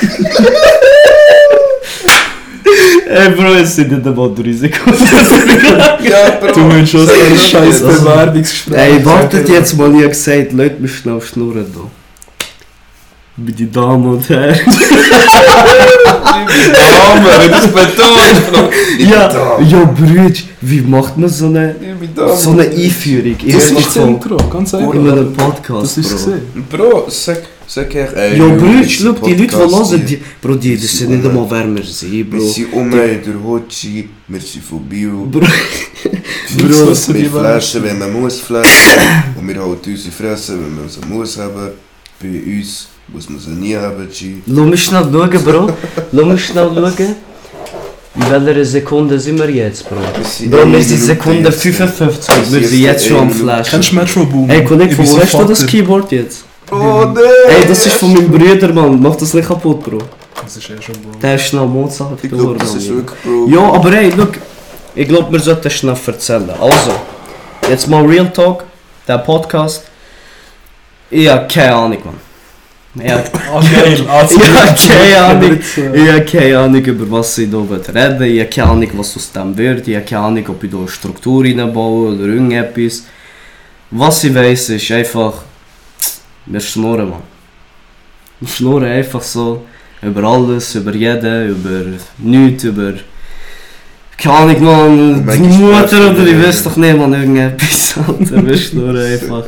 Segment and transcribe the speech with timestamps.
[3.10, 5.04] Ey, Bro, es sind nicht einmal drei Sekunden.
[6.02, 6.52] Ja, Bro.
[6.52, 8.78] Du willst schon so ein scheiß Bewerbungsgespräch.
[8.78, 11.80] Ey, wartet jetzt mal, ich hab gesagt, Leute mich schnell Schnurren da.
[13.36, 14.58] Meine Damen und Herren.
[16.72, 18.72] Damen, das betont.
[18.98, 21.74] Ja, ja, Brüder, wie macht man so eine,
[22.36, 23.36] so eine Einführung?
[23.44, 24.94] Ich Das ist das Intro, ganz in einfach.
[25.12, 26.16] einem Podcast, Das ist Bro.
[26.16, 26.66] gesehen.
[26.70, 27.38] Bro, sag,
[27.74, 28.36] sag ey.
[28.38, 31.74] Ja, ist schau, die Leute, die hören, die, Bro, die, das sind nicht einmal wer
[31.76, 32.40] wir sind, Wir Bro.
[32.40, 35.26] sind um in der Hotschi, wir sind von Bio.
[35.30, 35.40] Bro,
[36.58, 38.98] Bro, Wir flashen, wenn man muss flashen.
[39.38, 41.70] Und wir halten unsere Fresse, wenn man sie muss haben.
[42.20, 44.34] Bei uns muss man sie nie haben, G.
[44.46, 45.70] lass mich schnell schauen, Bro.
[46.12, 47.14] Lass mich schnell schauen.
[48.16, 49.96] In welcher Sekunde sind wir jetzt, Bro?
[50.50, 51.62] Bro, wir sind Sekunde jetzt.
[51.62, 53.44] 55, wir sind jetzt schon am eine Minute.
[53.44, 53.70] Flash.
[53.70, 54.50] Kennst du Metro Boom?
[54.50, 55.64] Ey, Kollege, von wo hast du das.
[55.66, 56.49] Keyboard jetzt?
[56.70, 57.24] Oh nein!
[57.48, 59.00] Ey, das ist von meinem Bruder, Mann.
[59.00, 59.98] Mach das nicht kaputt, Bro.
[60.42, 61.18] Das ist eh schon Bro.
[61.20, 63.48] Der ist schnell Mozart Ich glaube, das ist wirklich, Bro.
[63.48, 64.34] Ja, aber ey, look.
[64.94, 66.50] Ich glaube, wir sollten schnell erzählen.
[66.50, 66.92] Also,
[67.68, 68.64] jetzt mal Real Talk,
[69.06, 69.84] der Podcast.
[71.10, 73.04] Ich hab keine Ahnung, Mann.
[73.04, 74.04] Ich hab, geil.
[74.08, 75.50] Ah, ich hab keine Ahnung.
[75.52, 75.92] Witze.
[75.94, 78.22] Ich habe keine Ahnung, über was ich hier reden.
[78.22, 79.86] Ich habe keine Ahnung, was aus dem wird.
[79.88, 83.04] Ich habe keine Ahnung, ob ich hier eine Struktur reinbaue oder irgendetwas.
[83.92, 85.34] Was ich weiß, ist einfach,
[86.46, 87.22] wir schnurren, Mann.
[88.40, 89.66] Wir schnurren einfach so
[90.02, 92.94] über alles, über jeden, über nichts, über.
[94.16, 97.96] Keine Ahnung, Mann, die Mutter oder ich weiß doch nicht, man, irgendetwas.
[98.08, 99.44] Alter, wir schnurren einfach.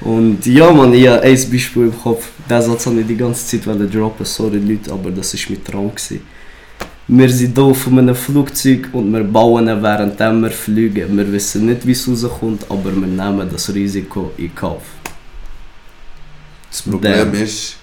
[0.00, 2.28] Und ja, man, ich habe ein Beispiel im Kopf.
[2.48, 5.90] Den Satz wollte ich die ganze Zeit droppen, sorry Leute, aber das war mein Traum.
[5.94, 6.20] Gewesen.
[7.08, 11.16] Wir sind hier auf einem Flugzeug und wir bauen während wir fliegen.
[11.16, 14.82] Wir wissen nicht, wie es rauskommt, aber wir nehmen das Risiko in Kauf.
[16.70, 17.34] Das Problem Damn.
[17.34, 17.76] ist,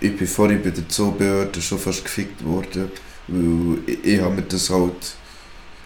[0.00, 2.90] ich bin vorhin bei der Zoobehörde schon fast gefickt worden,
[3.28, 5.14] weil ich, ich habe mir das halt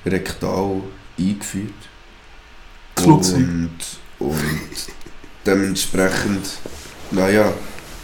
[0.06, 0.82] rektal
[1.18, 1.72] eingeführt.
[2.96, 3.36] Flugzeug.
[3.38, 3.70] Und,
[4.18, 4.36] und
[5.46, 6.46] dementsprechend,
[7.10, 7.52] naja,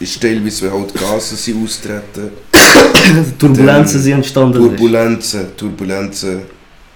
[0.00, 2.30] ist teilweise, wenn halt Gase sind austreten,
[3.38, 4.58] Turbulenzen sind entstanden.
[4.58, 6.42] Turbulenzen, Turbulenzen,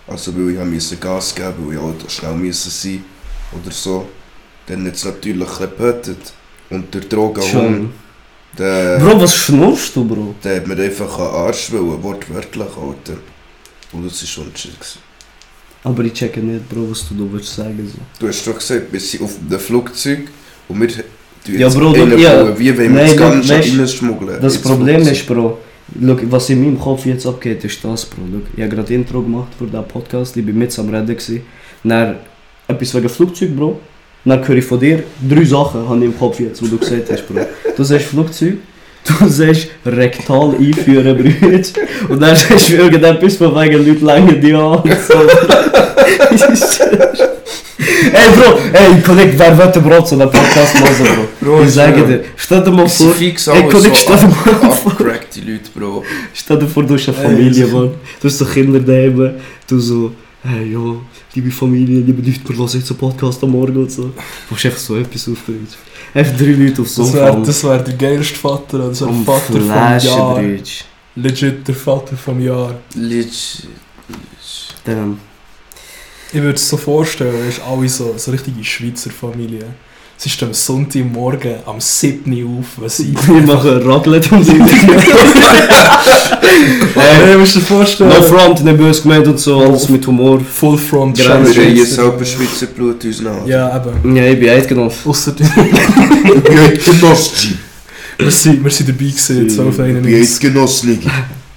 [0.07, 3.05] also weil ich musste Gas geben, weil ich halt schnell müssen sein
[3.53, 4.09] oder so,
[4.67, 6.33] dann hat es natürlich ein bisschen gepötet.
[6.71, 7.91] Und der Schon.
[8.59, 10.35] der, Bro, was schnurrst du, Bro?
[10.45, 13.19] der hat mir einfach den Arsch wollen, wortwörtlich halten.
[13.93, 15.01] Und das war schon gewesen.
[15.85, 17.91] Aber ich checke nicht, Bro, was du da willst sagen.
[17.91, 17.99] So.
[18.19, 20.29] Du hast doch gesagt, wir sind auf einem Flugzeug
[20.69, 21.05] und wir tun
[21.47, 22.59] Ja, Bro, einen ja.
[22.59, 24.41] Wie wollen wir das Ganze weißt, reinschmuggeln?
[24.41, 25.59] Das Problem ist, Bro,
[26.01, 28.23] look, was in meinem Kopf jetzt abgeht, ist das, Bro.
[28.31, 31.07] Look, ich habe gerade Intro gemacht für diesen Podcast, ich war mit am Reden.
[31.07, 31.43] Gewesen.
[31.85, 32.17] Dann
[32.67, 33.81] etwas wegen Flugzeug, Bro.
[34.29, 37.11] Dann höre ich von dir drei Sachen habe ich im Kopf jetzt, wo du gesagt
[37.11, 37.41] hast, Bro.
[37.77, 38.55] Du sagst Flugzeug,
[39.07, 41.61] du sagst rektal einführen, Brüder.
[42.09, 44.91] Und dann sagst du irgendetwas von wegen Leute lange die an und.
[47.79, 51.07] Ey Bro, ey Kollege, wer wird überhaupt so einen Podcast machen,
[51.41, 51.47] Bro?
[51.59, 53.35] Bro, ich sage dir, stell dir mal vor, Ey,
[53.69, 54.93] Kollege, stell dir mal vor.
[54.93, 56.05] abgecrackte Leute, Bro.
[56.35, 57.91] Stell dir vor, du hast eine Familie, Mann.
[58.21, 59.35] Du hast so Kinder daheim.
[59.69, 60.13] Du so,
[60.43, 60.79] hey, ja,
[61.35, 64.05] liebe Familie, liebe Leute, wir hören jetzt einen Podcast am Morgen und so.
[64.05, 64.13] Du
[64.51, 65.69] musst einfach so etwas aufbringen.
[66.15, 68.79] Einfach drei Leute auf Das wäre das wär der geilste Vater.
[68.79, 70.35] Das wäre der Vater vom Jahr.
[70.35, 70.63] Brüder.
[71.17, 72.75] Legit der Vater vom Jahr.
[72.95, 73.69] Legit.
[74.85, 75.19] Damn.
[76.33, 79.65] Ich würde es so vorstellen, es ist alle so, so richtige Schweizer Familie.
[80.21, 82.33] Sie stehen am Sonntagmorgen am 7.
[82.43, 83.15] Uhr auf, wenn sie...
[83.15, 84.53] Wir machen Raclette und so.
[86.97, 88.11] Hey, musst du dir vorstellen?
[88.11, 90.41] No front, nicht böse gemeint und so, alles mit Humor.
[90.41, 93.47] Full Front Ja, Wir haben selber Schweizer Blut uns nach.
[93.47, 94.17] Ja, eben.
[94.17, 95.09] Ja, ich bin eidgenossen.
[95.09, 95.35] Ausser
[98.19, 100.41] wir, sind, wir sind dabei gewesen, Sie- 1291.
[100.41, 100.99] Genossen.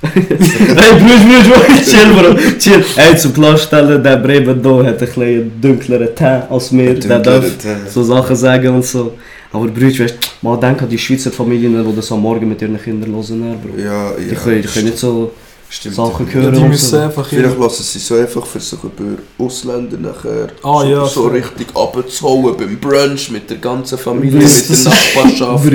[0.01, 2.57] Hey, Brüder, Brüder, chill, Bro.
[2.57, 2.83] Chill.
[2.95, 6.95] Hey, zum Klarstellen, der Bremen hier hat ein bisschen dunkleren Teint als mir.
[6.95, 7.45] Der darf
[7.87, 9.13] so Sachen sagen und so.
[9.51, 12.61] Aber Brüder, weißt du, mal denk an die Schweizer Familien, die das am Morgen mit
[12.61, 13.77] ihren Kindern hören, Bro.
[13.77, 14.11] Ja, ja.
[14.17, 15.31] Die können, die können nicht so
[15.73, 15.95] Stimmt.
[15.95, 16.97] Sachen Ja, hören die und müssen so.
[16.97, 17.25] einfach...
[17.25, 21.67] Vielleicht lassen sie so einfach für sich über Ausländer nachher Ah, so, ja, so richtig
[21.73, 25.71] abzuhauen beim Brunch mit der ganzen Familie, Das- mit der das- Nachbarschaft.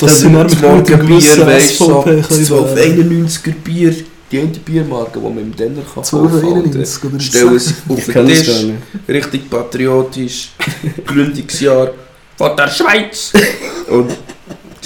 [0.00, 3.28] Das sind Das Morgenbier, weißt du, so SVP das können wählen.
[3.28, 3.94] 1291er Bier,
[4.32, 8.14] die eine Biermarke, die man im Denner kann kaufen 1291 oder Stellen sie auf den
[8.14, 8.50] kann Tisch,
[9.06, 10.50] richtig patriotisch,
[11.06, 11.90] Gründungsjahr
[12.38, 13.32] von der Schweiz.
[13.88, 14.10] Und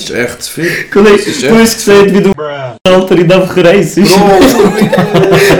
[0.00, 0.70] Das ist echt zu viel.
[0.92, 2.32] Kollege, ist du hast gesehen, wie du
[2.84, 3.96] Alter in einfach reist.
[3.96, 4.02] Bro,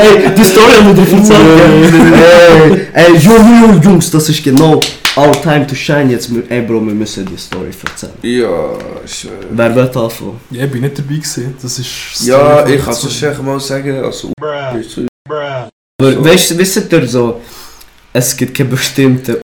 [0.01, 2.89] Ey, die Story haben wir dir erzählt.
[2.93, 4.81] Ey, Jungs, Jungs, das ist genau
[5.17, 6.35] our time to shine jetzt.
[6.35, 8.13] Wir- Ey, Bro, wir müssen die Story erzählen.
[8.23, 8.73] ja,
[9.05, 10.41] ich, äh, Wer wird anfangen?
[10.51, 11.55] Ja, ich bin nicht dabei gewesen.
[11.61, 11.89] Das ist...
[12.27, 15.69] ja, Story ich von kann es schon mal sagen, also, Aber
[16.01, 16.25] So.
[16.25, 17.41] weißt, wisst ihr so,
[18.13, 19.41] es gibt keine bestimmte,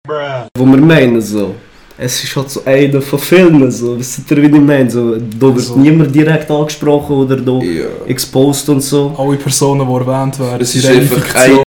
[0.57, 1.55] wo wir meinen so.
[1.99, 3.99] Es ist halt so einer von vielen, so.
[3.99, 4.91] Wisst ihr, wie ich meine?
[4.91, 7.85] So, da wird Also- niemand direkt angesprochen oder da ja.
[8.07, 9.15] exposed und so.
[9.17, 11.63] Alle Personen, die erwähnt werden, Es sind einfach Fiktion.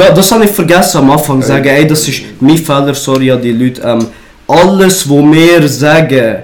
[0.00, 3.42] Ja, das habe ich vergessen am Anfang sagen, ey, das ist mein Fehler, sorry an
[3.42, 3.82] die Leute.
[3.84, 4.06] Ähm,
[4.46, 6.36] alles, was wir sagen,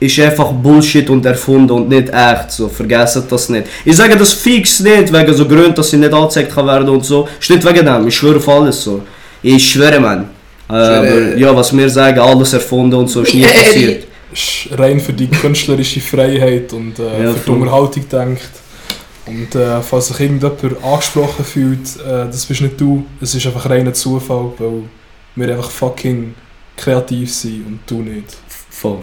[0.00, 2.52] ist einfach Bullshit und erfunden und nicht echt.
[2.52, 3.66] So, vergessen das nicht.
[3.84, 7.04] Ich sage das fix nicht, wegen so Gründen, dass ich nicht angezeigt kann werden und
[7.04, 7.28] so.
[7.40, 9.02] Ist nicht wegen dem, ich schwöre auf alles so.
[9.42, 10.30] Ich schwöre, man.
[10.68, 14.06] Äh, aber ja, was wir sagen, alles erfunden und so, ist nie passiert.
[14.32, 17.50] ist rein für die künstlerische Freiheit und äh, Ja, für die.
[17.50, 18.50] Unterhaltung denkt.
[19.26, 23.68] Und äh, falls sich irgendjemand angesprochen fühlt, äh, das bist nicht du, es ist einfach
[23.70, 24.82] reiner Zufall, weil
[25.36, 26.34] wir einfach fucking
[26.76, 28.36] kreativ sind und du nicht.
[28.70, 28.98] Voll.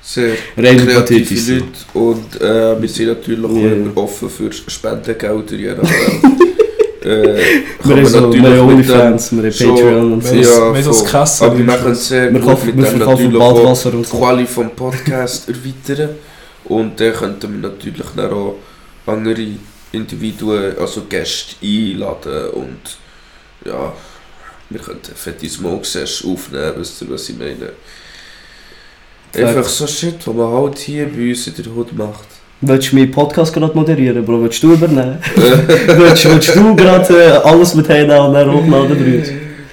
[0.00, 1.52] Sehr Rein kreative so.
[1.54, 5.82] Leute und äh, wir sind natürlich immer offen für Spendengelder,
[7.04, 10.34] man so, wir natürlich OnlyFans, wir haben schon- Patreon und so.
[10.34, 11.46] Ja, wir.
[11.46, 14.02] Aber wir machen sehr Wir gut kaufen, mit wir dem verkaufen natürlich auch Badwasser und
[14.02, 14.18] die so.
[14.18, 16.10] Quali vom Podcast erweitern.
[16.64, 18.56] Und dann könnten wir natürlich dann auch
[19.06, 19.46] andere
[19.92, 22.80] Individuen, also Gäste einladen und
[23.64, 23.92] ja,
[24.70, 27.72] wir könnten fette Smoke Session aufnehmen, wisst ihr, was ich meine?
[29.34, 32.28] Einfach so Shit, was man halt hier bei uns in der Hut macht.
[32.64, 34.42] Willst du meinen Podcast gerade moderieren, Bro?
[34.42, 35.18] Willst du übernehmen?
[35.36, 39.28] willst, willst du gerade äh, alles mit Heiden und dann hochladen, Brüder?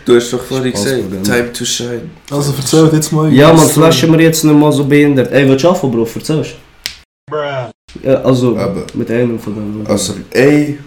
[0.05, 2.09] Du hast doch vorhin gesagt, time to shine.
[2.31, 3.31] Also erzähl jetzt mal.
[3.31, 5.31] Ja, man, flashen wir jetzt nicht mal so behindert.
[5.31, 6.07] Ey, willst du anfangen, Bro?
[6.15, 6.55] Erzählst
[8.03, 9.85] Ja, also, Aber- mit einem von denen.
[9.87, 10.79] Also, ey,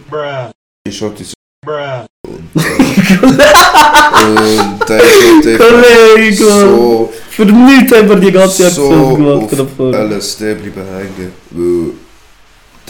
[0.88, 1.34] ich hatte so.
[1.64, 6.34] Und, äh, hat einfach Kollege!
[6.44, 9.42] so Für nichts haben wir die ganze Zeit so gemacht.
[9.44, 10.04] auf gerade vorher.
[10.10, 11.81] LSD bleiben hängen, weil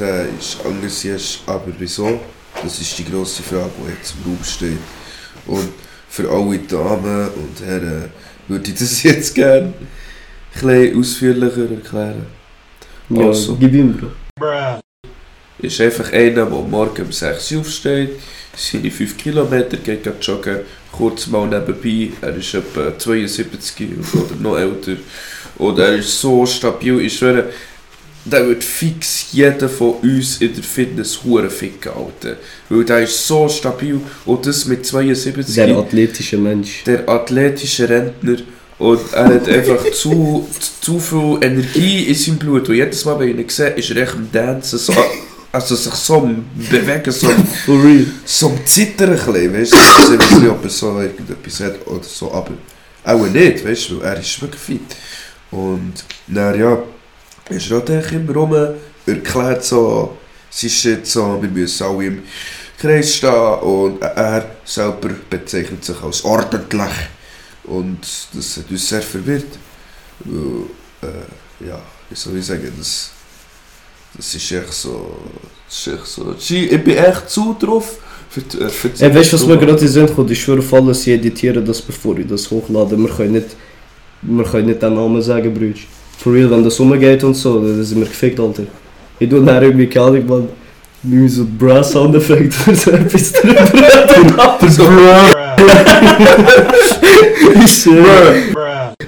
[0.02, 2.20] der ist engagiert, aber wieso?
[2.62, 4.78] Das ist die grosse Frage, die jetzt im Raum steht.
[5.46, 5.69] Und
[6.08, 8.10] für alle Damen und Herren
[8.49, 12.26] würde ich das jetzt gerne ein bisschen ausführlicher erklären.
[13.08, 13.56] Ja, Also.
[13.56, 13.96] gib ihm,
[14.37, 14.81] Bro.
[15.60, 18.10] Ist einfach einer, der morgen um 6 Uhr aufsteht,
[18.56, 20.60] seine 5 Kilometer geht joggen,
[20.90, 24.96] kurz mal nebenbei, er ist etwa 72 oder noch älter.
[25.58, 27.50] Und er ist so stabil, ich schwöre,
[28.24, 32.36] der wird fix jeden von uns in der Fitness hure ficken, Alter.
[32.69, 36.84] Weil der ist so stabil und das mit 72 Der athletische Mensch.
[36.84, 38.36] der athletische Rentner.
[38.78, 40.48] Und er hat einfach zu,
[40.80, 44.02] zu viel Energie in seinem Blut und jedes Mal, wenn ich ihn sehe, ist er
[44.02, 44.92] echt am Dancen, so,
[45.52, 50.48] also sich so am Bewegen, so, am- so am Zittern weißt du, ich weiß nicht,
[50.50, 52.52] ob er so irgendetwas hat oder so, aber
[53.04, 54.80] auch nicht, weißt du, er ist wirklich fit.
[55.52, 55.92] Und
[56.28, 56.82] dann ja,
[57.50, 58.54] ist auch immer rum,
[59.06, 60.16] erklärt so,
[60.50, 62.22] es ist jetzt so, wir müssen alle im
[62.78, 66.90] Kreis stehen und er selber bezeichnet sich als ordentlich.
[67.64, 67.98] Und
[68.34, 69.46] das hat uns sehr verwirrt.
[70.24, 71.80] Weil, äh, ja,
[72.10, 73.10] wie soll ich sagen, das,
[74.16, 75.16] das ist echt so.
[75.68, 76.34] Das ist echt so.
[76.38, 77.98] Ich bin echt zu drauf.
[78.28, 80.30] Für, die- äh, für die- Ey, weißt du, was mir gerade in den Sinn kommt?
[80.30, 82.96] Ich schwöre auf alles, ich editiere das, bevor ich das hochlade.
[82.98, 83.48] Wir können nicht,
[84.22, 85.78] wir können nicht den Namen sagen, Brüder.
[86.22, 88.62] For real, wenn das umgeht und so, dann sind wir gefickt, Alter.
[89.19, 90.48] Ich tue dann irgendwie, keine Ahnung, man,
[91.02, 93.60] irgendwie so Bra-Soundeffekt oder so etwas drüber.
[94.38, 94.84] Aber so,
[97.64, 98.34] ich schwöre.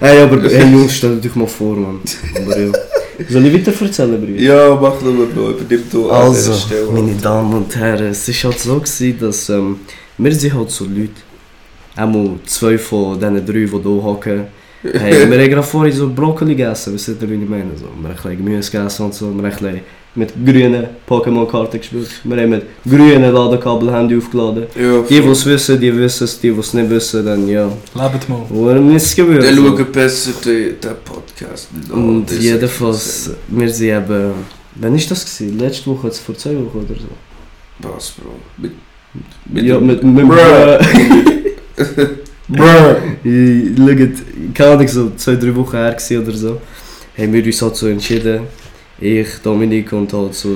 [0.00, 2.00] Ey, aber, ey Jungs, stell dich mal vor, man.
[2.34, 2.72] Aber ja.
[3.28, 4.40] Soll ich weiter erzählen, Brüder?
[4.40, 6.52] Ja, mach nur noch, übernimm du Also,
[6.92, 9.80] meine Damen und Herren, es war halt so, gewesen, dass ähm,
[10.18, 11.10] wir sind halt so Leute,
[11.94, 14.46] einmal zwei von diesen drei, die hier hocken,
[14.92, 17.70] hey, wir haben gerade vorhin so Brokkoli gegessen, wisst ihr, wie ich meine?
[17.76, 19.80] So, wir haben ein bisschen Gemüse gegessen und so, wir haben ein bisschen
[20.16, 24.66] mit grünen Pokémon-Karten gespielt, wir haben mit grünen Ladekabel-Handy aufgeladen.
[24.80, 27.64] Ja, Die, die es wissen, die wissen es, die, die es nicht wissen, dann ja.
[27.94, 28.42] Lebt mal.
[28.50, 29.42] Und es ist gewöhnt.
[29.42, 29.76] Dann so.
[29.76, 31.98] schauen besser den, den Podcast nicht an.
[32.08, 34.32] Und Das jedenfalls, ist- wir sind eben,
[34.76, 35.24] wann war das?
[35.24, 35.58] Gewesen?
[35.58, 37.88] Letzte Woche, jetzt vor zwei Wochen oder so?
[37.92, 38.34] Was, Bro?
[38.58, 38.70] Mit,
[39.46, 40.26] mit ja, dem- mit, mit
[42.48, 46.60] Ich- Schaut, keine Ahnung, so zwei, drei Wochen her oder so,
[47.16, 48.42] haben wir uns halt so entschieden,
[49.00, 50.50] ich, Dominik und halt so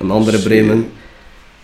[0.00, 0.38] ein anderer.
[0.38, 0.86] Bremen,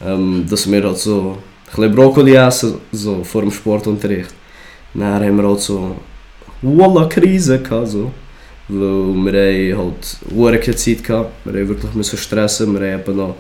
[0.04, 1.38] ähm, dass wir halt so
[1.72, 4.34] ein bisschen Brokkoli essen, so vor dem Sportunterricht.
[4.94, 5.96] Dann haben wir halt so
[6.62, 8.10] Walla Krise gehabt, so.
[8.68, 11.30] Weil wir haben halt hure keine Zeit gehabt.
[11.44, 12.72] Wir haben wirklich müssen stressen.
[12.78, 13.34] Wir haben eben noch,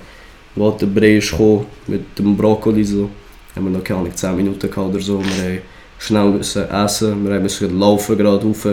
[0.56, 3.08] wo der Brei ist gekommen, mit dem Brokkoli so,
[3.54, 5.20] haben wir noch keine Ahnung, 10 Minuten gehabt oder so.
[5.22, 5.58] Wir haben
[6.00, 8.66] schnell müssen essen, wir müssen laufen gerade rauf.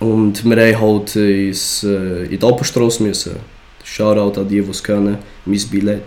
[0.00, 3.36] Und wir haben halt ins, äh, in die Alpenstrasse müssen.
[3.82, 6.02] Shoutout an die, die es können, mein Billett.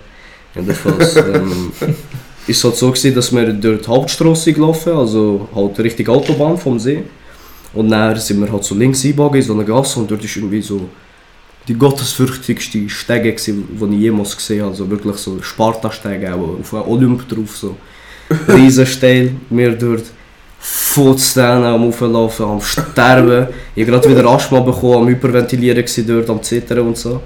[0.55, 1.71] Jedenfalls ähm,
[2.47, 6.79] ist halt so gewesen, dass wir durch die Hauptstrasse gelaufen, also halt Richtung Autobahn vom
[6.79, 7.03] See.
[7.73, 10.35] Und dann sind wir halt so links eingebogen in so eine Gasse und dort ist
[10.35, 10.89] irgendwie so
[11.67, 14.71] die gottesfürchtigste Stege, die ich jemals gesehen habe.
[14.71, 17.57] Also wirklich so Sparta-Stege, auf Olymp drauf.
[17.57, 17.75] So.
[18.47, 20.03] Riesen steil, wir dort
[20.59, 23.47] Fußzähne am Auflaufen, am Sterben.
[23.75, 27.21] Ich habe gerade wieder Asthma bekommen, am Hyperventilieren gewesen dort, am Zittern und so.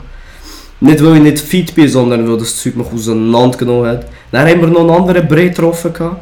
[0.80, 4.08] Nicht weil ich nicht fit bin, sondern weil das Zeug mich auseinandergenommen hat.
[4.32, 5.94] Dann haben wir noch einen anderen Brei getroffen.
[5.94, 6.22] gehabt.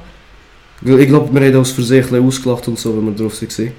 [0.85, 3.71] Ich glaube, wir haben aus Versehen ausgelacht und so, wenn wir drauf waren.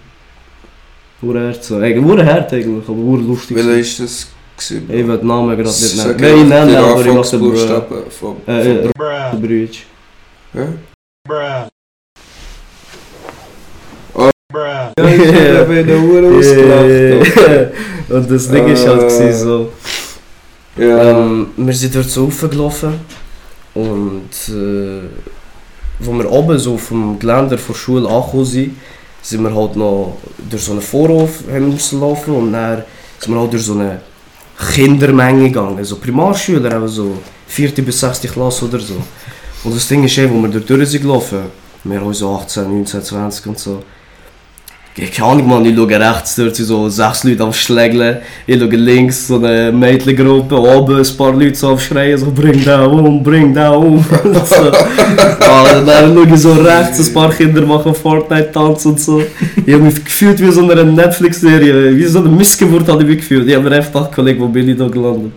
[1.22, 1.76] Hure hart so.
[1.76, 3.56] Eigentlich hure hart eigentlich, aber hure lustig.
[3.56, 4.26] Welcher ist das?
[4.56, 4.90] gewesen?
[4.90, 6.16] Ich will den Namen gerade nicht nennen.
[6.18, 7.50] Nein, nennen, die aber ich mache den Bro.
[7.50, 8.36] Anfangsbuchstaben vom...
[8.46, 8.88] Äh,
[11.28, 11.64] äh,
[14.12, 14.92] vom- Brütsch.
[14.98, 14.98] Hä?
[14.98, 17.72] Ja, ich habe ihn nur ausgelacht.
[18.10, 19.06] Und das Ding ist halt Äh.
[19.06, 19.72] gewesen, so.
[20.76, 21.10] Ja.
[21.10, 22.94] Ähm, wir sind dort so raufgelaufen
[23.74, 25.02] und äh,
[26.00, 28.76] wo wir oben so dem Geländer der Schule angekommen sind,
[29.22, 30.18] sind wir halt noch
[30.50, 32.82] durch so einen Vorhof haben müssen laufen und dann
[33.20, 34.00] sind wir halt durch so eine
[34.74, 37.70] Kindermenge gegangen, so Primarschüler, eben so 4.
[37.84, 38.22] bis 6.
[38.22, 38.96] Klasse oder so.
[39.64, 41.38] Und das Ding ist eben, wo wir dort durch sind gelaufen,
[41.84, 43.82] wir haben so 18, 19, 20 und so.
[44.94, 48.18] Keine Ahnung, man, ich schaue rechts, dort sind so sechs Leute am Schlägeln.
[48.46, 52.62] Ich schaue links, so eine Mädchengruppe, oben ein paar Leute so am Schreien, so bring
[52.62, 54.04] da um, bring da um.
[54.22, 54.70] So.
[55.40, 59.20] ah, dann schaue ich so rechts, ein paar Kinder machen Fortnite-Tanz und so.
[59.66, 63.18] Ich habe mich gefühlt wie so eine Netflix-Serie, wie so eine Missgeburt habe ich mich
[63.18, 63.48] gefühlt.
[63.48, 65.32] Ich habe mir einfach gedacht, Kollege, wo bin ich da gelandet?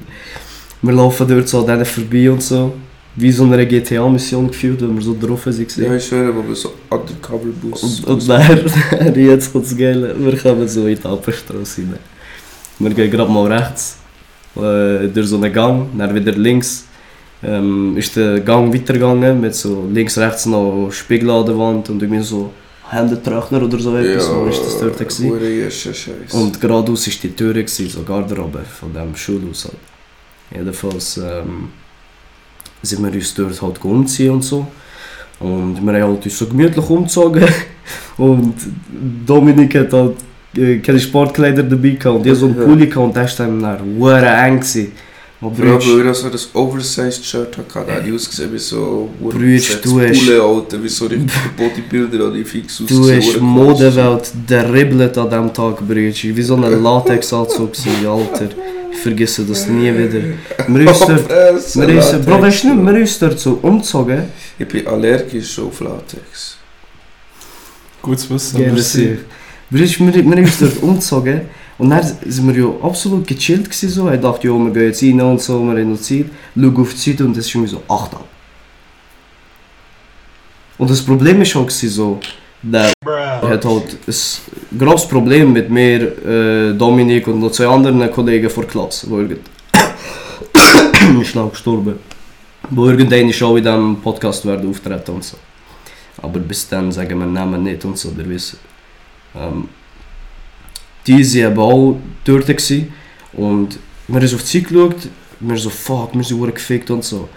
[0.82, 2.74] Wir laufen dort so an denen vorbei und so.
[3.20, 5.68] Wie so eine GTA-Mission gefühlt, wenn wir so drauf waren.
[5.76, 8.02] Ja, ich schwöre, wo wir so Undercover-Bus...
[8.02, 12.00] Und, und dann, jetzt kommt das Geile, wir kommen so in die Alpenstrasse rein.
[12.78, 13.98] Wir gehen gerade mal rechts,
[14.56, 16.86] äh, durch so einen Gang, dann wieder links.
[17.44, 22.02] Ähm, ist der Gang weitergegangen mit so links, rechts noch Spiegel an der Wand und
[22.02, 22.52] irgendwie so
[22.90, 25.32] Händetrockner oder so etwas, so ist das dort gewesen.
[26.34, 29.70] Und geradeaus war die Tür, gewesen, so Garderobe von dem Schulhaus.
[30.52, 31.70] Jedenfalls ähm,
[32.82, 34.68] sind wir uns dort halt umziehen und so.
[35.40, 37.46] Und wir haben halt uns so gemütlich umgezogen.
[38.18, 38.56] Und
[39.26, 40.16] Dominik hat halt
[40.58, 42.18] äh, keine Sportkleider dabei gehabt.
[42.18, 42.56] Und ich so einen.
[42.56, 44.60] Pulli gehabt und der war dann dann eng.
[44.60, 44.92] gewesen.
[45.40, 49.08] Aber Bro, weil er so das Oversized Shirt hatte, hat er ausgesehen wie so...
[49.22, 53.44] Brütsch, du hast- Pulle, Alter, wie so richtig Bodybuilder oder fix du ausgesehen, hast hure
[53.44, 56.24] Modewelt deribbelt an diesem Tag, Brütsch.
[56.24, 57.76] Wie so ein Latexanzug
[58.08, 58.50] Alter.
[58.92, 60.22] Ich vergesse das nie wieder.
[60.68, 61.00] Wir haben uns
[62.26, 62.86] Bro, weißt du nicht, Bro.
[62.86, 64.24] wir haben uns umgezogen.
[64.58, 66.58] Ich bin allergisch auf Latex.
[68.02, 68.60] Gut zu wissen.
[68.60, 69.20] Geil, merci.
[69.70, 71.42] Wir, haben uns dort umgezogen.
[71.78, 74.10] Und dann sind wir ja absolut gechillt gewesen, so.
[74.10, 76.26] Ich dachte, ja, wir gehen jetzt rein und so, wir haben noch Zeit.
[76.56, 78.26] Schau auf die Zeit und es ist irgendwie so 8 ab.
[80.78, 82.20] Und das Problem ist gewesen, so,
[82.62, 84.16] der hat halt ein
[84.78, 89.14] grosses Problem mit mir, äh, Dominik und noch zwei anderen Kollegen vor der Klasse, die
[89.18, 89.40] irgend...
[91.26, 92.00] schnell gestorben.
[92.70, 95.38] Wo irgendeine Show in diesem Podcast werden auftreten und so.
[96.22, 98.58] Aber bis dann sagen wir Namen nicht und so, ihr wisst.
[99.36, 99.70] Ähm,
[101.06, 102.50] die waren auch dort
[103.34, 105.10] und wir haben auf die Zeit geschaut,
[105.40, 107.30] wir so, fuck, wir sind gefickt und so.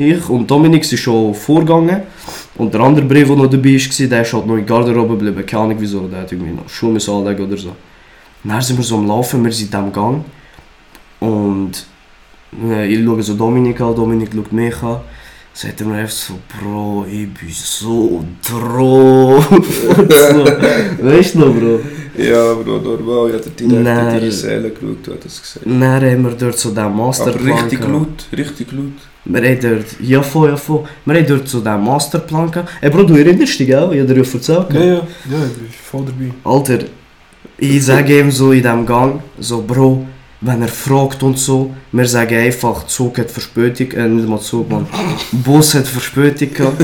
[0.00, 2.02] Ich und Dominik sind schon vorgegangen
[2.56, 5.16] und der andere Brief, der noch dabei war, der ist halt noch in der Garderobe
[5.16, 7.68] geblieben, keine Ahnung wieso, der hat irgendwie noch Schuhe anlegen oder so.
[8.44, 10.24] Und dann sind wir so am Laufen, wir sind in diesem Gang
[11.18, 11.72] und
[12.70, 15.00] äh, ich schaue so Dominik an, Dominik schaut mich an.
[15.52, 19.42] Sagt er mir einfach so, Bro, ich bin so so.
[21.02, 21.80] Weißt du noch, Bro?
[22.16, 23.30] Ja, Bro, normal.
[23.30, 23.98] Ich hatte direkt Nein.
[24.06, 25.66] in deine Seele geschaut, du das gesagt.
[25.66, 27.92] Dann haben wir dort so den Aber Masterplan richtig gehabt.
[27.92, 28.92] laut, richtig laut.
[29.28, 30.84] Wir haben dort, ja voll, ja voll.
[31.04, 32.70] Wir haben dort so den Masterplan gehabt.
[32.80, 33.90] Ey Bro, du erinnerst dich, gell?
[33.92, 34.66] Ich hab dir ja erzählt.
[34.72, 35.00] Ja, ja, ja,
[35.46, 36.32] ich bin voll dabei.
[36.44, 36.78] Alter,
[37.58, 40.06] ich sage ihm so in diesem Gang, so Bro,
[40.40, 44.70] wenn er fragt und so, wir sagen einfach, Zug hat Verspätung, äh, nicht mal Zug,
[44.70, 44.86] man,
[45.32, 46.82] Bus hat Verspätung gehabt.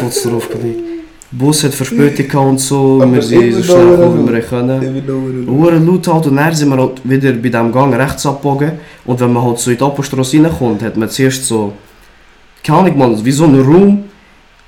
[0.00, 0.95] Vollst drauf gelegt.
[1.30, 5.48] Bus hat Verspätung und so, Aber wir sind so schnell gekommen, wie wir können.
[5.48, 8.72] Uhren laut halt und dann sind wir halt wieder bei diesem Gang rechts abgebogen
[9.04, 11.72] und wenn man halt so in die Appenstrasse reinkommt, hat man zuerst so,
[12.62, 14.04] keine Ahnung man, wie so ein Raum,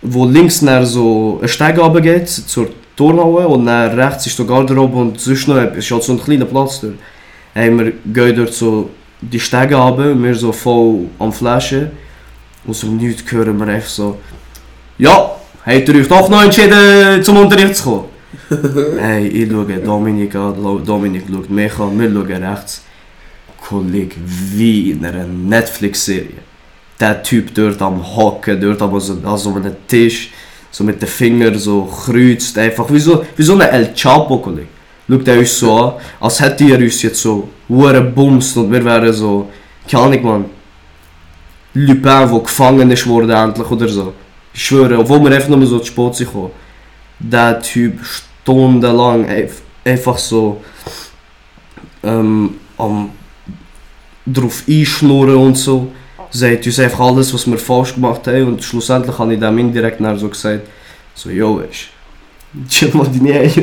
[0.03, 4.97] wo links nach so ein Steig runtergeht zur Turnhalle und dann rechts ist die Garderobe
[4.97, 5.79] und sonst noch etwas.
[5.79, 6.95] Ist halt so ein kleiner Platz dort.
[7.55, 11.93] Hey, wir gehen dort so die Stege runter, wir so voll am Flaschen.
[12.67, 14.17] Und so nichts hören wir einfach so,
[14.99, 15.38] ja,
[15.77, 18.05] habt ihr euch doch noch entschieden, zum Unterricht zu kommen?
[18.99, 22.83] hey, ich schaue Dominik an, Dominik schaut mich an, wir schauen rechts.
[23.61, 26.41] Kollege, wie in einer Netflix-Serie.
[26.99, 30.31] Der Typ dort am Hocken, dort am so, an so einem Tisch,
[30.71, 34.69] so mit den Fingern so kreuzt, einfach wie so, wie so ein El Chapo, Kollege.
[35.09, 38.85] Schaut er uns so an, als hätte er uns jetzt so hure bumst und wir
[38.85, 39.49] wären so,
[39.91, 40.45] keine Ahnung, man,
[41.75, 44.15] Lupin, der gefangen ist worden endlich oder so.
[44.59, 46.51] Ich schwöre, obwohl wir einfach nur so zu spät sind gekommen.
[47.21, 49.25] Der Typ stundenlang
[49.85, 50.61] einfach so
[52.03, 53.11] ähm, am
[54.27, 55.93] drauf einschnurren und so.
[56.31, 60.01] Sagt uns einfach alles, was wir falsch gemacht haben und schlussendlich habe ich dem indirekt
[60.01, 60.67] nachher so gesagt,
[61.15, 61.91] so, yo, weisst
[62.69, 63.63] chill mal deine Eier.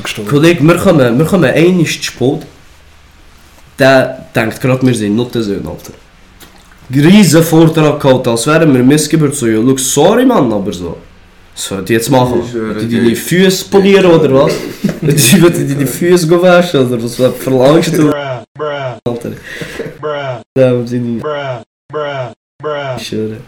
[0.00, 0.30] Gestorben.
[0.30, 2.46] Kollege, wir kommen, wir kommen einmal zu spät.
[3.82, 5.92] Der denkt gerade, wir sind Nottensöhne, Alter.
[6.94, 9.34] Riesen Vortrag gehalten, als wären wir Missgeburt.
[9.34, 10.98] So, ja, look, sorry, Mann, aber so.
[11.52, 12.42] Was soll die jetzt machen?
[12.52, 14.52] Wollt ihr deine Füße polieren oder was?
[15.42, 18.12] Wollt ihr deine Füße waschen oder was verlangst du?
[19.04, 19.32] Alter.
[20.00, 21.22] bruh, Ja, wir sind nicht.
[21.24, 21.62] bruh,
[21.92, 22.96] bruh, bruh.
[22.98, 23.38] Ich schwöre.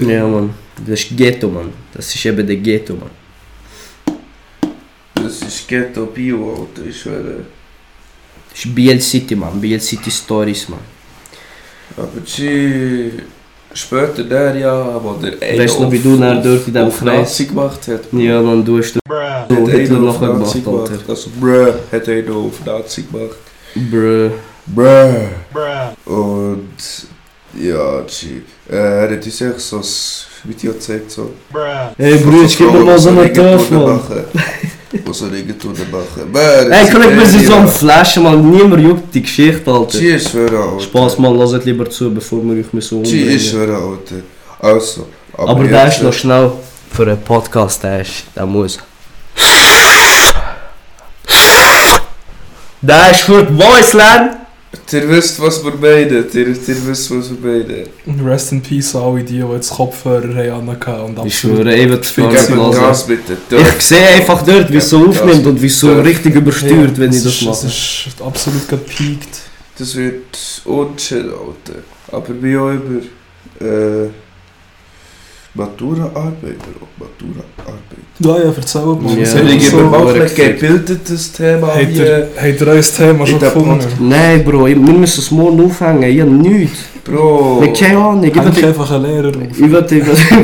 [0.00, 0.54] Ja, Mann.
[0.86, 1.72] Das ist Ghetto, Mann.
[1.92, 3.10] Das ist eben der Ghetto, Mann.
[5.14, 7.44] Das ist Ghetto Bio, Alter, ich schwöre.
[8.54, 9.60] Das ist BL City, Mann.
[9.60, 10.78] BL City Stories, Mann.
[11.96, 13.12] Aber sie
[13.72, 16.74] später der ja, wo der eine Weißt du noch, wie auf- du auf- dort in
[16.74, 18.00] diesem Kreis- gemacht hat?
[18.12, 19.14] Ja, Mann, du hast Bruh.
[19.48, 21.02] so Hat Hitler nachher Nazi gemacht, Alter.
[21.08, 23.36] Also, bruh, hat einer auf Nazi gemacht.
[23.74, 24.30] Bruh.
[24.66, 25.28] Bruh.
[25.52, 26.12] Bruh.
[26.14, 26.68] Und
[27.60, 28.40] ja, G.
[28.70, 29.84] Äh, er hat uns echt so ein
[30.44, 31.32] Video gezeigt, so.
[31.52, 31.60] Bruh.
[31.98, 34.00] Hey, Bruder, gib mir mal so einen Mann.
[35.04, 36.30] Was soll ich tun machen?
[36.32, 38.50] Man, Hey, komm, wir sind so am Flashen, Mann.
[38.50, 40.00] Niemand juckt die Geschichte, Alter.
[40.00, 40.80] Ist schwer, Alter.
[40.80, 43.38] Spaß, Mann, lasst lieber zu, bevor wir euch so umbringen.
[43.40, 44.22] schwer, Alter.
[44.60, 45.06] Also.
[45.36, 46.52] Aber der jetzt, ist noch schnell
[46.92, 48.78] für einen Podcast, der ist, der muss.
[52.80, 54.43] Der ist für die Voiceland.
[54.92, 56.26] Ihr wisst, was wir meinen.
[56.32, 58.26] Ihr, ihr wisst, was wir meinen.
[58.26, 61.86] Rest in Peace an alle die, die jetzt Kopfhörer haben und Ich schwöre, ich
[62.48, 62.72] mir hören.
[62.72, 63.08] Gas
[63.48, 63.60] Tür.
[63.78, 67.12] Ich sehe einfach dort, wie es so aufnimmt und wie es so richtig übersteuert, wenn
[67.12, 67.66] ich das mache.
[67.66, 69.40] Es ist absolut gepiekt.
[69.78, 71.80] Das wird unchill, Alter.
[72.12, 73.00] Aber wie auch immer.
[73.60, 74.08] Äh,
[75.54, 76.86] Matura-Arbeit, Bro.
[76.98, 78.04] Matura-Arbeit.
[78.18, 79.18] Ja, ja, erzähl mal.
[79.18, 79.26] Ja.
[79.26, 83.86] Seid Ich mal ein gebildetes Thema habt, ihr, habt ihr Thema schon gefunden?
[84.00, 86.02] Nein, Bro, wir müssen es morgen aufhängen.
[86.04, 86.78] Ich habe nichts.
[87.04, 87.62] Bro.
[87.64, 88.24] Ich keine Ahnung.
[88.24, 89.58] Ich will, einfach einen Lehrer auf.
[89.58, 89.84] ich will,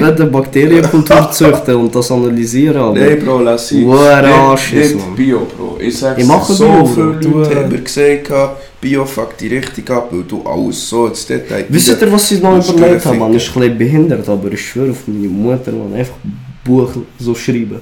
[0.05, 2.77] eine Bakterienkultur züchten und das analysieren.
[2.77, 3.73] Aber Nein, Bro, lass.
[3.75, 5.17] Woher Nicht- Arsch ist, nicht.
[5.17, 5.79] Bio, Bro.
[5.81, 7.05] Ich mache so Bio, viele.
[7.33, 11.27] Leute äh, haben mir gehabt, Bio fuckt die richtig ab, weil du alles so ins
[11.27, 11.67] Detail...
[11.69, 13.17] Wisst ihr, was ich noch überlegt habe?
[13.19, 16.15] Man ist ein bisschen behindert, aber ich schwöre auf meine Mutter, man einfach
[16.65, 17.81] Buch so schreiben.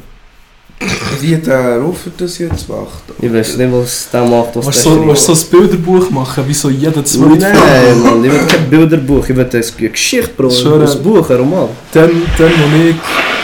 [1.21, 3.03] Wie der Rufer das jetzt macht?
[3.21, 5.51] Ich weiß nicht, was der macht, was Willst der du so, willst du so ein
[5.51, 9.91] Bilderbuch machen, wie so jeder zweite Nein, Mann, ich will kein Bilderbuch, ich will eine
[9.91, 10.51] Geschichte, Bro.
[10.51, 10.89] Schwöre.
[10.89, 11.69] Ein Buch, ein Roman.
[11.93, 12.95] Dann, dann, wo ich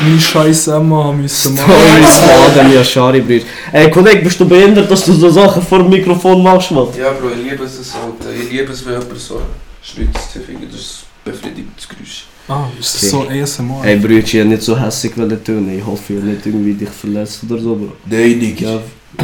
[0.02, 1.72] meine scheiß Emma müssen machen.
[1.72, 2.20] Stories,
[2.56, 3.44] Mann, ja, Schari, Bruder.
[3.72, 6.86] Ey, Kollege, bist du behindert, dass du so Sachen vor dem Mikrofon machst, Mann?
[6.96, 8.32] Ja, Bro, ich liebe es, Alter.
[8.32, 9.40] Ich liebe es, wenn jemand so
[9.82, 10.36] schnitzt.
[10.36, 12.26] Ich finde, das ist ein befriedigendes Geräusch.
[12.46, 13.84] Ah, ist das so ASMR?
[13.84, 15.70] Ey, Brüder, ich habe nicht so hässlich wollen tun.
[15.76, 17.92] Ich hoffe, ich habe nicht irgendwie dich verletzt oder so, Bro.
[18.06, 18.60] Nein, nicht.
[18.60, 18.80] Ja.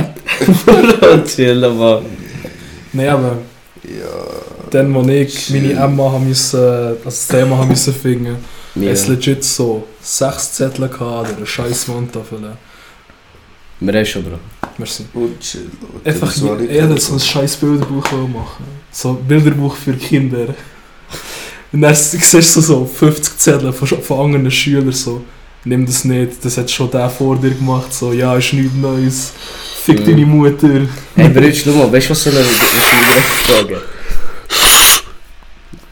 [0.67, 2.05] Bro, chillen, Mann.
[2.93, 3.39] Nein, aber
[3.85, 4.07] Ja.
[4.71, 8.37] dann, wo ich meine Emma haben müssen, das Thema haben müssen finden,
[8.75, 8.91] Ja.
[8.91, 12.39] es legit so sechs Zettel gehabt oder eine scheiß Wandtafel.
[13.81, 14.39] Wir haben schon, Bro.
[14.79, 15.05] Merci.
[15.13, 16.09] Und chill, Alter.
[16.11, 17.03] Einfach Das war nicht jeder gut.
[17.03, 18.65] so ein scheiß Bilderbuch machen.
[18.91, 20.55] So ein Bilderbuch für Kinder.
[21.73, 25.23] Und dann siehst du so 50 Zettel von, von anderen Schülern so.
[25.65, 27.93] Nimm das nicht, das hat schon der vor dir gemacht.
[27.93, 29.33] So, ja, ist nichts Neues.
[29.85, 30.05] Fick Mhm.
[30.07, 30.69] deine Mutter.
[31.15, 33.83] Hey, Brüder, schau mal, weißt du, was soll ich direkt fragen?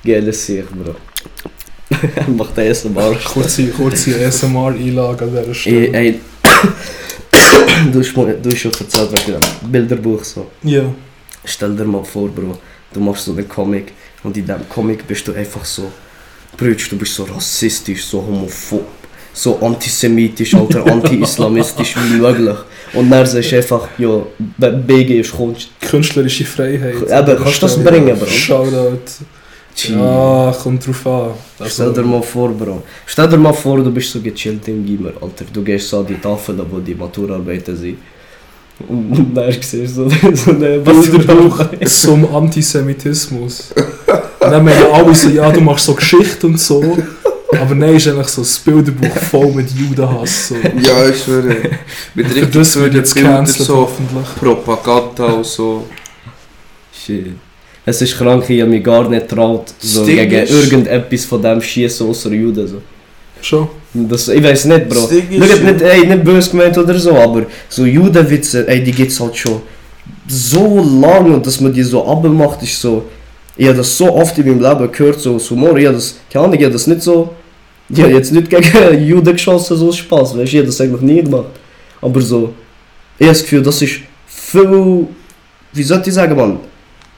[0.04, 0.94] Geiles Sicht, Bro.
[2.36, 3.14] Macht den Mal.
[3.24, 5.88] Kurze, kurze ASMR-Einlage an dieser Stelle.
[5.92, 6.20] Ey, ey.
[7.92, 10.50] du hast du schon erzählt, wegen dem Bilderbuch so.
[10.62, 10.84] Ja.
[11.44, 12.58] Stell dir mal vor, Bro,
[12.92, 13.92] du machst so einen Comic
[14.24, 15.90] und in diesem Comic bist du einfach so,
[16.56, 18.86] Brütsch, du bist so rassistisch, so homophob,
[19.32, 22.56] so antisemitisch, alter anti-islamistisch wie möglich.
[22.94, 24.22] Und dann sagst du einfach, ja,
[24.70, 25.68] BG ist Kunst.
[25.80, 27.02] Künstlerische Freiheit.
[27.02, 28.26] Eben, kannst du das bringen, Bro?
[28.26, 28.98] Shoutout.
[29.86, 31.68] Ja, kommt drauf an.
[31.68, 32.82] Stell dir mal vor, Bro.
[33.06, 35.44] Stell dir mal vor, du bist so gechillt im Gimmer, Alter.
[35.52, 37.98] Du gehst so an die Tafel, wo die Maturarbeiten sind.
[38.86, 41.88] Und dann siehst du so, so eine Maturarbeit.
[41.88, 43.72] zum Antisemitismus.
[44.40, 46.96] Und dann meinen alle so, ja, du machst so Geschichte und so.
[47.50, 50.48] Aber nein, ist eigentlich so das Bilderbuch voll mit Judenhass.
[50.48, 50.54] So.
[50.54, 51.56] Ja, ich schwöre.
[52.14, 54.26] Mit richtig das wird jetzt gecancelt, so hoffentlich.
[54.38, 55.86] Propaganda und so.
[56.92, 57.32] Shit.
[57.84, 62.06] Es ist krank, ich habe mich gar nicht traut, so gegen irgendetwas von dem schießen
[62.06, 62.68] außer Juden.
[62.68, 62.82] So.
[63.40, 63.68] Schon?
[63.94, 65.00] Das, ich weiß nicht, Bro.
[65.00, 68.82] Das Ding ist, Schaut nicht, ey, nicht böse gemeint oder so, aber so Judenwitze, ey,
[68.82, 69.62] die gibt's halt schon
[70.26, 73.04] so lang und dass man die so abmacht, ist so.
[73.56, 76.44] Ich habe das so oft in meinem Leben gehört, so Humor, ich habe das, keine
[76.44, 77.30] Ahnung, ich habe das nicht so.
[77.88, 81.00] Ich habe jetzt nicht gegen Juden geschossen, so Spaß, weißt du, ich habe das eigentlich
[81.00, 81.48] nie gemacht.
[82.00, 82.52] Aber so,
[83.18, 85.06] ich habe das Gefühl, das ist viel,
[85.72, 86.60] wie soll ich sagen, man,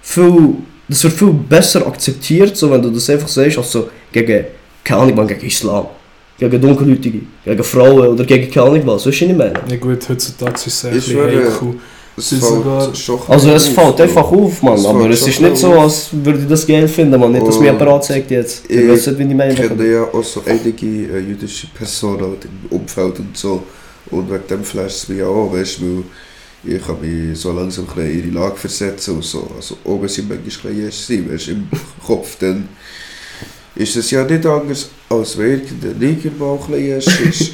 [0.01, 0.55] viel,
[0.89, 4.45] das wird viel besser akzeptiert, so wenn du das einfach sagst, als so gegen,
[4.85, 5.87] keine Ahnung, man, gegen Islam
[6.41, 9.55] gegen Dunkelhäutige, gegen Frauen oder gegen keine Ahnung was, weißt du, was ich meine?
[9.69, 11.75] Ja gut, heutzutage ist es viel schwöre, heikel.
[12.17, 12.35] Es
[13.29, 16.49] Also es fällt einfach auf, Mann, Es aber es ist nicht so, als würde ich
[16.49, 18.65] das geil finden, man, nicht, dass mir jemand anzeigt jetzt.
[18.69, 19.53] Ich ich weiß nicht, wie ich meine.
[19.53, 23.63] Ich kenne ja auch so einige äh, jüdische Personen im Umfeld und so.
[24.11, 26.05] Und wegen dem flasht es mich auch, weißt du,
[26.65, 29.49] weil ich kann mich so langsam ein bisschen in ihre Lage versetzen und so.
[29.57, 31.69] Also oben sind manchmal ein bisschen sind, weißt du, im
[32.05, 32.69] Kopf, dann
[33.77, 37.53] ist es ja nicht anders, als wenn irgendein Neger mal ein bisschen ist.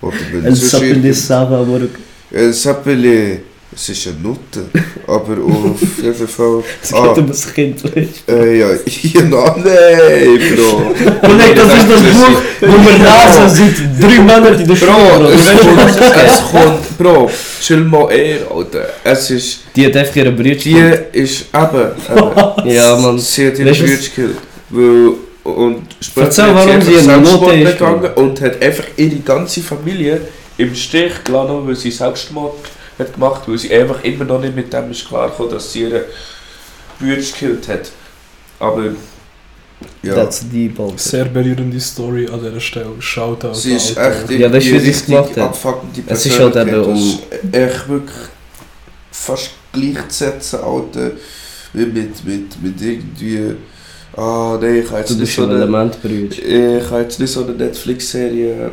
[0.00, 1.80] Oder wenn El sonst Sapin irgend- des Sava, aber
[2.34, 3.38] Ein Sappele,
[3.76, 4.66] es ist eine Nutte,
[5.06, 6.62] aber auf jeden Fall...
[6.82, 8.68] es Ah, geht um das Kind, weißt äh, ja,
[9.02, 10.92] ja, no, nein, Bro.
[10.96, 11.28] du.
[11.28, 15.18] Und nicht, das ist das Buch, wo wir lesen seit drei Monaten in der Schule,
[15.18, 15.28] oder?
[15.34, 18.86] es Weißt du, was kommt, das es kommt, Bro, chill mal eher, Alter.
[19.04, 20.54] Es ist, Die hat einfach ihre Brüder
[21.12, 23.18] die ist eben, eben Ja, Mann.
[23.18, 24.36] sie hat ihre Weißt du, Brüder was- gekillt.
[24.70, 25.12] Weil,
[25.44, 29.60] und später hat sie in der Selbstmord Note ist, begangen und hat einfach ihre ganze
[29.60, 30.22] Familie
[30.56, 32.54] im Stich gelassen, weil sie Selbstmord
[32.98, 36.06] hat gemacht, weil sie einfach immer noch nicht mit dem ist klargekommen, dass sie ihre
[36.98, 37.90] Brüder gekillt hat.
[38.58, 38.84] Aber,
[40.02, 40.14] ja.
[40.14, 40.96] That's deep, Alter.
[40.96, 42.94] Sehr berührende Story an dieser Stelle.
[43.00, 43.52] Shoutout.
[43.54, 44.30] Sie ist Alter.
[44.30, 45.38] echt Ja, sie es richtig gemacht hat?
[45.38, 46.84] abfuckende Es ist halt eben.
[46.88, 47.18] Das ist
[47.52, 48.16] echt wirklich
[49.10, 51.10] fast gleichzusetzen, Alter,
[51.74, 53.56] wie mit, mit, mit irgendwie...
[54.16, 55.88] Ah, nee, ich kann jetzt nicht so ein eine...
[56.80, 58.70] Ich kann jetzt nicht so eine Netflix-Serie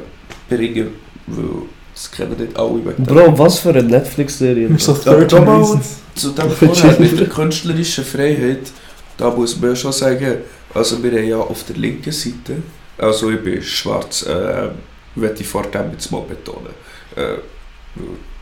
[0.49, 0.89] bringen,
[1.27, 1.45] weil
[1.93, 3.03] das kennen nicht alle wegen.
[3.05, 4.69] Bro, was für eine Netflix-Serie.
[4.77, 5.97] So Ja, 13 da mal Reasons.
[6.15, 8.71] zu dem vorher mit der künstlerischen Freiheit,
[9.17, 10.37] da muss man schon sagen,
[10.73, 12.57] also wir haben ja auf der linken Seite,
[12.97, 14.69] also ich bin schwarz, äh,
[15.15, 16.73] möchte ich vor dem jetzt mal betonen.
[17.15, 17.39] Äh,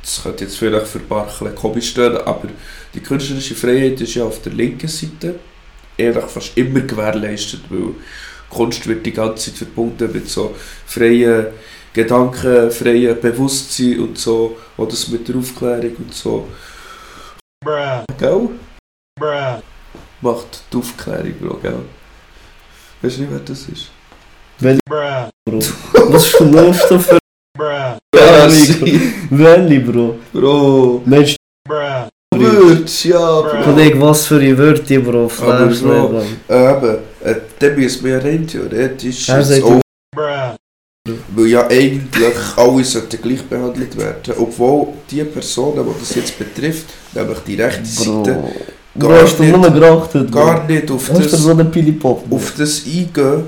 [0.02, 2.48] das könnte jetzt vielleicht für ein paar komisch stehen, aber
[2.94, 5.36] die künstlerische Freiheit ist ja auf der linken Seite
[6.00, 7.94] ehrlich fast immer gewährleistet, weil
[8.50, 11.48] Kunst wird die ganze Zeit verbunden mit so freien
[11.94, 16.48] Gedanken, freien Bewusstsein und so, oder das mit der Aufklärung und so.
[17.64, 18.50] bruh, Gell?
[19.20, 19.62] bruh,
[20.22, 21.80] Macht die Aufklärung, Bro, gell?
[23.02, 23.90] Weißt du nicht, wer das ist?
[24.60, 24.78] bruh,
[25.46, 25.60] Bro.
[26.14, 27.20] Was schlurfst du für
[27.58, 27.98] bruh,
[29.30, 30.20] Welli, Bro?
[30.34, 31.02] Bro!
[31.06, 31.36] Mensch,
[31.68, 32.08] bruh,
[32.40, 33.64] Würz, ja, Bro!
[33.64, 35.32] Kollege, was für ein Wörter, Bro?
[35.42, 36.24] Aber Bro, nicht, Mann.
[36.48, 39.82] Äh, eben, äh, dann müssen wir ja rein theoretisch Er jetzt auch,
[41.36, 46.86] weil ja eigentlich alle sollten gleich behandelt werden, obwohl die Personen, die das jetzt betrifft,
[47.14, 49.08] nämlich die rechte Seite, Bro.
[49.08, 51.52] Gar hast doch nicht- gerachtet, gar nicht auf Hast du das so
[52.32, 53.44] auf das eingehen,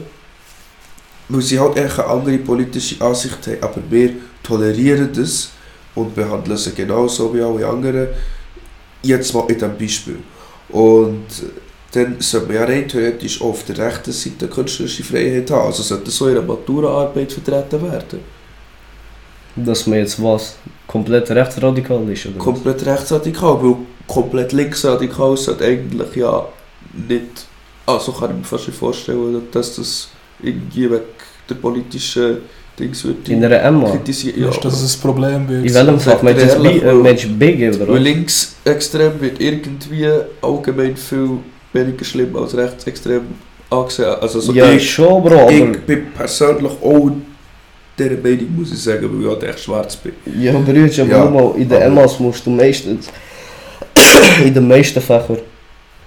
[1.30, 3.58] weil sie halt eine andere politische Ansicht haben.
[3.62, 4.12] Aber wir
[4.44, 5.50] tolerieren das
[5.96, 8.08] und behandeln sie genauso wie alle anderen.
[9.04, 10.18] Jetzt mal in diesem Beispiel.
[10.70, 11.26] Und
[11.92, 15.66] dann sollte man ja rein theoretisch auf der rechten Seite künstlerische Freiheit haben.
[15.66, 18.20] Also sollte so in einer Maturaarbeit vertreten werden.
[19.56, 20.56] Dass man jetzt was?
[20.88, 22.38] Komplett rechtsradikal ist, oder?
[22.38, 23.76] Komplett rechtsradikal, weil
[24.08, 26.48] komplett linksradikal sollte eigentlich ja
[26.94, 27.48] nicht...
[27.86, 30.08] Also kann ich mir fast nicht vorstellen, dass das
[30.42, 31.04] irgendwie weg
[31.50, 32.38] der politischen
[32.82, 33.90] Dings wird In einer Emma?
[33.92, 34.38] kritisiert.
[34.38, 35.66] Ja, ist, dass es ein Problem wird.
[35.66, 36.18] In welchem Fall?
[36.24, 38.02] Meinst du Biggie, oder Weil was?
[38.04, 40.08] linksextrem wird irgendwie
[40.42, 41.30] allgemein viel
[41.74, 43.22] weniger schlimm als rechtsextrem
[43.70, 44.16] angesehen.
[44.20, 45.52] Also so Ja, ich, schon, Bro, aber...
[45.52, 47.12] ich bin persönlich auch
[47.98, 50.14] dieser Meinung, muss ich sagen, weil ich halt echt schwarz bin.
[50.40, 53.08] Ja, Brüder, Ja, mal, in den aber- Emmas musst du meistens...
[54.46, 55.38] in den meisten Fächern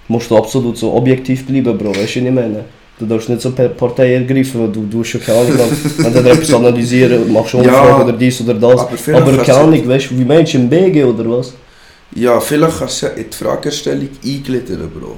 [0.08, 2.64] musst du absolut so objektiv bleiben, Bro, weißt du, was ich meine?
[2.98, 5.58] Du darfst nicht so per Partei ergreifen, weil du, du hast schon keine Ahnung,
[5.98, 8.80] wenn du etwas analysieren, machst du Ja, Umfragen oder dies oder das.
[8.80, 11.52] Aber Aber kannst keine Ahnung, weißt du, wie meinst du, im BG oder was?
[12.14, 15.16] Ja, vielleicht kannst du ja in die Fragestellung eingliedern, Bro.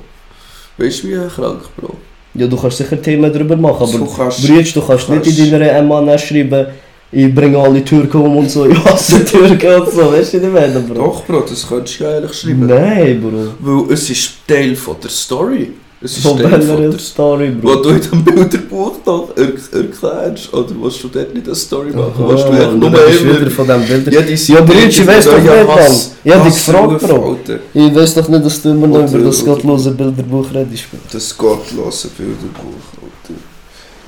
[0.79, 1.95] Weißt du, wie krank, Bro?
[2.35, 5.51] Ja, du kannst sicher Themen darüber machen, aber Du kannst- Brütsch, du kannst nicht in
[5.51, 6.67] deiner MAN schreiben,
[7.13, 10.53] ich bringe alle Türken um und so, ich hasse Türken und so, weißt du, ich
[10.53, 10.95] meine, Bro?
[10.95, 12.67] Doch, Bro, das könntest du ja eigentlich schreiben.
[12.67, 13.85] Nein, Bro.
[13.87, 15.73] Weil es ist Teil von der Story.
[16.07, 17.83] Es ist welcher der Story, Bro?
[17.83, 19.43] du in dem Bilderbuch noch er
[19.77, 22.13] erklärst, oder willst du dort nicht eine Story machen?
[22.17, 23.41] Aha, Willst du echt nur immer...
[23.41, 24.13] wieder von dem Bild.
[24.13, 25.79] Ja, die Ja, Brütsch, ich weiss doch nicht, Mann.
[26.23, 27.37] Ich hab dich gefragt, Bro.
[27.75, 30.85] Ich weiß doch nicht, dass du immer noch über das gottlose Bilderbuch redest.
[30.93, 30.99] Bro.
[31.11, 33.41] Das gottlose Bilderbuch, Alter.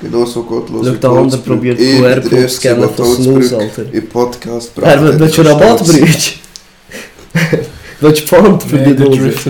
[0.00, 3.82] Genau so gottlose Schau, der andere probiert QR-Code scannen von Snooze, Alter.
[3.90, 6.38] Im Podcast Er will willst du Rabatt, Brütsch?
[8.00, 9.02] Du Pfand für Nee, die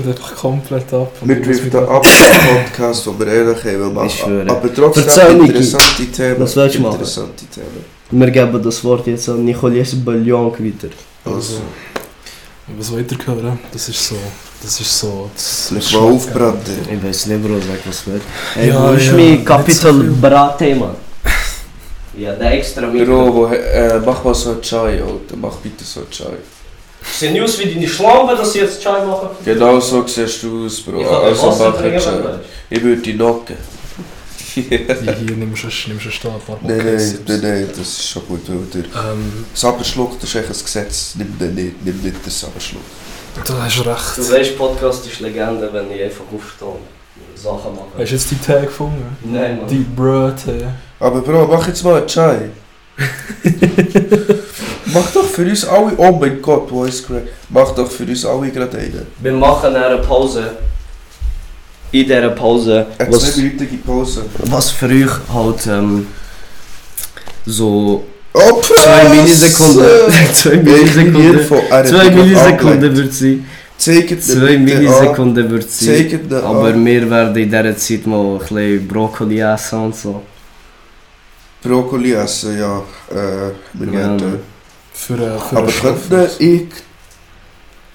[0.08, 1.12] einfach komplett ab.
[1.22, 4.06] Wir musst driften wieder- ab vom Podcast, den wir ehrlich haben machen.
[4.06, 4.50] Ich schwöre.
[4.50, 5.46] Aber trotzdem Niki.
[5.50, 6.40] interessante Themen.
[6.40, 6.92] Was willst du machen?
[6.94, 7.84] Interessante Themen.
[8.10, 10.88] Wir geben das Wort jetzt an Nicolas Ballon weiter.
[11.26, 11.60] Also,
[12.78, 13.58] Was weiter hören?
[13.70, 14.16] Das ist so.
[14.62, 15.30] Das ist so.
[15.34, 16.54] Das lass mal aufbrennen.
[16.90, 18.22] Ich weiß nicht, Bro, sag was wird.
[18.56, 20.00] Ey, Ja, wo ist ja, mein Capital so?
[22.16, 25.36] Ja, der extra Bro, wo, äh, mach mal so einen Chai, Alter.
[25.40, 26.36] Mach bitte so einen Chai.
[27.02, 29.28] Sehen aus wie deine Schlampe, dass sie jetzt Chai machen?
[29.44, 31.00] Genau so siehst du aus, Bro.
[31.00, 33.56] Ich kann Also Wasser wenn du Ich würde dich knocken.
[34.54, 38.08] Hier, hier nimmst du nimmst du stehen, ein paar Nein, nein, nein, nein, das ist
[38.08, 41.14] schon gut, weil der Ähm, Saberschluck, das ist eigentlich ein Gesetz.
[41.16, 42.82] Nimm den nicht, nimm nicht den Saberschluck.
[43.46, 44.16] du hast recht.
[44.18, 46.80] Du weißt, Podcast ist Legende, wenn ich einfach aufstehe und
[47.38, 47.86] Sachen mache.
[47.98, 49.16] Hast du jetzt die Tag gefunden?
[49.24, 49.68] Nein, Mann.
[49.68, 50.72] Die Bröte.
[50.98, 52.50] Aber Bro, mach jetzt mal einen Chai.
[54.98, 57.24] mach doch für uns alle, oh mein Gott, wo ist Greg?
[57.48, 59.06] Mach doch für uns alle gerade einen.
[59.20, 60.56] Wir machen eine Pause.
[61.90, 64.24] In dieser Pause, Eine was, zweiminütige Pause.
[64.44, 66.06] was für euch halt ähm,
[67.46, 69.86] so Oh, zwei Millisekunden,
[70.34, 71.48] zwei Millisekunden,
[71.86, 73.42] zwei Millisekunden wird sie,
[73.78, 76.18] Zeigt zwei Millisekunden wird sie.
[76.30, 76.84] Aber an.
[76.84, 80.22] wir werden in dieser Zeit mal ein bisschen Brokkoli essen und so.
[81.62, 82.82] Brokkoli essen, ja.
[83.10, 84.16] Äh, wir Ja.
[84.98, 86.66] Für, äh, für Aber könnte ich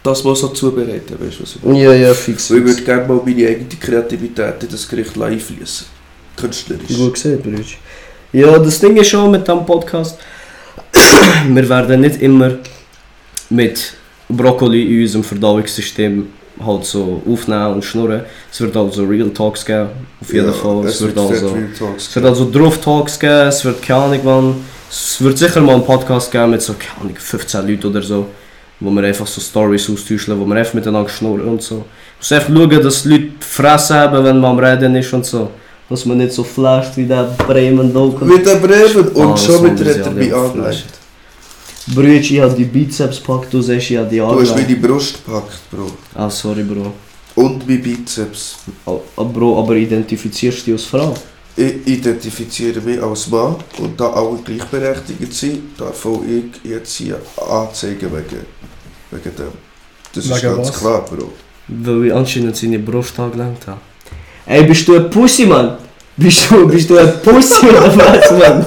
[0.01, 1.83] das mal so zubereiten, weißt du was ich meine?
[1.83, 2.49] Ja, ja, fix.
[2.49, 5.85] Weil Ich würde gerne mal meine eigene Kreativität in das Gericht einfließen.
[6.37, 6.97] Künstlerisch.
[6.97, 7.77] Gut gesehen, Brütsch.
[8.31, 10.17] Ja, das Ding ist schon mit dem Podcast,
[11.47, 12.57] wir werden nicht immer
[13.49, 13.93] mit
[14.29, 16.27] Brokkoli in unserem Verdauungssystem
[16.65, 18.21] halt so aufnehmen und schnurren.
[18.51, 19.89] Es wird also Real Talks geben,
[20.21, 20.85] auf jeden Ja, Fall.
[20.85, 21.57] Es, wird also,
[21.97, 24.55] es wird also Drauf Talks geben, es wird keine Ahnung wann.
[24.95, 28.27] Es wird sicher mal einen Podcast geben mit so, keine Ahnung, 15 Leuten oder so,
[28.79, 31.83] wo wir einfach so Stories austauschen, wo wir einfach miteinander schnurren und so.
[32.21, 35.25] Ich muss einfach schauen, dass die Leute Fresse haben, wenn man am Reden ist und
[35.25, 35.49] so.
[35.89, 38.23] Dass man nicht so flasht wie der Bremen Doku.
[38.23, 40.85] Mit dem Bremen und Ah, schon mit wie der sie dabei alle angelegt.
[41.87, 44.41] Brütsch, ich hab die Bizeps gepackt, du siehst, ich hab die Du Arme.
[44.41, 45.87] hast meine Brust gepackt, Bro.
[46.15, 46.93] Ah, sorry, Bro.
[47.35, 48.57] Und mein Bizeps.
[48.85, 51.13] Ah, ah, Bro, aber identifizierst du dich als Frau?
[51.55, 57.19] Ich identifiziere mich als Mann und da alle gleichberechtigt sind, darf auch ich jetzt hier
[57.37, 58.45] anzeigen wegen,
[59.11, 59.51] wegen dem.
[60.13, 60.79] Das ist Wegen ganz was?
[60.79, 61.31] klar, Bro.
[61.67, 63.79] Weil ich anscheinend seine Brust angelenkt habe.
[64.47, 65.77] Ey, bist du ein Pussy, Mann?
[66.17, 68.65] Bist du, bist du ein Pussy oder was, Mann?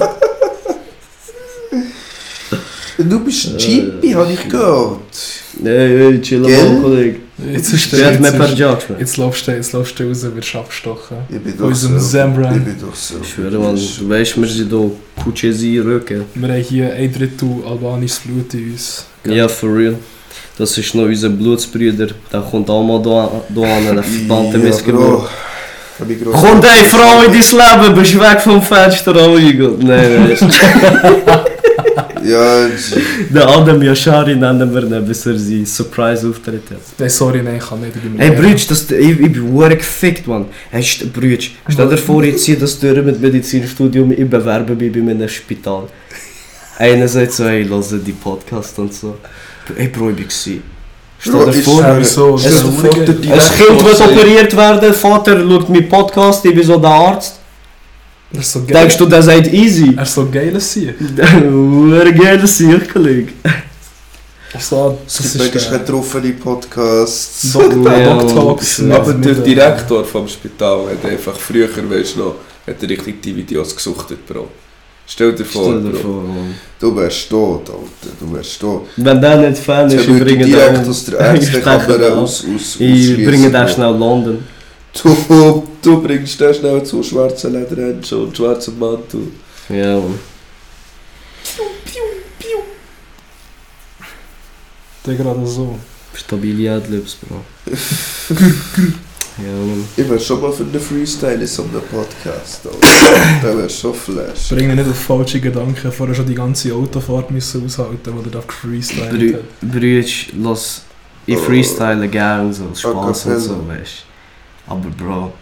[2.97, 4.99] Du bist ein Chippy, habe ich gehört.
[5.63, 7.19] Ey, chill mal, Kollege.
[7.37, 8.55] Jetzt ist Der jetzt, man.
[8.99, 11.17] jetzt laufst du, jetzt laufst du raus, wirst abgestochen.
[11.29, 12.09] Ich bin doch unserem so.
[12.09, 12.57] Zembran.
[12.57, 13.15] Ich bin doch so.
[13.21, 14.91] Ich schwöre, Mann, du weißt, wir sind hier
[15.23, 16.25] Kuchesi Rücken.
[16.33, 19.05] Wir haben hier ein Drittel albanisches Blut in uns.
[19.23, 19.95] Ja, for real.
[20.57, 22.07] Das ist noch unser Blutsbrüder.
[22.33, 25.29] Der kommt auch mal da, da an, der Ja, Missgeburt.
[26.31, 29.83] Kommt ey, Frau in dein Leben, bist du weg vom Fenster, oh mein Gott.
[29.83, 31.43] Nein, nein.
[32.23, 32.67] Ja,
[33.33, 36.77] Der Adam Yashari nennen wir ihn, bis er seinen Surprise-Auftritt hat.
[36.97, 37.95] Nein, sorry, nein, ich kann nicht.
[37.95, 38.39] Ich bin Ey, leer.
[38.39, 40.45] Brütsch, das, ich, ich bin hure gefickt, Mann.
[40.71, 44.99] Hey, Brütsch, stell dir vor, ich ziehe das durch mit Medizinstudium, ich bewerbe mich bei
[44.99, 45.83] einem Spital.
[46.79, 49.17] Einer sagt so, ey, höre die Podcast und so.
[49.77, 50.47] Ey, Bro, ich Es-
[52.45, 56.77] ist sofort der ein Kind sagt, operiert werden, Vater schaut meinen Podcast, ich bin so
[56.77, 57.39] der Arzt.
[58.33, 58.81] Er ist so geil.
[58.81, 59.93] Denkst du, der sagt easy?
[59.95, 60.93] Er ist so geil, dass sie.
[61.41, 63.31] Hure geil, dass ich Kollege.
[64.59, 67.51] So, Es das gibt manchmal ist der getroffene Podcasts.
[67.53, 68.81] Doc, Ja, Doc Talks.
[68.89, 72.35] Aber der Direktor vom Spital hat einfach früher, weißt du noch,
[72.65, 74.47] hat er richtig die Videos gesuchtet, Bro.
[75.05, 75.99] Stell dir vor, Stell dir Bro.
[76.01, 76.23] vor.
[76.79, 78.15] Du wärst tot, Alter.
[78.19, 78.87] Du wärst tot.
[78.97, 83.15] Wenn der nicht Fan ist, ich bringe direkt aus der Ärztekammer den aus, aus, Ich
[83.25, 84.43] bringe den schnell London.
[85.01, 89.27] Du, du bringst den schnell zu schwarzen Lederhändchen und schwarzem Mantel.
[89.69, 90.19] Ja, Mann.
[95.05, 95.77] Der gerade so.
[96.13, 97.41] Stabile Adlibs, Bro.
[99.39, 99.85] Ja, Mann.
[99.95, 102.61] Ich wäre schon mal für einen Freestyle in so einem Podcast.
[103.43, 104.49] Der wäre schon flash.
[104.49, 108.31] Bring mich nicht auf falsche Gedanken, vorher schon die ganze Autofahrt müssen aushalten, wo der
[108.31, 109.41] da gefreestylt Brü hat.
[109.61, 110.81] Brütsch, los,
[111.27, 111.39] ich Oh.
[111.39, 114.05] freestyle gern so, Spaß und so, weißt
[114.65, 115.33] Aber Bro,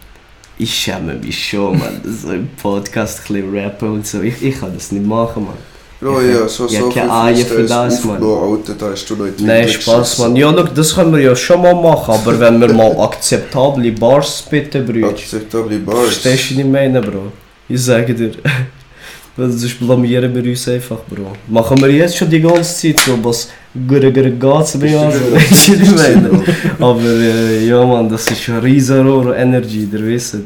[0.58, 4.22] ich schäme mich schon, man, so im Podcast ein bisschen rappen und so.
[4.22, 5.54] Ich, ich kann das nicht machen, man.
[6.02, 8.16] Bro, Ich- ja, schon ich so keine Eier für das, Mann.
[8.18, 10.36] aufgenommen, Alter, da hast du noch Nein, Spaß, man.
[10.36, 14.44] Ja, look, das können wir ja schon mal machen, aber wenn wir mal akzeptable Bars
[14.50, 15.06] bitten, Brütsch.
[15.24, 16.00] Akzeptable Bars.
[16.20, 17.32] Verstehst du, was ich meine, Bro?
[17.70, 18.32] Ich sage dir.
[19.38, 21.34] Sonst blamieren wir uns einfach, Bro.
[21.48, 25.82] Machen wir jetzt schon die ganze Zeit so, was geht's an, so, weißt du, was
[25.82, 26.44] ich meine?
[26.80, 30.38] Aber äh, ja, man, das ist ein riesen Rohr Energy, ihr wisst.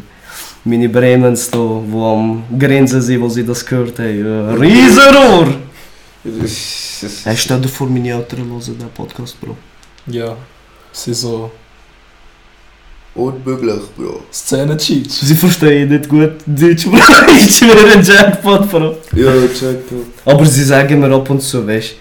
[0.65, 4.25] Meine Bremens da, wo am Grenzen sind, wo sie das gehört haben.
[4.25, 5.47] Ja, riesen Rohr!
[7.23, 9.55] Hey, stell dir vor, meine Eltern hören den Podcast, Bro.
[10.07, 10.35] Ja,
[10.91, 11.51] es sind so
[13.15, 14.21] Unmöglich, Bro.
[14.31, 15.21] Szenen-Cheats.
[15.21, 16.97] Sie verstehen nicht gut Deutsch, Bro.
[17.37, 18.97] Ich schwöre, ein Jackpot, Bro.
[19.15, 19.63] Ja, das.
[20.25, 21.95] Aber sie sagen mir ab und zu, weißt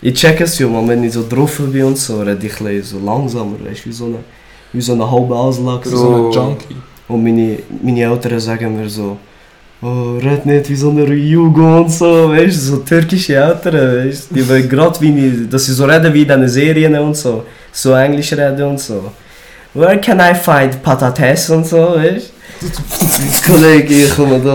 [0.00, 2.82] ich check es ja, man, wenn ich so drauf bin und so, rede ich ein
[2.82, 4.18] so langsamer, weißt wie so eine,
[4.72, 5.88] wie so eine halbe Auslage.
[5.88, 6.14] So So.
[6.14, 6.32] ein.
[6.32, 6.76] Junkie.
[7.08, 9.16] Und meine, meine Eltern sagen mir so,
[9.82, 14.28] oh, red nicht wie so eine Ryugo und so, weißt du, so türkische Eltern, weißt
[14.30, 17.92] die wollen gerade wie dass sie so reden wie in diesen Serien und so, so
[17.94, 19.10] Englisch reden und so.
[19.74, 23.52] Where can I find patates und so, weißt du?
[23.52, 24.52] Kollege, ich komme da.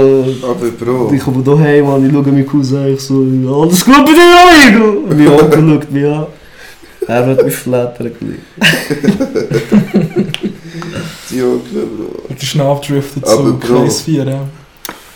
[0.48, 3.16] Aber Bro, Ich komme da heim und ich schaue meinen Cousin, ich so,
[3.62, 4.90] alles gut bei dir, Amigo?
[5.02, 6.26] Und mein Onkel schaut mich an.
[7.08, 8.40] Er wird mich flattern, Kollege.
[11.30, 12.24] die Onkel, Bro.
[12.30, 13.82] Und der schnell abdriftet Aber zu Bro.
[13.84, 14.40] Kreis 4, ja.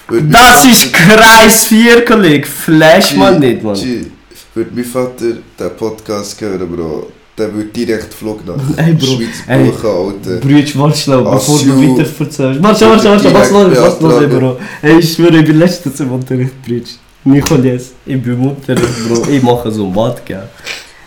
[0.10, 2.48] Würde Das mein ist Kreis 4, Kollege.
[2.48, 3.76] Flash man nicht, Mann.
[3.76, 4.06] G,
[4.54, 5.26] Würde mein Vater
[5.60, 9.66] den Podcast hören, Bro, der würde direkt Flug nach Ey, Bro, Schweiz ey.
[9.66, 10.40] buchen, Alter.
[10.40, 12.64] Brütsch, warte schnell, bevor du weiter erzählst.
[12.64, 14.58] Warte, warte, warte, was los, was los, Bro.
[14.82, 16.94] Ey, ich schwöre, ich bin letztens im Unterricht, Brütsch.
[17.24, 19.30] Nicholas, ich bin im Unterricht, Bro.
[19.30, 20.48] Ich mache so ein Bad, gell.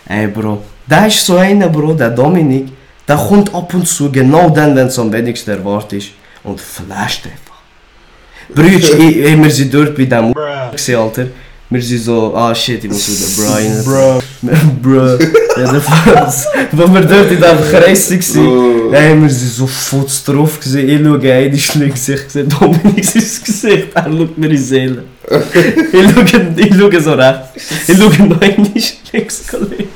[0.08, 0.62] Ey, Bro.
[0.86, 2.68] Da ist so einer, Bro, der Dominik,
[3.08, 6.10] der kommt ab und zu genau dann, wenn es am wenigsten erwartet ist.
[6.42, 7.60] Und flasht einfach.
[8.54, 10.32] Brütsch, ich, ey, wir sind dort bei dem
[10.72, 11.26] gesehen, Alter.
[11.72, 13.84] Wir sind so, ah shit, ich muss wieder Brian.
[13.84, 14.20] Bro.
[14.82, 15.18] Bro.
[15.80, 16.34] Fall.
[16.72, 18.92] Wenn wir dort in diesem Kreis waren.
[18.92, 20.88] Ey, wir sind so futz drauf gewesen.
[20.88, 24.56] Ich schaue ein, ich schläge Gesicht gesehen, Dominik sein Gesicht, er schaut mir in die
[24.56, 25.04] Seele.
[25.30, 27.48] ich, schaue, ich schaue so rechts.
[27.86, 28.66] Ich schaue noch einmal
[29.12, 29.88] links, Kollege.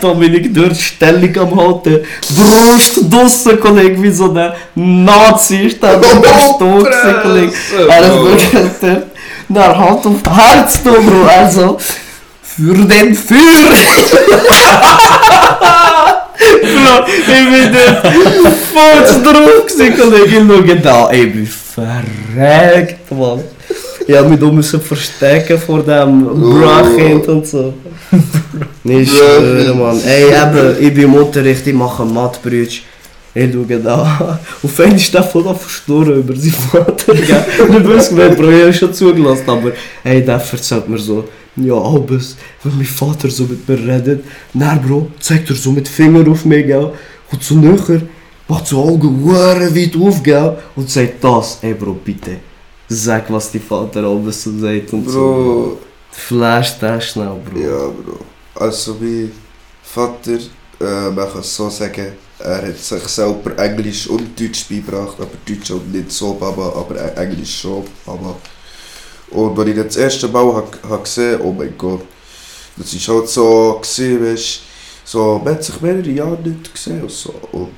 [0.00, 2.00] Dominik dort Stellung am halten,
[2.36, 7.52] Brust draussen, Kollege, wie so ein Nazi ist der Stuhl gewesen, Kollege.
[7.88, 9.11] Er ist
[9.52, 11.78] wirklich dort, nach Hand auf Herz, da, Bro, also,
[12.42, 13.40] für den Führer.
[16.62, 18.06] Bro, ich bin dort
[18.72, 20.24] voll drauf gewesen, Kollege.
[20.26, 23.40] Ich schaue da, ey, ich bin verreckt, Mann.
[24.06, 27.74] Ich hab mich da müssen verstecken vor dem Brachind und so.
[28.82, 30.00] Nicht schwören, Mann.
[30.04, 32.04] Ey, eben, ich bin im Unterricht, ich mache
[33.34, 33.34] Mathbrütsch.
[33.34, 34.40] Ich schaue da.
[34.62, 37.44] Auf einmal ist der voll verstorben über seinen Vater, gell.
[37.68, 39.72] Und ich weiß nicht, Bro, ich hab schon zugelassen, aber
[40.04, 41.24] ey, der erzählt mir so,
[41.56, 45.88] ja, Albus, wenn mein Vater so mit mir redet, na Bro, zeigt er so mit
[45.88, 46.92] Finger auf mich, gell,
[47.30, 48.02] und so näher,
[48.48, 52.36] macht so Augen weit auf, gell, und sagt das, ey Bro, bitte,
[52.88, 55.20] sag, was die Vater Albus so sagt und so.
[55.20, 55.78] Bro,
[56.12, 57.58] Flash das schnell, Bro.
[57.58, 58.18] ja, Bro.
[58.54, 59.32] Also, mein
[59.82, 60.38] Vater,
[60.80, 62.12] äh, man kann es so sagen,
[62.44, 67.20] er hat sich selber Englisch und Deutsch beigebracht, aber Deutsch auch nicht so, aber E-
[67.20, 68.36] Englisch schon, Baba.
[69.30, 72.02] Und als ich das erste Mal hab, hab gesehen oh mein Gott,
[72.76, 74.60] das ist halt so gesehen, weißt
[75.04, 77.34] so, man hat sich mehrere Jahre nicht gesehen und so.
[77.52, 77.72] Und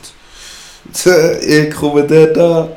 [1.43, 2.77] ich komme dann da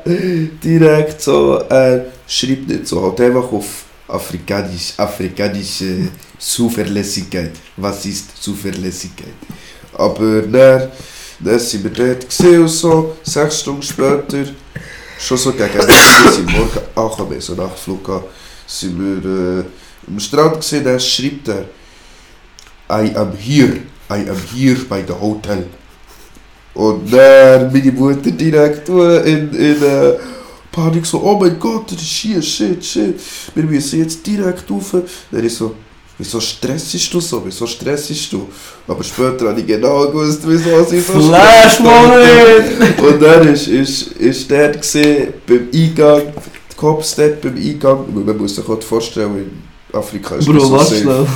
[0.62, 7.52] direkt so, er schreibt nicht so, halt einfach auf Afrikanisch, afrikanische Zuverlässigkeit.
[7.76, 9.34] Was ist Zuverlässigkeit?
[9.92, 10.88] Aber dann,
[11.40, 14.44] dann sind wir dort gesehen und so, sechs Stunden später,
[15.18, 18.22] schon so gegen Ende, wir sind morgen angekommen, so nach Flug
[18.66, 19.64] sind wir äh,
[20.06, 21.64] am Strand gesehen, dann schreibt er,
[22.90, 25.66] I am here, I am here by the hotel.
[26.74, 30.12] Und dann meine Mutter direkt äh, in, in äh,
[30.70, 33.20] Panik so, oh mein Gott, das ist hier, shit, shit.
[33.54, 34.94] Wir müssen jetzt direkt rauf.
[35.30, 35.74] Dann ist so,
[36.18, 38.48] wieso stressest du so, wieso stressest du?
[38.86, 41.78] Aber später habe ich genau gewusst, wieso sie so Flash.
[41.80, 43.00] Moment!
[43.00, 46.22] Und dann ist, ist, ist der gesehen, beim Eingang,
[46.72, 50.64] die Cops dort beim Eingang, man muss sich halt vorstellen, in Afrika ist das Bro,
[50.66, 50.96] so safe.
[51.00, 51.26] schnell.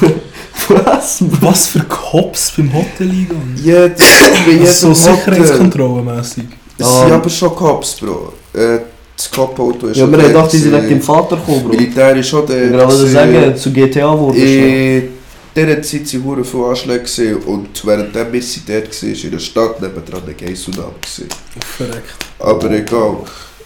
[0.85, 1.23] Was?
[1.41, 3.57] Was für Cops beim Hotel eingegangen?
[3.63, 3.89] Jeder,
[4.47, 5.17] bei jedem So Hotel.
[5.17, 6.45] sicherheitskontrollenmässig.
[6.79, 7.03] Es Ah.
[7.05, 8.33] sind aber schon Cops, Bro.
[8.55, 8.79] Äh,
[9.17, 10.99] das Cop-Auto ist Ja, haben dort gedacht, die sind wegen gewesen.
[10.99, 11.69] dem Vater gekommen, Bro.
[11.71, 12.65] Militär ist schon der.
[12.67, 14.47] Ich wollte sagen, zu GTA wurde schon.
[14.47, 15.09] In
[15.55, 19.39] dieser Zeit waren hure viele Anschläge gewesen und während wir sind dort waren, in der
[19.39, 20.93] Stadt der Gay-Tsunami.
[21.01, 21.29] gewesen.
[21.77, 22.15] Verreckt.
[22.39, 23.17] Aber egal.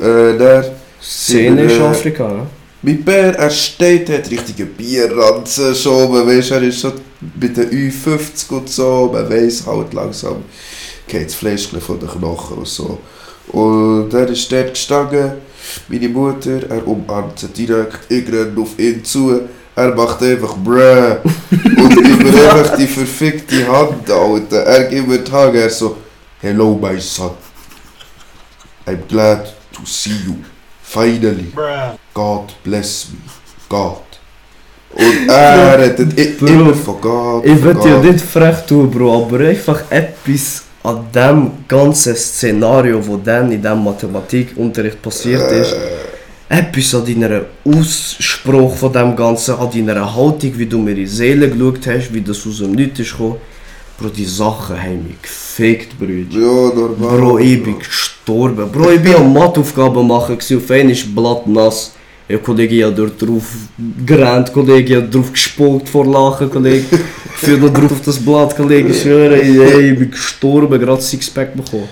[0.01, 0.65] Äh, dann
[1.01, 2.47] Szene ist äh, Afrika, ne?
[2.83, 7.71] Mein Bär, er steht, hat richtige Bierranzen schon, man weiss, er ist schon bei den
[7.71, 10.45] Ü50 und so, man weiss halt langsam,
[11.09, 12.99] geht das Fleisch von den Knochen und so.
[13.49, 15.33] Und er ist dort gestanden,
[15.89, 19.41] meine Mutter, er umarmt sie direkt, ich renne auf ihn zu,
[19.75, 21.17] er macht einfach bruh
[21.51, 24.63] und mir einfach die verfickte Hand, Alter.
[24.65, 25.97] Er gibt mir die Hand, er so,
[26.41, 27.33] hello my son,
[28.87, 30.37] I'm glad to see you,
[30.83, 31.53] finally.
[31.55, 33.19] bruh, God bless me.
[33.69, 34.03] God.
[34.93, 37.45] Und er redet immer von Gott.
[37.45, 43.17] Ich will ja nicht frech tun, Bro, aber einfach etwas an dem ganzen Szenario, wo
[43.17, 45.75] dann in diesem Mathematikunterricht passiert ist,
[46.49, 51.07] etwas an deiner Ausspruch von dem Ganzen, an deiner Haltung, wie du mir in die
[51.07, 53.37] Seele geschaut hast, wie das aus dem Nichts ist gekommen.
[53.99, 56.39] Bro, die Sachen haben mich gefickt, Brüder.
[56.39, 57.19] Ja, normal.
[57.19, 58.71] Bro, ich bin gestorben.
[58.71, 61.93] Bro, ich bin am Matheaufgaben machen, auf einmal ist Blatt nass.
[62.29, 63.45] Ja, Kollege, hab dort drauf
[64.05, 66.85] gerannt, Kollege, hab drauf gespuckt vor Lachen, Kollege.
[67.37, 71.55] Für noch drauf das Blatt, Kollege, ich schwöre, ich, ey, ich bin gestorben, gerade Sixpack
[71.55, 71.89] bekommen.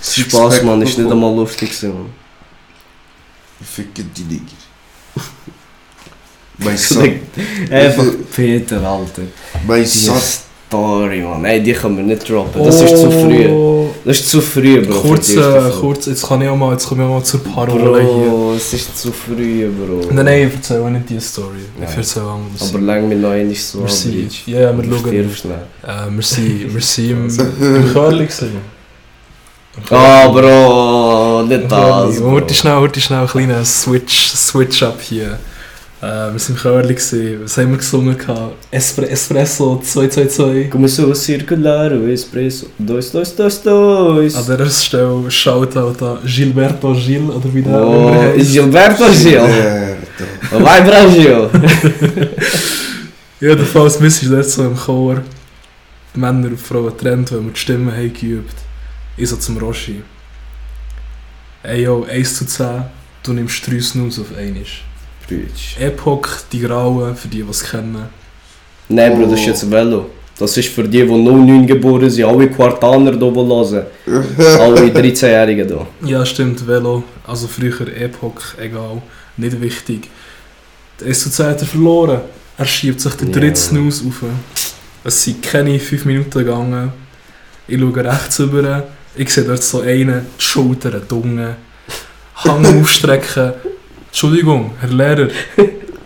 [0.00, 2.10] Spaß, Mann, ist nicht einmal lustig gewesen, Mann.
[3.62, 4.44] Ficken die Nigger.
[6.58, 7.20] Mein Son.
[7.70, 8.04] Einfach
[8.34, 9.22] Peter, Alter.
[9.66, 10.16] Mein Die Son.
[10.68, 11.44] Story, Mann.
[11.46, 12.62] Ey, die können wir nicht droppen.
[12.62, 13.48] Das ist zu früh.
[13.48, 13.90] Oh.
[14.04, 15.00] Das ist zu früh, Bro.
[15.00, 17.42] Kurz, die äh, kurz, jetzt kann ich auch mal, jetzt komme ich auch mal zur
[17.42, 18.30] Parole hier.
[18.30, 20.12] Bro, es ist zu früh, Bro.
[20.12, 21.56] Nein, nein, ich erzähle auch nicht diese Story.
[21.74, 21.96] Ich Nein.
[21.96, 22.68] erzähle anderes.
[22.68, 25.14] Aber lang mir noch einmal so wir sind, ja, ja, wir schauen.
[25.14, 27.28] Äh, wir sind, wir sind im,
[27.76, 28.78] im Curly gewesen.
[29.90, 30.28] Ah.
[30.28, 32.22] Bro, nicht das.
[32.22, 35.38] Warte schnell, warte schnell, ein kleiner Switch, Switch up hier.
[36.00, 37.40] Äh, wir sind im gewesen.
[37.42, 38.16] Was haben wir gesungen?
[38.16, 38.54] gehabt?
[38.70, 40.70] Espre Espresso 222.
[40.70, 44.34] Come so circularo, espresso, dois, dois, dois, dois.
[44.36, 48.44] An dieser Stelle Shoutout an Gilberto Gil, oder wie der Oh, immer.
[48.44, 49.38] Gilberto Gil?
[49.38, 50.64] Alter.
[50.64, 51.48] Vai Brasil!
[53.40, 55.22] Jedenfalls, wir sind dort so im Chor.
[56.14, 58.54] Die Männer und Frauen getrennt, weil wir die Stimmen haben geübt.
[59.16, 60.02] Ich so zum Roshi.
[61.64, 62.84] Ey yo, 1 zu 10,
[63.24, 64.62] du nimmst 3 Snooze auf einmal.
[65.28, 65.76] Bridge.
[65.78, 68.08] Epoch, die Grauen, für die, die es kennen.
[68.88, 70.10] Nein, Bro, das ist jetzt Velo.
[70.38, 73.86] Das ist für die, die 09 geboren sind, alle Quartaner hier hören.
[74.60, 75.86] Alle 13-Jährigen hier.
[76.08, 79.02] Ja, stimmt, Velo, also früher Epoch, egal,
[79.36, 80.08] nicht wichtig.
[81.00, 82.20] Der 1 zu 10 hat er verloren.
[82.56, 84.22] Er schiebt sich den dritten Snooze auf.
[85.04, 86.92] Es sind keine 5 Minuten gegangen.
[87.66, 88.84] Ich schaue rechts rüber.
[89.16, 91.56] Ich sehe dort so einen, die Schultern, die Unge,
[92.36, 93.52] Hang aufstrecken.
[94.10, 95.28] Entschuldigung, Herr Lehrer,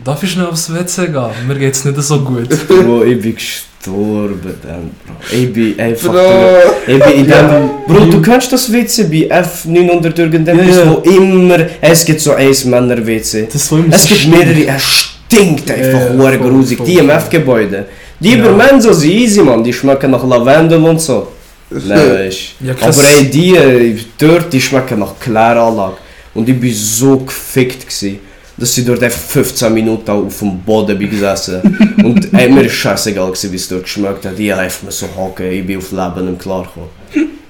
[0.05, 1.31] darf ich schnell aufs WC gehen?
[1.47, 2.49] Mir geht's nicht so gut.
[2.69, 5.15] Bro, ich bin gestorben dann, Bro.
[5.37, 6.13] Ich bin einfach...
[6.13, 6.59] Bro.
[6.87, 7.43] Ich bin in Ja.
[7.59, 7.71] dem...
[7.87, 10.91] Bro, du kennst das WC bei F900 irgendetwas, Ja, ja.
[10.91, 11.59] wo immer...
[11.81, 13.49] Es gibt so ein Männer-WC.
[13.53, 14.39] Das war immer Es gibt schlimm.
[14.39, 16.85] mehrere, es stinkt einfach Ja, voll, grusig.
[16.85, 17.09] Die im.
[17.11, 17.87] F-Gebäude.
[18.21, 18.37] Die Ja.
[18.39, 19.63] über Menso sind easy, man.
[19.65, 21.29] Die schmecken nach Lavendel und so.
[21.71, 22.75] Nein, weißt Ja.
[22.81, 25.97] Aber ey, die äh, dort, die schmecken nach Kläranlage.
[26.35, 28.19] Und ich bin so gefickt gsi,
[28.57, 31.61] dass ich dort einfach 15 Minuten auf dem Boden bin gesessen.
[32.05, 34.39] und ey, mir ist scheißegal wie es dort geschmeckt hat.
[34.39, 36.89] Ich einfach mir so hocken, ich bin auf Leben klargekommen.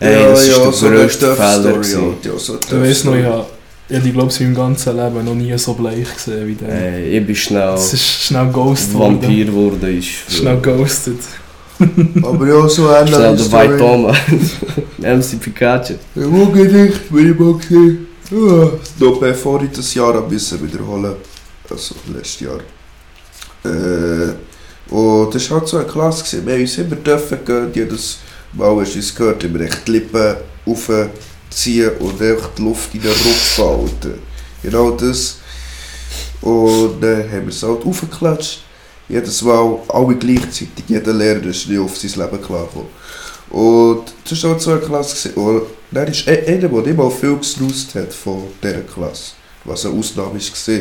[0.01, 1.97] Ey, das ist der so tough Fehler Story, gsi.
[1.97, 3.21] Alter, ja, so Du weißt noch, Story.
[3.21, 3.47] ich habe,
[3.89, 6.69] ich habe, glaube ich, in meinem ganzen Leben noch nie so bleich gesehen wie der.
[6.69, 9.23] Ey, ich bin schnell Es ist schnell Ghost geworden.
[9.23, 9.99] Vampir geworden.
[9.99, 11.19] Ich Schnell ghosted.
[12.23, 13.79] Aber ja, so eine Schnell der White Story.
[13.79, 14.17] Thomas.
[14.99, 15.95] MC Pikachu.
[16.15, 20.63] Ja, wo Gedicht, wenn ich mal gesehen ah, Noch bevor ich das Jahr ein bisschen
[20.63, 21.17] wiederholen
[21.69, 22.61] Also letztes Jahr.
[23.65, 24.33] Äh,
[24.93, 26.25] und das war halt so eine Klasse.
[26.25, 26.47] Gewesen.
[26.47, 27.71] Wir haben uns immer dürfen gehen.
[27.75, 28.19] Jedes
[28.55, 33.11] Mal hast du uns gehört, immer die Lippen aufziehen und einfach die Luft in den
[33.11, 34.19] Rupf halten.
[34.63, 35.37] Genau das.
[36.41, 38.65] Und dann haben wir es halt aufgeklatscht.
[39.09, 40.85] Jedes Mal, alle gleichzeitig.
[40.89, 43.02] Jeder Lehrer ist nicht auf sein Leben klargekommen.
[43.53, 45.31] Und das war halt so eine Klasse.
[45.35, 49.33] Und dann ist e- einer, der mal viel gesnust hat von dieser Klasse,
[49.65, 50.81] was eine Ausnahme war,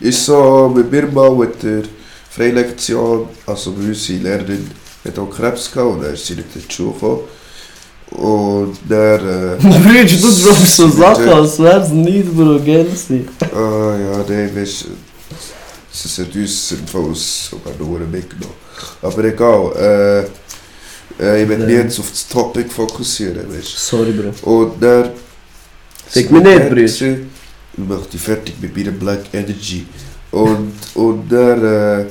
[0.00, 1.84] ist so mit mir mal mit der
[2.30, 4.68] Freilektion, also bei unsere Lehrerin
[5.04, 7.20] hat auch Krebs gehabt und dann ist sie nicht in die Schule gekommen.
[8.10, 13.24] Und dann, äh, Brüder, du droppst so Sachen, als wär's nicht, Bro, du?
[13.52, 14.88] ah ja, nein, weißt du,
[15.92, 18.54] sie hat uns sinnvoll sogar nur mitgenommen.
[19.00, 20.43] Aber egal, äh,
[21.20, 21.82] Äh, ich will mich Ja.
[21.82, 24.50] jetzt auf das Topic fokussieren, weißt Sorry, Bro.
[24.50, 25.10] Und dann...
[26.06, 26.82] Fick mich nicht, Bruder.
[26.82, 27.18] Ich
[27.76, 29.86] mach die fertig mit meiner Black Energy.
[30.30, 31.64] Und, und dann...
[31.64, 32.04] Äh,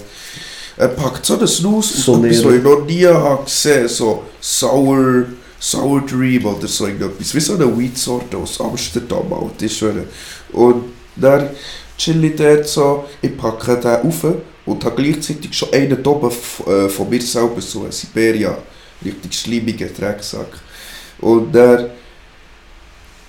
[0.76, 4.24] er packt so einen Snus So und etwas, was ich noch nie habe gesehen so
[4.42, 5.26] Sour...
[5.60, 7.34] Sour Dream oder so irgendetwas.
[7.34, 9.32] Wie so eine Weed-Sorte aus Amsterdam,
[9.62, 10.04] ich schwöre.
[10.52, 10.84] Und
[11.16, 11.52] dann
[11.98, 14.26] chill ich dort so, ich packe den rauf
[14.66, 16.30] und habe gleichzeitig schon einen oben
[16.68, 18.58] äh, von mir selber, so ein Siberia,
[19.04, 20.60] richtig schleimiger Drecksack.
[21.20, 21.90] Und dann,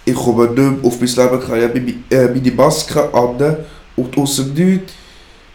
[0.05, 3.57] ich komme nicht mehr auf mein Leben, ich habe äh, meine Maske an
[3.97, 4.93] und aus dem Nichts,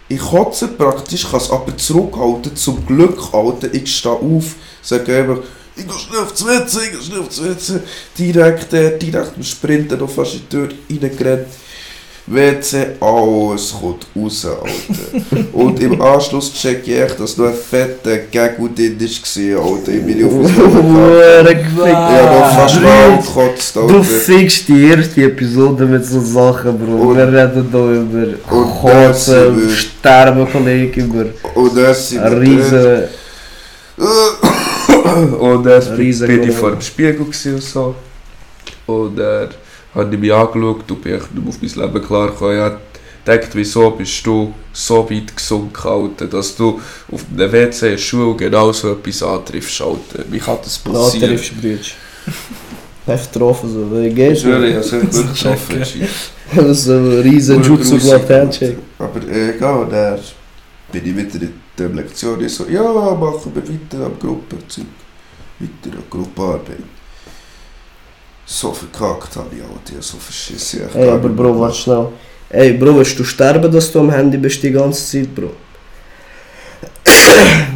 [0.08, 5.38] ich kotze praktisch, kann es aber zurückhalten, zum Glück halten, ich stehe auf, sage einfach,
[5.76, 7.80] ich gehe schnell aufs WC, ich gehe schnell aufs WC,
[8.18, 11.48] direkt der, direkt im Sprinten noch fast in die Tür reingerannt.
[12.32, 15.48] WC, alles kommt raus, Alter.
[15.54, 19.92] Und im Anschluss check ich echt, dass noch ein fetter Gag drin war, Alter.
[19.92, 24.04] Ich bin auf das Hure Ich habe fast mal gekotzt, Du Alter.
[24.04, 27.10] fickst die erste Episode mit so Sachen, Bro.
[27.10, 29.28] Und- wir reden hier über Kotzen, das
[29.58, 31.26] wir- Sterben, Kollege, über
[31.56, 31.96] Und wir
[32.42, 33.04] riesen...
[35.40, 35.66] Und
[35.98, 37.96] Riesen bin ich vor dem Spiegel und so.
[38.86, 39.50] Und dann
[40.00, 42.54] habe ich mich angeschaut und bin echt nicht auf mein Leben klar gekommen.
[42.56, 42.78] Ich habe
[43.26, 46.80] gedacht, wieso bist du so weit gesunken, Alter, dass du
[47.12, 50.24] auf einem WC in der Schule genau so etwas antriffst, Alter.
[50.30, 51.32] Wie kann das passieren?
[51.36, 51.94] Later Brütsch.
[53.08, 53.92] Hast du getroffen, so.
[54.02, 54.42] Wie Ich geht's?
[54.42, 56.08] schwöre, ich habe es echt wirklich getroffen.
[56.56, 58.78] Das ist ein riesen Jutsu gemacht, Handshake.
[58.98, 60.20] Aber äh, egal, dann
[60.92, 62.44] bin ich wieder in der Lektion.
[62.44, 64.86] Ich so, ja, machen wir weiter am Gruppenzeug.
[65.60, 66.84] Weiter an Gruppenarbeit.
[68.52, 70.82] So verkackt habe ich auch, die so verschissen.
[70.90, 72.08] Ich Ey, aber Bro, warte schnell.
[72.50, 75.52] Ey, Bro, willst du sterben, dass du am Handy bist die ganze Zeit, Bro?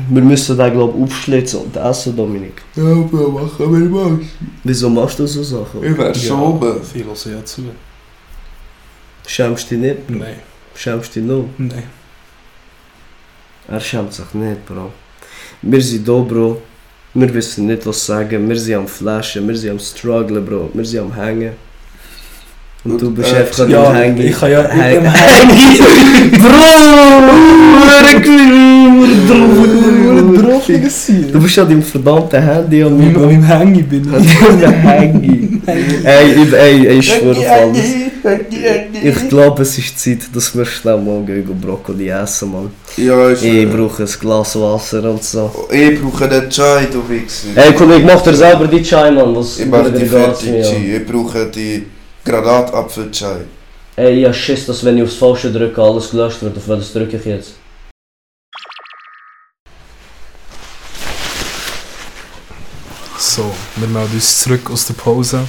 [0.10, 2.64] Wir müssen den, glaub ich, aufschlitzen und essen, Dominik.
[2.76, 4.20] Ja, Bro, machen wir mal.
[4.64, 5.84] Wieso machst du so Sachen?
[5.84, 6.82] Ich wär schon oben.
[6.84, 7.62] Viel hören ja zu.
[9.28, 10.10] Schämst du dich nicht?
[10.10, 10.40] Nein,
[10.76, 11.46] Schämst du dich noch?
[11.60, 11.84] nein.
[13.68, 14.92] Er schämt sich nicht, Bro.
[15.62, 16.62] Wir sind da, Bro.
[17.16, 18.50] Wir wissen nicht, was sagen.
[18.50, 20.72] Wir sind am Flashen, wir sind am Strugglen, Bro.
[20.74, 21.52] Wir sind am Hängen.
[22.86, 24.20] Und, du bist äh, einfach ja, am Hängen.
[24.28, 26.32] ich kann ja- Häng- ich- Hängen.
[26.42, 26.64] Bro!
[31.32, 34.12] Du bist an deinem verdammten Handy und Wie nicht ich an bin.
[34.12, 35.62] deinem Handy.
[35.66, 37.86] Ey, ey, ey, ich schwöre auf alles.
[38.26, 42.72] Ich glaube, es ist Zeit, dass wir schnell gehen und Brokkoli essen, Mann.
[42.96, 45.68] Ja, ich, Ich brauche ein Glas Wasser und so.
[45.70, 47.50] ich brauche einen Chai, du Wichser.
[47.56, 49.36] Ey, Kollege, mach dir selber die Chai, Mann.
[49.36, 50.74] Was ich mache die geht's fertig, mir an?
[50.74, 50.96] Chai.
[50.98, 51.86] Ich brauche die
[52.24, 53.38] Granatapfel-Chai.
[53.98, 56.56] Ey, ich hab Schiss, dass wenn ich aufs Falsche drücke, alles gelöscht wird.
[56.58, 57.52] Auf was drücke ich jetzt?
[63.18, 65.40] So, wir melden uns zurück aus der Pause.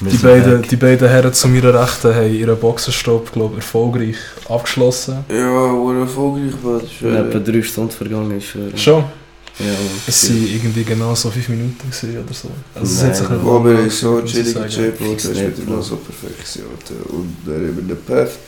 [0.00, 4.16] Die beiden, die beiden Herren zu meiner Rechten haben ihren Boxenstopp, glaube ich, erfolgreich
[4.48, 5.24] abgeschlossen.
[5.28, 8.76] Ja, wo erfolgreich war das Ich bin etwa drei Stunden vergangen, ich schwöre.
[8.76, 9.04] Schon?
[9.58, 9.74] Ja.
[10.06, 12.48] Es waren irgendwie genau so fünf Minuten gewesen oder so.
[12.74, 14.84] Also es hat sich Nein, nicht Aber lange ich so angefühlt, muss ich chillige sagen.
[14.84, 16.58] J-Bro, das ist nicht, wieder noch so perfekt.
[17.08, 18.38] Und dann haben wir den Path.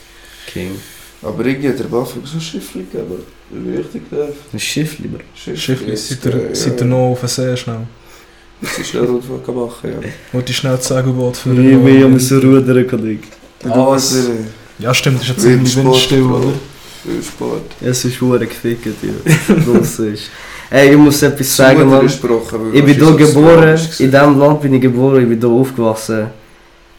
[0.47, 0.71] King.
[1.23, 3.23] Aber irgendwie hat der Waffe so Schiffli gegeben.
[3.77, 4.37] Richtig nervig.
[4.53, 5.19] Ein Schiff lieber.
[5.35, 7.87] Schiffli, seid ihr, seid ihr noch auf den See schnell?
[8.61, 10.09] Das ist schnell Rundfahrt kann machen, ja.
[10.33, 13.23] Wollte ich schnell das Segelboot für Ich will ja müssen rudern, Kollege.
[13.65, 14.29] Ah, was?
[14.79, 16.53] Ja stimmt, ist jetzt ziemlich Sport, windstill, oder?
[17.03, 17.63] Viel Sport.
[17.81, 19.55] Es ist hure gefickt, ja.
[19.73, 20.31] Das ist.
[20.71, 22.07] Ey, ich muss etwas sagen, Mann.
[22.07, 22.21] Ich
[22.85, 26.27] bin hier geboren, in diesem Land bin ich geboren, ich bin hier aufgewachsen.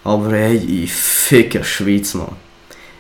[0.04, 2.36] Aber hey, ich ficke die Schweiz, Mann.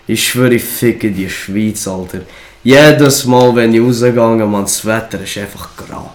[0.07, 2.22] Ich schwöre, ich ficke die Schweiz, Alter.
[2.64, 6.14] Jedes Mal, wenn ich rausgehe, man, das Wetter ist einfach grau.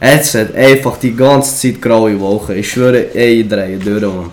[0.00, 2.52] Jetzt hat einfach die ganze Zeit graue Wochen.
[2.52, 4.30] Ich schwöre, ey, drehe durch, Mann.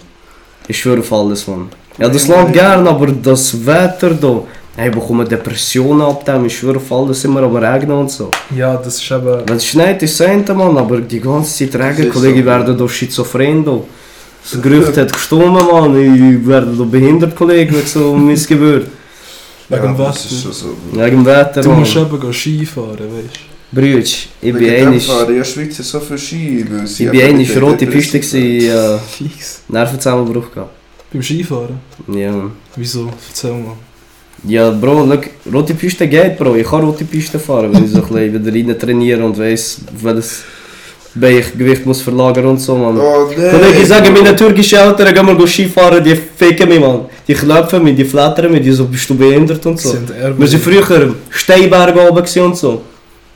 [0.68, 1.68] Ich schwöre auf alles, Mann.
[1.98, 4.44] Ja, das Land gern, aber das Wetter hier.
[4.78, 6.46] Hey, bekomme Depressionen ab dem.
[6.46, 8.30] Ich schwöre auf alles, immer am Regnen und so.
[8.56, 9.42] Ja, das ist eben...
[9.46, 12.46] Wenn es schneit, ist es eine, Mann, aber die ganze Zeit Regen, ist Kollege, ich
[12.46, 12.52] so.
[12.52, 13.66] werde hier schizophren.
[13.66, 13.80] Da.
[14.44, 15.98] Das Gerücht hat gestummen, Mann.
[15.98, 18.88] Ich werde hier behindert, Kollege, wenn so missgebührt.
[19.70, 20.68] Wegen ja, so.
[20.94, 25.08] Wegen dem Wetter, Du musst eben gehen Skifahren, weißt Brütsch, ich bin einig.
[25.08, 28.98] Ja, Schweiz ist so viel Ski, weil sie Ich bin einig rote Piste gewesen, äh?
[28.98, 29.62] Fix.
[29.68, 30.72] Nervenzusammenbruch gehabt.
[31.12, 31.80] Beim Skifahren?
[32.08, 32.52] Ja, Mann.
[32.76, 33.10] Wieso?
[33.28, 33.76] Erzähl mal.
[34.46, 36.56] Ja, Bro, look, rote Piste geht, Bro.
[36.56, 39.82] Ich kann rote Piste fahren, wenn ich so ein bisschen wieder rein trainiere und weiss,
[41.16, 42.98] welches Gewicht muss verlagern und so, Mann.
[42.98, 43.26] Oh!
[43.26, 47.02] Kollege, ich sage meinen türkischen Eltern, gehen wir go Skifahren, die ficken mich, Mann.
[47.28, 49.90] Die klopfen mich, die flattern mich, die so, bist du behindert und so.
[49.90, 52.82] Sind Wir sind früher Steinberge oben und so.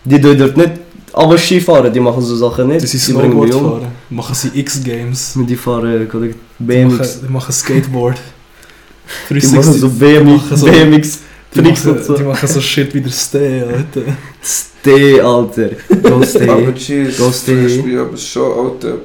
[0.03, 0.71] Die tun dort nicht
[1.13, 2.81] Aber Skifahren, die machen so Sachen nicht.
[2.83, 3.59] Die sind Die bringen mich um.
[3.59, 3.91] Snowboard fahren.
[4.09, 5.33] Machen sie X-Games.
[5.49, 6.97] Die fahren, Kollege, Die BMX.
[6.97, 8.17] machen, die machen Skateboard.
[9.29, 9.99] Die machen so 360.
[9.99, 11.19] BMX, machen so- BMX
[11.53, 12.13] Die machen, so.
[12.15, 14.01] die machen so Shit wie der Stay, Alter.
[14.41, 15.69] Stay, Alter.
[16.01, 16.47] Go stay.
[16.49, 17.65] Aber cheers, Go stay.
[17.65, 18.97] ich bin aber schon, Alter.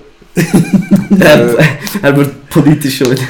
[1.18, 1.58] er,
[2.02, 3.22] er wird politisch schon wieder.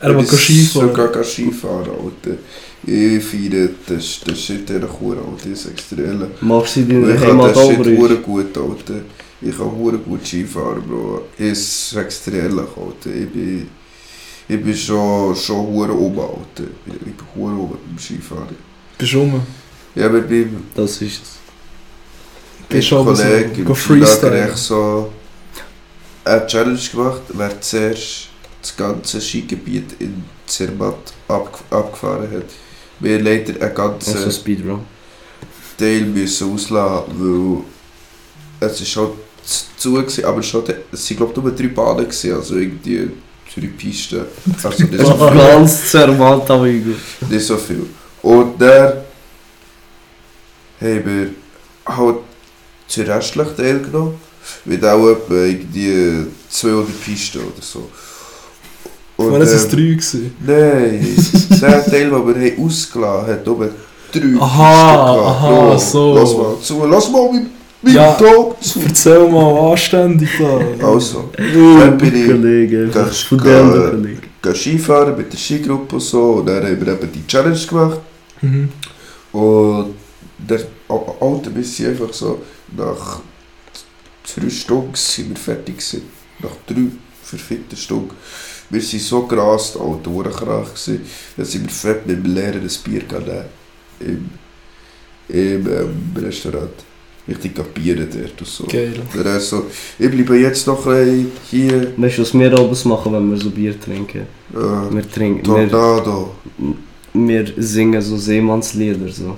[0.00, 0.88] Er Ich Skifahren.
[0.88, 2.38] sogar kein Skifahren, Alter.
[2.84, 5.50] Ich feiere das, das Shit in der Kur, Alter.
[5.52, 6.28] Ich sag's dir ehrlich.
[6.40, 7.96] Machst du Ich kann Heimat das auch, Bruder?
[7.96, 9.00] hure gut, Alter.
[9.40, 11.22] Ich kann hure gut Skifahren, Bro.
[11.38, 13.14] Ich sag's dir ehrlich, Alter.
[13.14, 13.68] Ich bin...
[14.48, 16.68] Ich bin schon, schon hure oben, Alter.
[16.86, 18.56] Ich bin hure oben beim Skifahren.
[18.98, 19.40] Bist du rum?
[19.94, 21.38] Ja, aber beim Das ist es.
[22.68, 24.52] Bist du aber so, freestyle.
[24.56, 25.12] So
[26.24, 28.28] eine Challenge gemacht, wer zuerst
[28.60, 32.46] das ganze Skigebiet in Zermatt abg abgefahren hat.
[33.02, 34.80] Wir leider einen ganzen Also Speedrun.
[35.78, 37.64] Teil müssen auslassen,
[38.60, 39.10] weil es ist halt
[39.76, 43.10] zu- gewesen, aber schon, es sind glaube ich nur drei Bahnen gewesen, also irgendwie
[43.54, 44.20] drei Pisten.
[44.62, 45.36] Also nicht so viel.
[45.38, 46.96] Ganz zermatt, aber gut.
[47.28, 47.86] Nicht so viel.
[48.22, 48.92] Und dann
[50.80, 51.30] haben wir
[51.86, 52.16] halt
[52.86, 54.20] zu restlichen Teil genommen.
[54.64, 57.88] Mit auch etwa irgendwie 200 Pisten oder so.
[59.30, 60.36] War das ähm, ein 3 gewesen?
[60.46, 61.16] Nein,
[61.60, 63.70] der Teil, den wir haben ausgelassen haben, hat oben
[64.12, 65.26] drei Aha, Pisten gehabt.
[65.28, 66.14] aha, Bro, so.
[66.14, 67.46] Lass mal zu, lass mal mit,
[67.82, 68.12] mit Ja.
[68.12, 68.80] Talk zu.
[68.86, 70.86] Erzähl mal anständig da.
[70.86, 72.90] Also, Dann bin ich- Kollege.
[74.54, 76.22] Skifahren mit der Skigruppe und so.
[76.34, 78.00] Und dann haben wir eben die Challenge gemacht.
[78.40, 78.68] Mhm.
[79.32, 79.94] Und
[80.38, 80.60] der
[81.20, 82.42] Alte bis sie einfach so
[82.76, 83.20] nach
[84.36, 86.02] drei Stunden sind wir fertig gewesen.
[86.40, 86.86] Nach drei
[87.22, 88.10] verfickten Stunden.
[88.72, 89.28] Wir sind so
[90.06, 91.00] Uhrenkrach gewesen.
[91.36, 93.02] Dann sind wir fett mit dem Lehrer ein Bier.
[94.00, 94.30] Im,
[95.28, 96.72] im ähm, Restaurant.
[97.28, 98.64] Richtig kapieren dort und so.
[98.64, 98.94] Geil.
[99.22, 99.66] Dann so,
[99.98, 101.92] ich bleibe jetzt noch ein hier.
[101.98, 104.22] Weißt du, was wir abends machen, wenn wir so Bier trinken?
[104.54, 106.34] Äh, Wir trinken, wir, Tornado.
[107.12, 109.36] wir singen so Seemannslieder, so.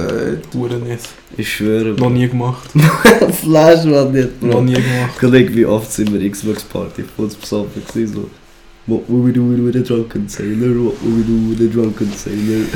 [0.00, 1.08] Äh, Hure nicht.
[1.36, 1.90] Ich schwöre.
[1.94, 2.70] Noch nie gemacht.
[3.42, 5.18] Flash war nicht, Noch nie gemacht.
[5.18, 8.30] Kollege, wie oft sind wir Xbox Party, voll besoffen so.
[8.86, 10.74] What will we do with a drunken sailor?
[10.84, 12.66] What will we do with a drunken sailor?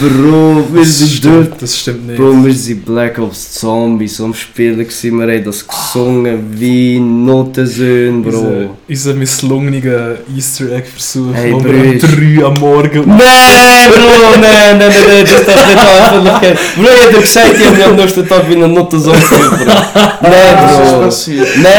[0.00, 1.44] Bro, wir Das sind dort.
[1.44, 2.16] stimmt, das stimmt nicht.
[2.18, 8.22] Bro, wir sind Black Ops Zombies am Spielen gewesen, wir haben das gesungen wie Notensöhne,
[8.28, 8.76] Bro.
[8.88, 12.08] unser misslungener Easter Egg Versuch, Hey, wo wir um Brüder.
[12.08, 13.04] 3 am Morgen.
[13.06, 16.58] Nein, Bro, nein, nein, nein, nein, das darf nicht Öffentlichkeit.
[16.74, 19.50] Bro, ich hab dir gesagt, ich hab mich am nächsten Tag wie eine Notensöhne gefühlt,
[19.50, 19.72] Bro.
[20.22, 21.00] Nein, was ist Bro.
[21.02, 21.48] passiert?
[21.62, 21.72] Nein,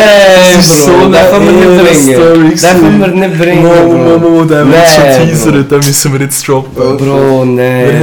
[0.55, 2.15] Das ist Bro, so den können wir eine nicht bringen.
[2.15, 4.19] Story Den können wir nicht bringen, Mo, Mo, Bro.
[4.19, 6.97] Mo, der wird schon teasern, den müssen wir jetzt droppen.
[6.97, 8.01] Bro, Wir nein.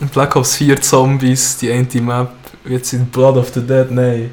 [0.00, 2.30] haben Black Ops 4 Zombies, die eine Map,
[2.68, 4.30] jetzt in Blood of the Dead, nein.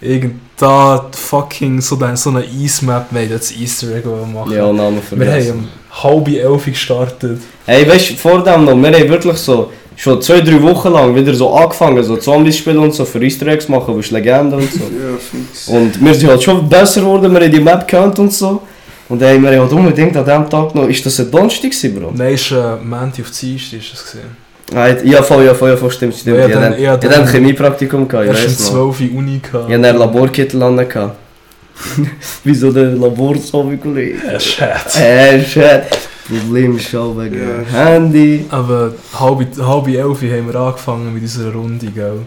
[0.00, 4.52] Irgend da fucking so, eine- so eine wir haben das Easter Egg machen.
[4.52, 5.50] Ja, Namen wir vergessen.
[5.50, 7.40] haben um halb elf gestartet.
[7.66, 11.14] Hey, weißt du, vor dem noch, wir haben wirklich so, schon zwei, drei Wochen lang
[11.14, 14.70] wieder so angefangen, so Zombies spielen und so für Easter Eggs machen, wie Legende und
[14.72, 14.78] so.
[14.84, 15.68] Ja, fix.
[15.68, 18.62] Und wir sind halt schon besser geworden, wir haben die Map gekannt und so.
[19.08, 21.94] Und dann haben wir halt unbedingt an diesem Tag noch, ist das ein Donnerstag gewesen,
[22.00, 22.12] Bro?
[22.14, 24.44] Nein, ist äh, Manti auf Dienstag ist das gesehen.
[24.74, 26.38] Ah, Ja, voll, ja, voll, ja, voll, stimmt, stimmt.
[26.38, 28.94] Ja, ich hatte ja, dann, dann- Chemiepraktikum gehabt, ich weiß noch.
[28.94, 29.68] 12 Uhr Uni gehabt.
[29.68, 30.86] Ich hatte einen Laborkittel an.
[32.44, 34.18] Wieso der Laborzombie, Kollege?
[34.26, 34.96] Ja, shit.
[35.00, 35.82] Äh, shit.
[36.26, 37.36] Problem ist schon wegen
[37.72, 37.78] Ja.
[37.78, 38.46] Handy.
[38.48, 42.20] Aber halb, halb elf haben wir angefangen mit unserer Runde, gell?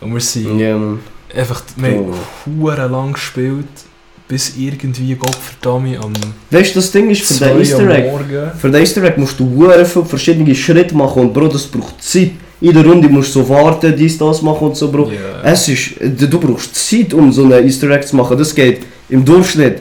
[0.00, 0.78] Und wir sind Ja,
[1.34, 2.14] einfach, wir haben
[2.62, 2.66] Oh.
[2.70, 3.66] lang gespielt,
[4.30, 6.12] bis irgendwie Gottverdammt am
[6.50, 8.10] Weißt du, das Ding ist für 2 den Easter Egg.
[8.10, 8.50] Morgen.
[8.56, 12.30] Für den Easter Egg musst du viele verschiedene Schritte machen und Bro, das braucht Zeit.
[12.60, 15.10] In der Runde musst du so warten, dies, das machen und so, Bro.
[15.10, 15.50] Ja.
[15.50, 18.38] Es ist, du brauchst Zeit, um so einen Easter Egg zu machen.
[18.38, 19.78] Das geht im Durchschnitt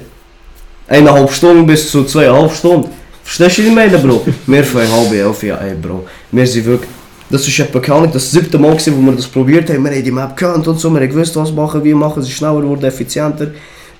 [0.88, 2.89] eineinhalb Stunden bis zu zweieinhalb Stunden.
[3.24, 4.26] Verstehst du, was ich meine, Bro?
[4.47, 6.08] Wir fangen halb elf, ja, ey, Bro.
[6.32, 6.89] Wir sind wirklich...
[7.30, 9.84] Das ist etwa keine Ahnung, das siebte Mal, gewesen, wo wir das probiert haben.
[9.84, 12.24] Wir haben die Map gekannt und so, wir haben gewusst, was machen, wie machen.
[12.24, 13.52] Es ist schneller geworden, effizienter.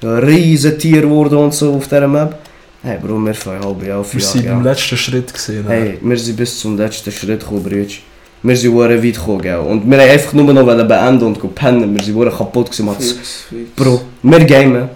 [0.02, 2.39] Ein riesen Tier geworden und so auf dieser Map.
[2.82, 4.54] Hey, Bro, wir fangen halb elf, Wir ja, sind ja.
[4.54, 5.66] beim letzten Schritt gesehen.
[5.68, 8.00] Hey, wir sind bis zum letzten Schritt gekommen, Brütsch.
[8.41, 9.58] Wir sind sehr weit gekommen, gell.
[9.58, 11.93] Und wir haben einfach nur noch beenden und pennen.
[11.93, 12.95] Wir sind sehr kaputt gewesen, Mann.
[12.95, 13.72] Fix, fix.
[13.76, 14.89] Bro, wir gamen.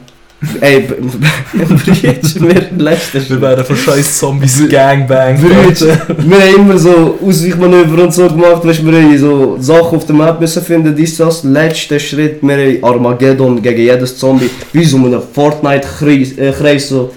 [0.59, 5.37] Ey, Brütsch, wir letzten Wir wären von scheiß Zombies Gangbang.
[5.37, 10.05] Brütsch, wir haben immer so Ausweichmanöver und so gemacht, weißt, wir haben so Sachen auf
[10.05, 11.43] der Map müssen finden, dies, das.
[11.43, 16.89] Letzter Schritt, wir haben Armageddon gegen jedes Zombie, wie so in einem Fortnite-Kreis, äh, Kreis
[16.89, 17.11] so.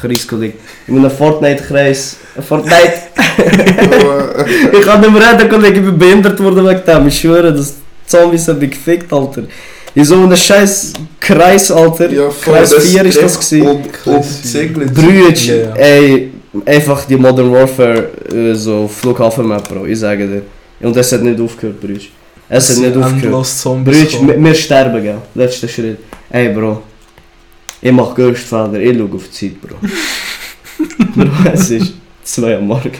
[0.00, 0.54] Kreis, Kollege.
[0.88, 2.16] In einem Fortnite-Kreis.
[2.48, 2.92] Fortnite!
[4.72, 7.06] Ich kann nicht mehr reden, Kollege, ich bin behindert worden wegen dem.
[7.06, 7.76] Ich schwöre, das
[8.06, 9.44] Zombies haben mich gefickt, Alter.
[9.94, 12.08] In so einem scheiß Kreis, Alter.
[12.40, 13.66] Kreis 4 ist das gewesen.
[14.06, 14.94] Um, umzingelt.
[14.94, 15.74] Brütsch, Ja, ja.
[15.74, 16.32] ey,
[16.64, 20.42] einfach die Modern Warfare, äh, so Flughafen-Map, Bro, ich sage dir.
[20.86, 22.08] Und es hat nicht aufgehört, Brütsch.
[22.48, 23.84] Es hat nicht aufgehört.
[23.84, 25.18] Brütsch, wir, sterben, gell?
[25.34, 25.98] Letzter Schritt.
[26.30, 26.82] Ey, Bro.
[27.80, 29.76] Ich mach Gerstfelder, ich schau auf die Zeit, Bro.
[31.24, 31.92] Bro, es ist
[32.24, 32.92] 2 am Morgen.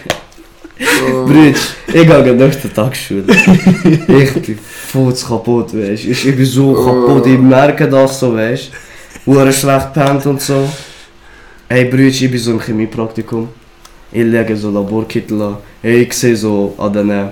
[0.85, 1.27] Oh.
[1.27, 3.25] Brütsch, ich gehe gerade nach der Tagsschule.
[3.85, 6.05] ich bin voll kaputt, weißt.
[6.05, 8.71] Ich, ich bin so kaputt, ich merke das so, weißt
[9.27, 9.33] du.
[9.33, 10.69] Hure schlecht pennt und so.
[11.69, 13.49] Ey Brütsch, ich bin so im Chemiepraktikum.
[14.11, 15.57] Ich lege so Laborkittel an.
[15.83, 17.29] Ey, ich sehe so an den...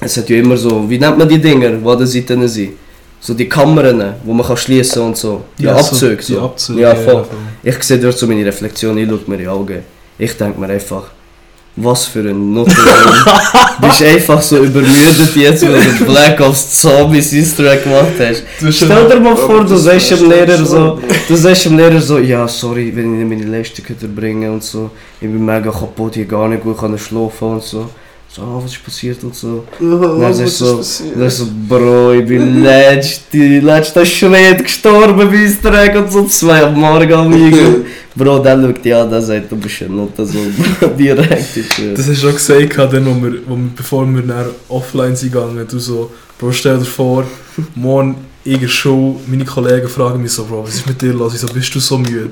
[0.00, 2.72] Es hat ja immer so, wie nennt man die Dinger, die an den Seiten sind?
[3.20, 5.42] So die Kammern, wo man kann schließen und so.
[5.56, 6.16] Die Ja, so Abzüge.
[6.16, 6.40] Die So.
[6.42, 6.80] Abzüge.
[6.80, 7.24] Ja, voll.
[7.62, 9.78] Ich sehe dort so meine Reflexion, ich schaue mir in die Augen.
[10.18, 11.04] Ich denke mir einfach,
[11.76, 12.74] was für ein Nutter.
[13.80, 18.44] du bist einfach so übermüdet jetzt, weil du Black Ops Zombies Easter Egg gemacht hast.
[18.74, 20.98] Stell dir mal vor, du sagst dem Lehrer so,
[21.28, 24.90] du sagst dem Lehrer so, ja sorry, wenn ich nicht meine Leistung bringen und so,
[25.20, 27.88] ich bin mega kaputt, ich gar nicht gut kann schlafen und so.
[28.34, 29.64] So, ah, was ist passiert und so.
[29.78, 30.82] Oh, Dann was ist ist so,
[31.18, 36.62] dann so, Bro, ich bin letzte, letzter Schritt gestorben bei Easter Egg und so, zwei
[36.62, 37.84] am Morgen amigo.
[38.16, 40.38] Bro, dann schaut die an, der sagt, du bist ein Nutter, so
[40.98, 41.94] direkt ist es.
[41.94, 45.32] Das hast du schon gesagt, dann, wo wir, wo wir, bevor wir dann offline sind
[45.32, 45.66] gegangen.
[45.70, 47.24] Du so, Bro, stell dir vor,
[47.74, 51.34] morgen der Show, meine Kollegen fragen mich so, Bro, was ist mit dir los?
[51.34, 52.30] Ich so, bist du so müde?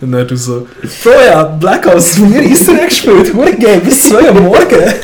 [0.00, 0.66] Und dann du so,
[1.02, 4.66] Bro, ja, Black Ops, mir Easter Egg gespielt, wurde Game bis 2 am Morgen.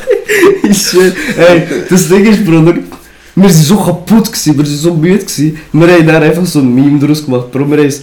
[0.63, 2.83] Ich schwör, ey, das Ding ist, Bro, wir
[3.35, 5.19] waren so kaputt, gewesen, wir waren so müde.
[5.19, 5.59] Gewesen.
[5.71, 7.93] Wir haben dann einfach so ein Meme daraus gemacht, Bro, wir haben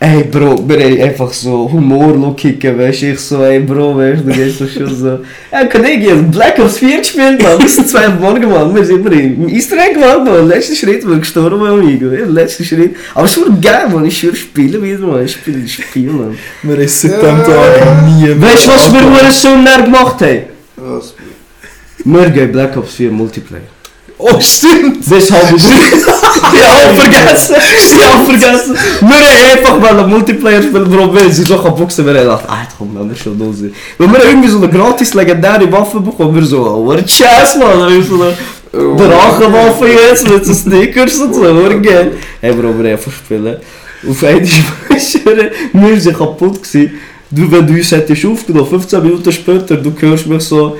[0.00, 4.20] Ey, Bro, wir haben einfach so Humor kicken, weißt du, ich so, ey, Bro, weißt
[4.20, 5.20] du, du gehst doch schon so.
[5.50, 8.74] Ey, Kollege, ich hab Black Ops 4 gespielt, man, bis zum 2 Uhr morgen, man,
[8.74, 12.64] wir sind immer im Easter Egg gemacht, man, letzter Schritt, wir gestorben, amigo, ja, letzter
[12.64, 12.96] Schritt.
[13.14, 16.36] Aber es war geil, man, ich schwör, spielen wieder, man, ich spiele das Spiel, man.
[16.62, 18.42] Wir haben seit dem Tag nie mehr.
[18.42, 20.42] Weißt du, was wir nur so näher gemacht haben?
[20.76, 21.14] Was?
[22.04, 23.62] Wir gehen Black Ops 4 Multiplayer.
[24.16, 25.08] Oh, stimmt!
[25.08, 25.56] Bis halb drei.
[25.56, 27.56] Ich hab vergessen.
[27.58, 28.76] Ich hab vergessen.
[29.00, 31.14] Wir haben einfach mal Multiplayer spielen, Bro.
[31.14, 32.06] Wir sind so gewesen.
[32.06, 33.74] Wir haben gedacht, ah, komm, wenn wir schon da sind.
[33.98, 36.34] Weil wir haben irgendwie so eine gratis legendäre Waffe bekommen.
[36.36, 37.78] Wir so, oh, what a chance, man.
[37.78, 38.34] Da ist so eine.
[38.72, 41.42] Drachenwaffe jetzt mit so Stickers und so.
[41.42, 42.10] Wir gehen.
[42.40, 43.56] Hey, Bro, wir einfach spielen.
[44.08, 44.46] Auf einmal
[45.00, 47.00] schwöre, wir kaputt gewesen.
[47.30, 50.76] Du, wenn du uns hättest aufgenommen, 15 Minuten später, du hörst mich so,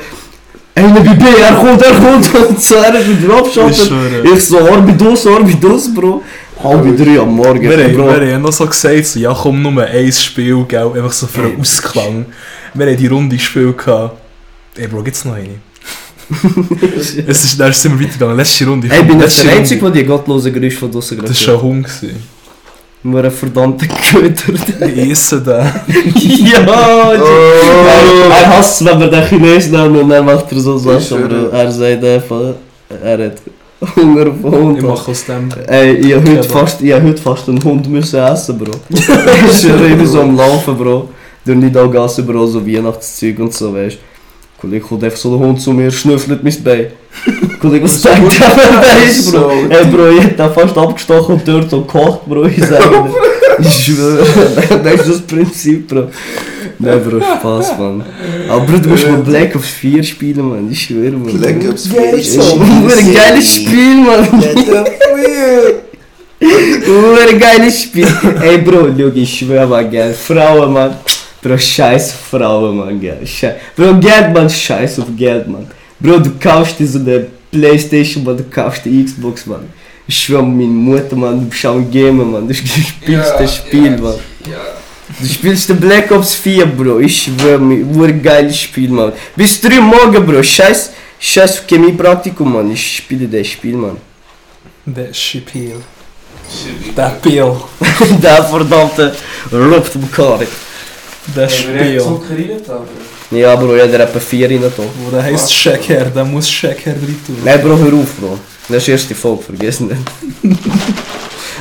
[0.75, 3.75] einer bei B, er kommt, er kommt, und so, er ist mit Dropshot.
[3.75, 4.23] schwöre.
[4.35, 6.23] Ich so, Orbidos, Orbidos, Bro.
[6.63, 8.21] Halb drei am Morgen, Wir haben, Bro.
[8.21, 11.43] wir haben noch so gesagt, so, ja komm, nur ein Spiel, gell, einfach so für
[11.43, 12.27] einen Ausklang.
[12.73, 14.19] Wir haben die Runde gespielt gehabt.
[14.77, 15.61] Ey Bro, gibt's noch eine?
[17.27, 18.89] es ist, dann sind wir weitergegangen, letzte Runde.
[18.91, 21.87] Ey, ich bin der Einzige, der die gottlosen Geräusche von draussen Das war schon Hund.
[23.07, 24.35] Nur ein verdammter den.
[26.51, 28.31] ja, Oh.
[28.31, 31.03] Er hasst es, wenn wir den Chinesen nehmen und dann macht er so Ich Sachen,
[31.03, 31.49] schwöre.
[31.51, 31.57] Bro.
[31.57, 32.55] Er sagt einfach,
[33.03, 33.43] er hat
[33.95, 34.79] Hunger auf den Hund.
[34.79, 35.49] Ich mache aus dem...
[35.67, 36.47] Ey, ich hab heute Kebab.
[36.47, 38.73] fast, ich hab heute fast einen Hund müssen essen, Bro.
[38.89, 41.11] ich bin so am Laufen, Bro.
[41.45, 44.14] Durch Nidalgasse, Bro, so Weihnachtszeug und so, weißt du.
[44.65, 46.87] Kollege kommt einfach so der Hund zu mir, schnüffelt Bein.
[47.61, 49.41] Kollege, was denkt der für Bein ist, Bro?
[49.41, 49.51] So.
[49.69, 53.11] Ey, Bro, ich hätte den fast abgestochen und dort so gekocht, Bro, ich sage.
[53.57, 54.27] Ich schwöre,
[54.83, 56.09] das ist das Prinzip, Bro.
[56.81, 58.05] Nein, Bro, Spaß, Mann.
[58.49, 61.39] Aber Bro, du musst mal Black Ops 4 spielen, Mann, ich schwöre, Mann.
[61.39, 64.27] Black Ops 4 Das ist ist ein geiles Spiel, Mann.
[66.41, 68.09] Ur geiles Spiel.
[68.43, 70.13] Ey Bro, schau, ich schwör mal, gell.
[70.15, 70.97] Frauen, Mann.
[71.45, 73.27] Bro, scheiß Frauen, Mann, gell.
[73.27, 73.57] Scheiß.
[73.77, 75.67] Bro, Geld, Mann, scheiß auf Geld, Mann.
[76.01, 79.69] Bro, du kaufst dir so eine Playstation, Mann, du kaufst die Xbox, Mann.
[80.09, 82.49] Ich schwör meine Mutter, Mann, du bist am Gamer, Mann.
[82.49, 84.15] Du spielst das Spiel, Mann.
[85.21, 87.01] Du spielst den Black Ops 4, Bro.
[87.01, 89.13] Ich schwör mir, ur geiles Spiel, Mann.
[89.37, 90.43] Bis 3 Uhr morgen, Bro.
[90.43, 92.71] Scheiß, scheiß Chemiepraktikum, Mann.
[92.71, 93.99] Ich spiele das Spiel, Mann.
[94.87, 95.77] Der Schipil.
[96.97, 97.53] Der Pil.
[98.23, 99.15] Der verdammte
[99.53, 99.87] Rob
[101.27, 101.47] im Karre.
[101.47, 102.01] Der Spiel.
[103.31, 104.83] Ja, Bro, jeder hat eine 4 rein da.
[105.05, 107.37] Wo der heisst Shaker, der muss Shaker drin tun.
[107.45, 108.39] Nein, Bro, hör auf, Bro.
[108.69, 109.97] Das ist die erste Folge, vergiss nicht.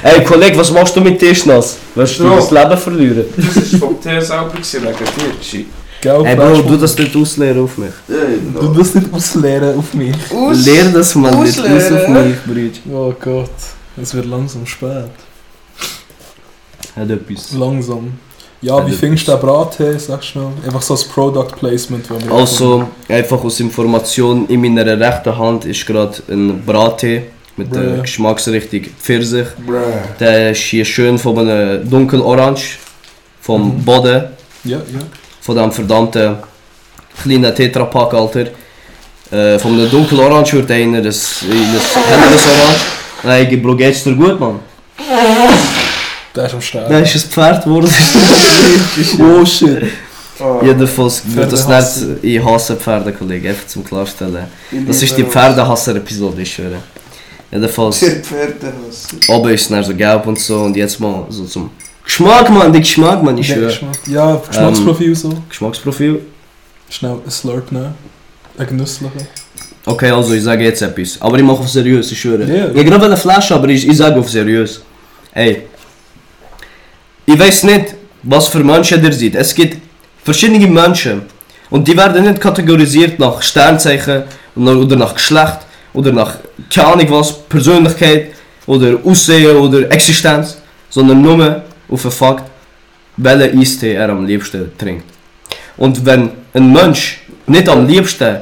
[0.04, 1.78] Ey, Kollege, was machst du mit Tischnass?
[1.96, 2.36] Wirst du Bro.
[2.36, 3.26] das Leben verlieren?
[3.38, 5.66] Das war vom T selber gewesen, wegen
[6.02, 7.94] dir, Ey, Bro, du das nicht ausleeren auf mich.
[8.60, 10.16] Du musst nicht ausleeren auf mich.
[10.66, 12.80] Lehr das mal nicht aus auf mich, Brüder.
[12.92, 13.50] Oh Gott.
[14.02, 15.12] Es wird langsam spät.
[16.96, 17.54] Hat etwas.
[17.54, 18.14] Langsam.
[18.64, 19.98] Ja, wie das- findest du den Brattee?
[20.00, 20.52] Sagst du noch?
[20.66, 22.10] Einfach so als Product Placement.
[22.10, 27.24] wo wir Also, einfach aus Information, in meiner rechten Hand ist gerade ein Brattee
[27.58, 27.80] Mit Bruh.
[27.80, 29.48] der Geschmacksrichtung Pfirsich.
[29.66, 29.76] Bruh.
[30.20, 32.62] Der ist hier schön von einem dunkelorange.
[33.42, 33.84] Vom Mhm.
[33.86, 34.24] Boden.
[34.64, 35.00] Ja, ja.
[35.42, 36.38] Von dem verdammten
[37.22, 38.46] kleinen Tetrapack, Alter.
[39.30, 42.82] Äh, von einem dunkelorange wird einer das, das helleres Orange.
[43.50, 44.60] Nein, Bro, geht's dir gut, Mann?
[46.36, 46.92] Der ist am Sterben.
[46.92, 47.90] Nein, ist ein Pferd geworden.
[49.20, 49.84] Oh shit.
[50.40, 50.60] Oh.
[50.64, 52.24] Jedenfalls wird das Pferde nicht...
[52.24, 54.46] Ich hasse Pferde, Kollege, einfach zum Klarstellen.
[54.88, 56.78] Das ist die Pferdehasser-Episode, ich schwöre.
[57.52, 59.08] Jedenfalls, Die Pferdehass.
[59.28, 61.70] oben ist es dann so gelb und so und jetzt mal so zum
[62.04, 63.68] Geschmack, Mann, der Geschmack, Mann, ich Der schwöre.
[63.68, 63.98] Geschmack.
[64.08, 65.34] Ja, Geschmacksprofil so.
[65.50, 66.22] Geschmacksprofil.
[66.90, 67.94] Schnell ein Slurp nehmen.
[68.58, 69.14] Ein genüsslicher.
[69.86, 71.18] Okay, also ich sage jetzt etwas.
[71.22, 72.44] Aber ich mache auf seriös, ich schwöre.
[72.46, 72.66] Ja.
[72.70, 74.82] Ich habe gerade eine Flasche, aber ich, ich sage auf seriös.
[75.34, 75.68] Ey.
[77.26, 79.36] Ich weiß nicht, was für Menschen ihr seid.
[79.36, 79.78] Es gibt
[80.24, 81.24] verschiedene Menschen.
[81.70, 84.24] Und die werden nicht kategorisiert nach Sternzeichen
[84.56, 85.60] oder nach Geschlecht
[85.94, 86.36] oder nach,
[86.70, 88.28] keine Ahnung was, Persönlichkeit
[88.66, 90.58] oder Aussehen oder Existenz,
[90.90, 92.44] sondern nur auf den Fakt,
[93.18, 95.06] welchen Eistee er am liebsten trinkt.
[95.78, 98.38] Und wenn ein Mensch nicht am liebsten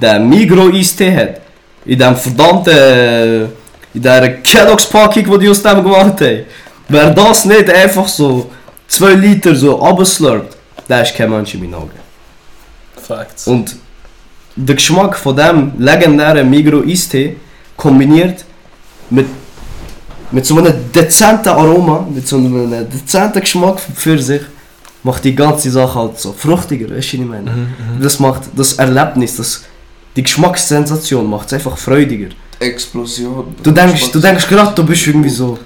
[0.00, 1.40] den Migro-Eistee hat,
[1.84, 6.44] in dem verdammten, äh, in dieser Kellogg's-Packung, die die aus dem gemacht haben,
[6.90, 8.50] wer das nicht einfach so
[8.88, 10.56] 2 Liter so abslurpt,
[10.88, 11.98] der ist kein Mensch in meinen Augen.
[13.00, 13.46] Facts.
[13.46, 13.76] Und
[14.56, 17.36] der Geschmack von dem legendären Migro Eistee
[17.76, 18.44] kombiniert
[19.08, 19.26] mit,
[20.30, 24.42] mit so einem dezenten Aroma, mit so einem dezenten Geschmack von Pfirsich,
[25.02, 27.50] macht die ganze Sache halt so fruchtiger, weißt du, was ich meine?
[27.50, 27.58] Mhm,
[27.98, 28.02] mhm.
[28.02, 29.64] Das macht das Erlebnis, das,
[30.16, 32.28] die Geschmackssensation macht es einfach freudiger.
[32.58, 33.54] Explosion.
[33.62, 35.58] Du denkst, du denkst gerade, du bist irgendwie so,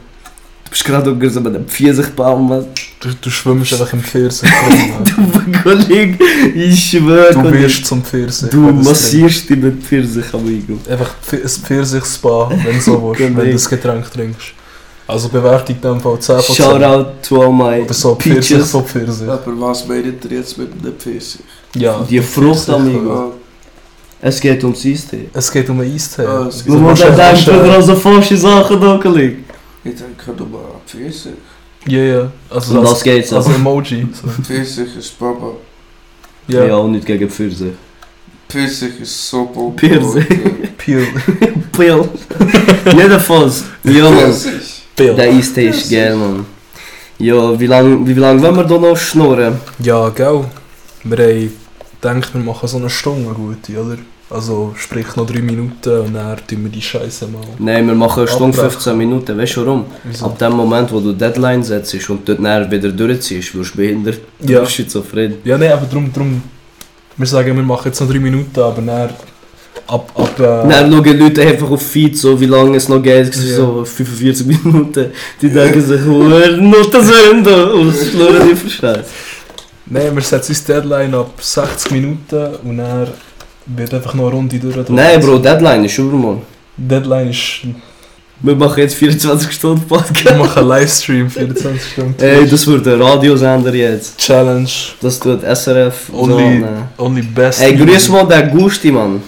[0.75, 2.67] bist gerade so mit einem Pfirsichbaum, Mann.
[3.01, 4.49] Du, du schwimmst einfach im Pfirsich.
[5.05, 6.19] Du Kollege,
[6.55, 8.51] ich schwöre, du wirst zum Pfirsich.
[8.51, 10.79] Du massierst dich mit Pfirsich, amigo.
[10.91, 14.49] Einfach ein Pfirsich-Spa, wenn du so willst, wenn du das Getränk trinkst.
[15.07, 16.65] Also Bewertung dem Fall 10 von 10.
[16.65, 18.71] Shoutout to all my Oder so Pfirsich peaches.
[18.71, 19.29] von Pfirsich.
[19.29, 21.41] Aber was meint ihr jetzt mit dem Pfirsich?
[21.77, 22.05] Ja.
[22.09, 23.35] Die Frucht, amigo.
[24.21, 25.29] Es geht ums Eistee.
[25.35, 26.23] Es geht um Eistee.
[26.27, 28.99] Ah, es geht Du um musst wahrscheinlich- dann denken, wahrscheinlich- wieder so falsche Sachen da,
[29.03, 29.37] Kollege.
[29.85, 31.33] Ich denke nur an Pfirsich.
[31.87, 32.33] Ja, ja.
[32.51, 33.55] Also Um als, das geht's als auch.
[33.55, 34.07] Emoji.
[34.13, 34.29] So.
[34.43, 35.53] Pfirsich ist Baba.
[36.49, 36.75] Ja, Ja.
[36.77, 37.73] auch nicht gegen Pfirsich.
[38.49, 39.73] Pfirsich ist so Baba.
[39.77, 40.27] Pfirsich.
[40.79, 41.07] Peel.
[41.73, 42.09] Pill.
[42.97, 43.65] Jedenfalls.
[43.85, 44.11] Ja.
[44.11, 44.83] Pfirsich.
[44.97, 45.15] Peel.
[45.15, 46.47] Der Eistee ist geil, Mann.
[47.19, 49.61] Ja, wie lange wie lang wollen wir da noch schnurren?
[49.81, 50.45] Ja, gell.
[51.05, 51.51] Wir haben
[52.01, 53.99] gedacht, wir machen so eine Stunde gute, oder?
[54.31, 57.41] Also sprich noch 3 Minuten und dann tun wir die Scheiße mal.
[57.59, 58.71] Nein, wir machen eine Stunde Abbrechen.
[58.73, 59.39] 15 Minuten.
[59.39, 59.85] Weißt du warum?
[60.03, 60.25] Wieso?
[60.27, 64.21] Ab dem Moment, wo du Deadline setzt und dort näher wieder durchziehst, wirst du behindert.
[64.41, 64.61] Du Ja.
[64.61, 65.35] bist schizophren.
[65.45, 66.43] Ja, nein, aber drum, drum.
[67.17, 69.11] Wir sagen, wir machen jetzt noch 3 Minuten, aber dann.
[69.87, 70.11] Ab.
[70.15, 73.57] ab äh, Dann schauen Leute einfach auf Feed, so wie lange es noch geht, Ja.
[73.57, 75.13] so 45 Minuten.
[75.43, 77.75] Die denken sich, oh, noch das Ende.
[77.75, 79.11] Und das schlagen die verstehst.
[79.87, 83.09] Nein, wir setzen uns Deadline ab 60 Minuten und dann
[83.67, 84.77] wird einfach noch eine Runde durch.
[84.89, 86.43] Nein, Bro, Deadline ist über, Mann.
[86.77, 87.61] Deadline ist.
[88.41, 90.37] Wir machen jetzt 24 Stunden Wir Podcast.
[90.37, 92.23] machen einen Livestream 24 Stunden.
[92.23, 94.19] Ey, das wird ein Radiosender jetzt.
[94.19, 94.69] Challenge.
[95.01, 96.09] Das tut SRF.
[96.11, 96.89] so, Only, ne.
[96.99, 97.63] only best.
[97.63, 99.23] Ey, grüß mal den Gusti, Mann.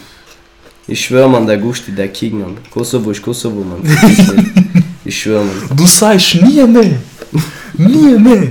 [0.89, 2.57] Ich schwör, Mann, der Gusti, der King, Mann.
[2.71, 3.81] Kosovo ist Kosovo, Mann.
[5.05, 5.77] ich schwör, Mann.
[5.77, 6.99] Du sagst nie mehr.
[7.79, 8.49] nie mehr.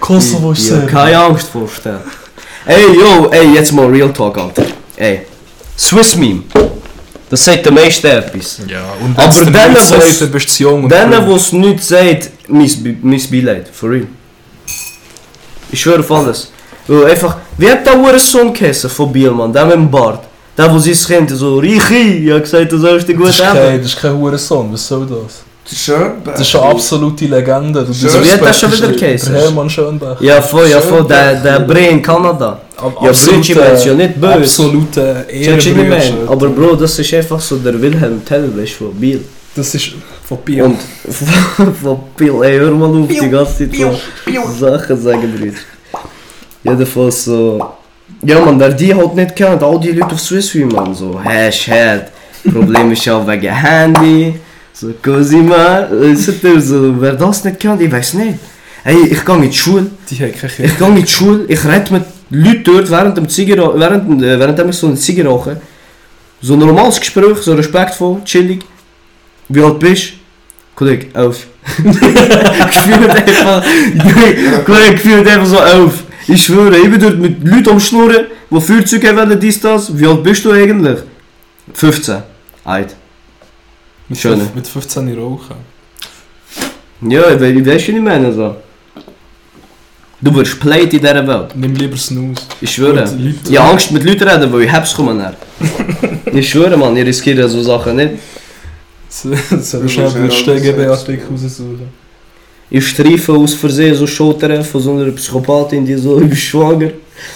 [0.00, 2.00] Kosovo ist Ja, keine Angst vorstellen.
[2.66, 4.64] Ey, yo, ey, jetzt mal Real Talk, Alter.
[4.98, 5.20] Ey,
[5.76, 6.42] Swiss Meme.
[7.30, 8.60] Das sagt der meiste etwas.
[8.66, 10.88] Ja, und Aber nichts wo's- sagt, bist jung.
[10.88, 13.68] Denen, wo es nichts sagt, mein, Be- mein Beileid.
[13.72, 14.06] For real.
[15.70, 16.50] Ich schwöre auf alles.
[16.86, 19.52] Weil einfach, wie hat der Hurensohn geheißen von Biel, Mann?
[19.52, 20.24] Der mit dem Bart.
[20.56, 23.76] Der, wo sein Kind so, Richi, ich hab gesagt, du sollst dich gut haben.
[23.78, 25.42] das ist kein Hurensohn, was soll das?
[25.74, 26.36] Schönberg.
[26.36, 27.84] Das ist eine absolute Legende.
[27.84, 27.92] Du.
[27.92, 29.34] Wie hat der schon wieder Der geheißen?
[29.34, 30.20] Hermann Schönbach.
[30.20, 32.60] Ja, voll, ja, voll, der, der Bre in Kanada.
[32.76, 34.34] Ab, Ja, Brütchi meinst du ja nicht böse.
[34.34, 35.42] Absolute wie?
[35.42, 36.30] Ehrenbrüder.
[36.30, 39.24] Aber Bro, das ist einfach so der Wilhelm Tell, weißt du, von Biel.
[39.54, 39.90] Das ist
[40.24, 40.62] von Biel.
[40.62, 40.78] Und
[41.82, 44.00] von, Biel, ey, hör mal auf, die ganze Zeit
[44.58, 45.58] Sachen sagen, Brüder.
[46.62, 47.72] Jedenfalls so...
[48.22, 51.66] Ja, man, wer die halt nicht kennt, all die Leute auf Swissfilm, man, so, Hash,
[51.66, 52.04] Head.
[52.52, 54.34] Problem ist ja wegen Handy.
[54.80, 58.38] So, Cosima, du, so, wer das nicht kennt, ich weiß nicht.
[58.84, 60.34] Hey, ich gehe in die Schule, die Kinder.
[60.34, 64.38] ich gehe in die Schule, ich rede mit Leuten dort während dem Zigarre, während, äh,
[64.38, 65.60] während ich so eine Zigarre rauche.
[66.40, 68.64] So ein normales Gespräch, so respektvoll, chillig.
[69.48, 70.14] Wie alt bist du?
[70.76, 71.48] Kollege, elf.
[71.76, 73.64] gefühlt einfach,
[74.64, 76.04] Kollege, gefühlt einfach so elf.
[76.28, 79.98] Ich schwöre, ich bin dort mit Leuten am Schnurren, die Feuerzeug haben wollen, dies, das.
[79.98, 81.00] Wie alt bist du eigentlich?
[81.74, 82.22] 15.
[82.64, 82.94] Alt.
[84.08, 84.36] Mit, Schöne.
[84.44, 85.56] fünf- mit 15 rauchen.
[87.02, 88.56] Ja, ich, we- ich weiß schon nicht mehr so.
[90.20, 91.54] Du wirst played in dieser Welt.
[91.54, 92.42] Nimm lieber Snooze.
[92.60, 93.04] Ich schwöre.
[93.48, 95.22] Ich habe Angst mit Leuten reden, weil ich hab's kommen
[96.32, 98.14] ich schwöre, Mann, ich riskiere so Sachen nicht.
[99.08, 101.88] Soll ich Du schnell den StGB-Artikel raussuchen?
[102.70, 106.48] Ich streife aus Versehen so Schultern von so einer Psychopathin, die so, ich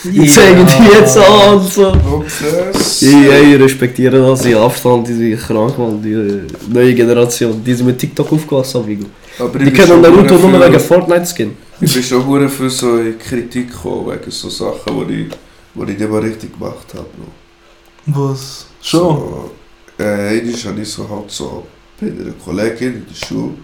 [0.04, 0.24] bin schwanger.
[0.24, 1.92] Ich zeige die jetzt an und so.
[1.92, 3.02] Ups.
[3.02, 7.62] Ich, ich respektiere das, ich Abstand, die sind krank, Mann, die neue Generation.
[7.64, 9.06] Die sind mit TikTok aufgewachsen, Vigo.
[9.38, 11.56] Aber Die ich kennen Naruto nur wegen Fortnite-Skin.
[11.80, 15.98] Ich bin schon hure für so eine Kritik gekommen, wegen so Sachen, die ich, ich
[15.98, 17.06] nicht mal richtig gemacht habe.
[17.16, 18.30] Bro.
[18.30, 18.66] Was?
[18.80, 19.00] Schon?
[19.00, 19.50] So,
[19.98, 21.66] äh, einmal habe ich so halt so
[22.00, 23.54] bei einer Kollegin in der Schule,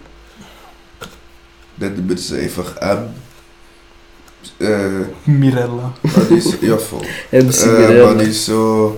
[1.76, 3.10] nennen wir sie einfach M.
[4.61, 5.93] Äh, Mirella.
[6.16, 7.03] habe ich so, ja voll.
[7.32, 8.09] MC Äh, Mirella.
[8.11, 8.97] habe ich so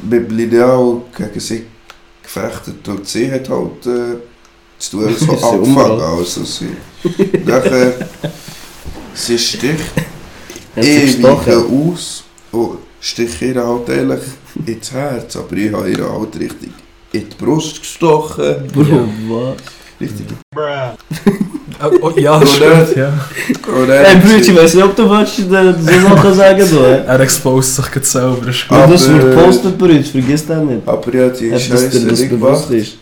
[0.00, 1.66] mit dem Lineal gegen sie
[2.22, 4.16] gefechtet und sie hat halt äh,
[4.78, 5.62] das Duell so Sie angefangen.
[5.62, 6.18] umgebracht.
[6.18, 6.76] Also sie.
[7.44, 7.92] Nachher,
[9.14, 9.92] sie sticht
[10.76, 14.22] ewig aus und sticht ihr halt ehrlich
[14.66, 16.70] ins Herz, aber ich habe ihr halt richtig
[17.12, 18.68] in die Brust gestochen.
[18.72, 19.56] Bro, was?
[20.00, 20.26] Richtig.
[21.78, 22.46] bruh, Oh, oh, ja, Oder?
[22.46, 23.12] stimmt, ja.
[23.88, 25.44] Hey sie- ich weiß nicht, ob du willst, äh,
[26.00, 26.80] so Sachen sagen so?
[26.82, 28.48] Er exposed sich gerade selber.
[28.48, 28.70] ist.
[28.70, 30.82] Wenn das Aber- wird postet, Brütje, vergiss das nicht.
[30.86, 32.70] aber ja, die Scheiße das bewusst gemacht.
[32.70, 32.92] ist.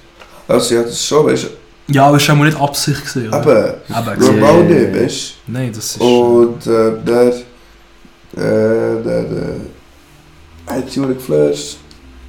[0.49, 1.47] Also ja, das schon, weißt
[1.89, 3.01] Ja, aber es war nicht Absicht.
[3.15, 3.41] Gewesen, oder?
[3.43, 3.51] du.
[3.51, 6.01] Aber Aber Ja, normal nicht, weißt Nein, das ist.
[6.01, 6.05] du.
[6.05, 9.27] Und äh, dann, äh, dann,
[10.67, 11.77] äh, hat sie geflasht.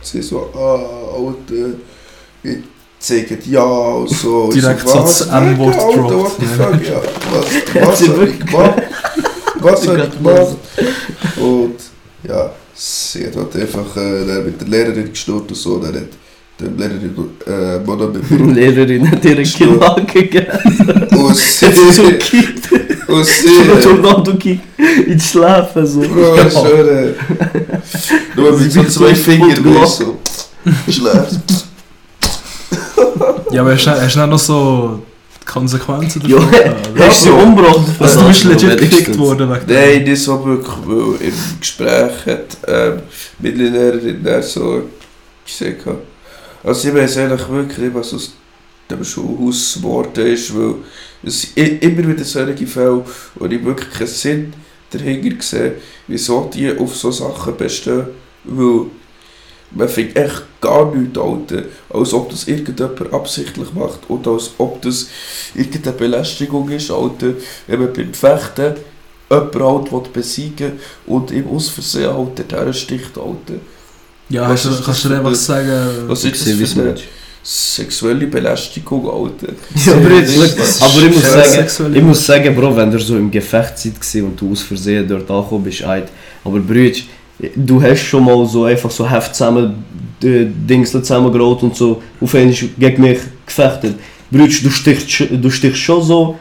[0.01, 0.79] Sie so, ah,
[1.15, 1.77] Alter,
[3.03, 4.49] ich zeige dir ja und so.
[4.49, 6.41] Direkt so, das Alter, droppt.
[6.57, 8.81] Was, was sie hab ich gemacht?
[9.59, 10.55] Was Sie hab ich gemacht?
[11.35, 11.75] Und
[12.25, 15.79] ja, sie hat halt einfach äh, mit der Lehrerin gestört und so.
[15.79, 16.03] Dann hat
[16.57, 17.13] die Lehrerin
[17.45, 20.47] äh, Mona mit Die mir Lehrerin hat ihre Kinder gegeben.
[21.17, 22.71] und sie, so gekickt.
[23.09, 24.61] und sie, Tornado kickt
[25.07, 25.99] ins Schlafen so.
[25.99, 27.15] Bro, ich schwöre.
[28.37, 30.19] Nur mit so zwei Fingern, so.
[30.89, 31.72] Schläft.
[33.51, 35.03] Ja, aber hast du nicht noch so
[35.45, 36.93] Konsequenzen Ja, davon?
[36.93, 37.07] oder?
[37.07, 37.87] hast du sie umgebracht?
[37.99, 39.75] Also du bist legit gekickt worden wegen dem.
[39.75, 43.01] Nein, nicht so wirklich, weil im Gespräch hat ähm,
[43.39, 44.83] meine Lehrerin dann so
[45.45, 45.85] gesagt.
[45.85, 45.97] hat.
[46.63, 48.33] Also ich weiß eigentlich wirklich nicht, was aus
[48.89, 50.75] dem Schulhaus geworden ist, weil
[51.23, 53.03] es immer wieder solche Fälle,
[53.35, 54.53] wo ich wirklich keinen Sinn
[54.91, 55.73] dahinter sehe,
[56.07, 58.05] wieso die auf so Sachen bestehen,
[58.45, 58.85] weil
[59.71, 64.82] man findet echt gar nichts, Alter, als ob das irgendjemand absichtlich macht und als ob
[64.82, 65.07] das
[65.53, 67.34] irgendeine Belästigung ist, Alter,
[67.68, 68.76] wenn man beim Fechten
[69.30, 70.74] jemanden halt besiegen
[71.05, 73.59] und ihm aus Versehen halt der sticht, Alter.
[74.30, 75.88] Ja, Was hast du, ist das kannst du dir einfach sagen...
[76.07, 76.95] Was ist das für eine
[77.43, 79.53] sexuelle Belästigung, Alter?
[79.86, 83.30] Ja, aber, jetzt, aber ich muss sagen, ich muss sagen, Bro, wenn du so im
[83.30, 86.09] Gefecht seid gewesen und du aus Versehen dort angekommen bist, eid.
[86.45, 87.03] Aber Brütsch,
[87.39, 89.84] du hast schon mal so einfach so Heft zusammen,
[90.23, 93.95] äh, Dingsle zusammengerollt und so auf einmal gegen mich gefechtet.
[94.31, 96.39] Brütsch, du stichst, du stichst schon so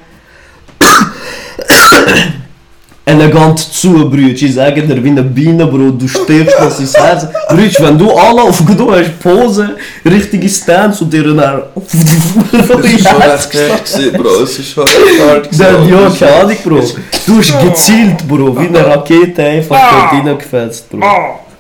[3.05, 4.42] elegant zu, Brütsch.
[4.42, 7.26] Ich sage dir, wie eine Biene, Bro, du stichst das ins Herz.
[7.48, 11.62] Brütsch, wenn du Anlauf, du hast Pose, richtige Stance und dir dann...
[11.74, 14.42] Das ist schon echt Bro.
[14.42, 16.80] Es ist schon echt hart Dann, ja, keine Ahnung, Bro.
[17.26, 21.00] Du hast gezielt, Bro, wie eine Rakete einfach dort reingefetzt, Bro.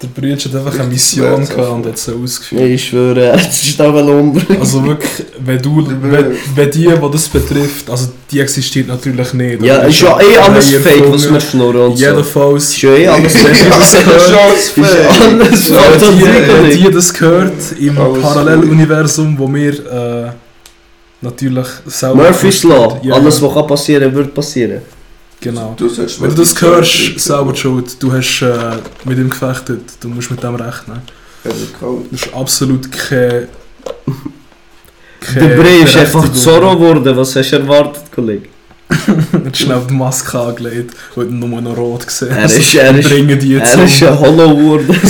[0.02, 2.62] Der Bruder hat einfach eine Mission gehabt und hat sie ausgeführt.
[2.62, 4.60] Ich schwöre, er ist auch wel umbringen.
[4.60, 9.62] Also wirklich, wenn du, wenn, wenn die, die das betrifft, also die existiert natürlich nicht.
[9.62, 11.98] Ja, ist ja eh alles fake, was wir schnurren und.
[11.98, 13.50] Jedenfalls, Ist ja eh alles fake.
[13.52, 15.20] Ist fake.
[15.20, 20.30] alles Ja, wenn die, das gehört, im Paralleluniversum, wo wir äh,
[21.20, 22.24] natürlich selber...
[22.24, 23.00] Murphy's Law.
[23.10, 24.82] Alles, was kann passieren, wird passieren.
[25.42, 25.74] Genau.
[25.76, 28.00] Du sollst Wenn du das hörst, selber schuld.
[28.02, 31.02] Du hast äh, mit ihm gefechtet, du musst mit dem rechnen.
[31.44, 31.52] Das
[32.12, 33.48] ist absolut kein...
[35.34, 36.32] Der Bray ist einfach.
[36.32, 37.16] Zorro geworden.
[37.16, 38.48] Was hast du erwartet, Kollege?
[39.46, 42.30] hat schnell die Maske angelegt und nur noch rot gesehen.
[42.30, 45.00] Er ist- er ist- bringen die jetzt Er ist ein Hollow geworden.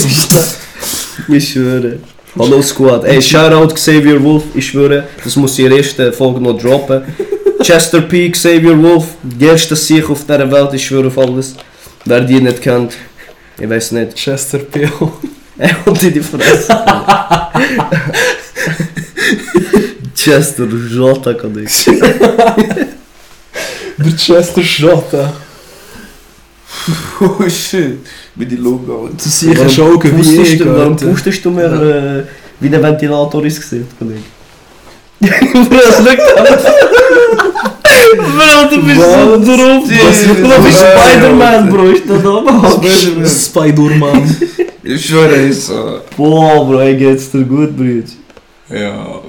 [1.29, 1.99] ich schwöre.
[2.39, 3.05] Hallo Squad.
[3.05, 4.45] Ey, Shoutout Xavier Wolf.
[4.55, 7.03] Ich schwöre, das muss der ersten Folge noch droppen.
[7.63, 8.31] Chester P.
[8.31, 9.05] Xavier Wolf.
[9.23, 10.75] Der erste Sieg auf dieser Welt.
[10.75, 11.55] Ich schwöre auf alles.
[12.05, 12.95] Wer die nicht kennt,
[13.59, 14.15] ich weiß nicht.
[14.17, 14.91] Chester Peel.
[15.59, 16.75] Er kommt in die Fresse.
[20.17, 21.85] Chester Jota kann ich.
[23.99, 25.31] Der Chester Schotte.
[27.21, 27.99] Oh shit.
[28.35, 29.15] Mit die Lunge, Alter.
[29.15, 32.25] Du siehst Augen wie ich, warum pustest du mir äh,
[32.59, 34.23] Wie der Ventilator ist gesehen, Kollege.
[35.21, 36.73] Bro, liegt einfach.
[38.17, 39.85] Bro, du bist so drauf.
[39.85, 40.25] Was?
[40.25, 43.29] Du bist Spider-Man, Bro, ist da da?
[43.29, 44.37] Spider-Man.
[44.83, 46.01] Ich schwöre, ist so.
[46.17, 48.05] Boah, Bro, ey, geht's dir gut, Bruder?
[48.71, 49.21] Ja,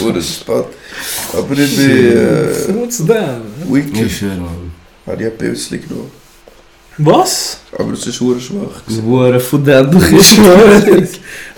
[0.00, 0.64] Wurde spät.
[1.32, 1.90] Aber ich bin.
[1.90, 3.40] Äh, What's that?
[3.68, 3.96] Wicked.
[4.10, 4.72] schwöre, Mann.
[5.06, 6.10] Ich ein Pilzchen genommen.
[6.98, 7.60] Was?
[7.78, 8.82] Aber es ist hure schwach.
[8.86, 11.08] Wurde von dem Ich schwöre.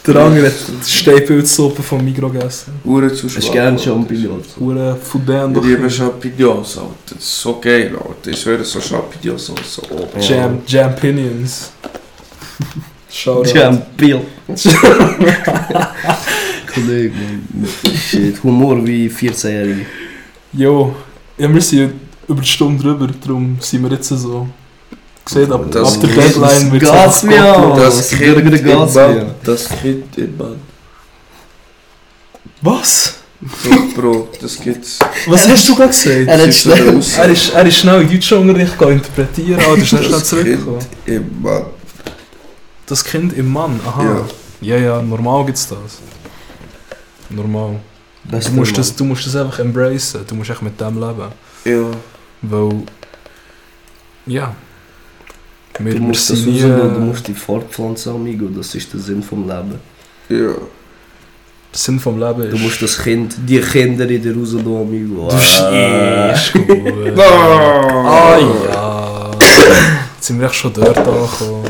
[0.07, 0.55] Der andere hat
[0.87, 2.75] die Stehpilzsuppe vom Migros gegessen.
[2.85, 3.39] Hure zu schwach.
[3.39, 3.79] Hast du gerne.
[3.79, 4.49] Champignons?
[4.61, 6.93] Hure Fudän Ich liebe Champignons, Alter.
[7.07, 8.31] Das ist so geil, Alter.
[8.31, 10.21] Ich schwöre, so Champignons so so oben.
[10.21, 11.73] Jam, Jampinions.
[13.11, 13.51] Shoutout.
[13.55, 14.23] Champion.
[16.75, 17.69] Kollege, Mann.
[17.97, 19.87] Shit, Humor wie 14-Jährige.
[20.53, 20.95] Jo,
[21.39, 21.95] ja, wir sind
[22.29, 24.49] über die Stunde drüber, darum sind wir jetzt so.
[25.25, 27.77] Gesehen, ab, Das ab der Deadline wird mir an?
[27.77, 29.35] Das Das Kind geht in geht's mir.
[29.43, 30.61] Das Kind in Mann.
[32.61, 33.15] Was?
[33.63, 33.71] So,
[34.01, 34.99] Bro, das gibt's.
[35.27, 36.17] Was hast du gerade gesagt?
[36.27, 36.97] Er hat Das ist schnell.
[36.99, 40.79] aus- Er ist, er ist schnell in Deutschunterricht interpretieren, Alter, ist schnell Das zurückgekommen.
[41.05, 41.65] Kind im Mann.
[42.87, 44.25] Das Kind im Mann, aha.
[44.61, 45.79] Ja, ja, normal gibt's das.
[47.29, 47.81] Normal.
[48.25, 51.29] Das Du musst, das, du musst das einfach embracen, du musst echt mit dem leben.
[51.65, 51.91] Ja.
[52.43, 52.83] Weil.
[54.27, 54.55] Ja.
[55.79, 56.53] Wir, Du wir musst das nie.
[56.63, 58.47] rausgehen, du musst dich fortpflanzen, amigo.
[58.57, 59.75] Das ist der Sinn vom Leben.
[60.29, 60.37] Ja.
[60.39, 60.55] Der
[61.73, 62.53] Sinn vom Leben ist.
[62.53, 65.29] Du musst das Kind, die Kinder in dir rausgehen, amigo.
[65.29, 66.31] Du Ah.
[66.31, 66.69] ist gut.
[67.19, 69.31] Ah, Ah ja.
[70.17, 71.65] Jetzt sind wir echt schon dort angekommen.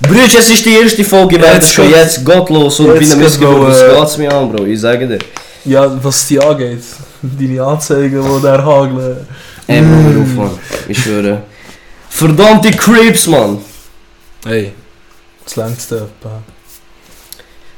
[0.00, 3.16] Brüder, es ist die erste Folge, Ja, wir jetzt schon jetzt gottlos und eine geht
[3.16, 3.68] Missgeburt.
[3.70, 4.64] Was geht's mir an, Bro?
[4.66, 5.18] Ich sage dir.
[5.64, 6.82] Ja, was die angeht.
[7.22, 9.16] Deine Anzeigen, die der hageln.
[9.66, 10.50] Ey, Bro, hör auf, Mann.
[10.88, 11.42] Ich schwöre.
[12.16, 13.58] Verdammte Creeps, Mann.
[14.44, 14.72] Hey.
[15.44, 16.42] Das längste etwa.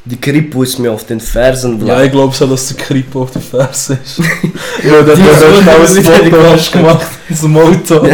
[0.04, 3.30] Die Kripo ist mir auf den Fersen Ja, ich glaube schon, dass der Kripo auf
[3.30, 4.18] der Ferse ist.
[4.84, 8.08] ja, der Die hat gut, ein die Foto gemacht in so einem Auto.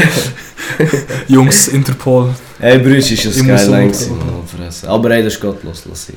[1.27, 2.31] Jungs, Interpol.
[2.61, 4.87] Ey, es ist ein Skyline gewesen.
[4.87, 6.14] Aber ey, das ist gottlos, lass sie.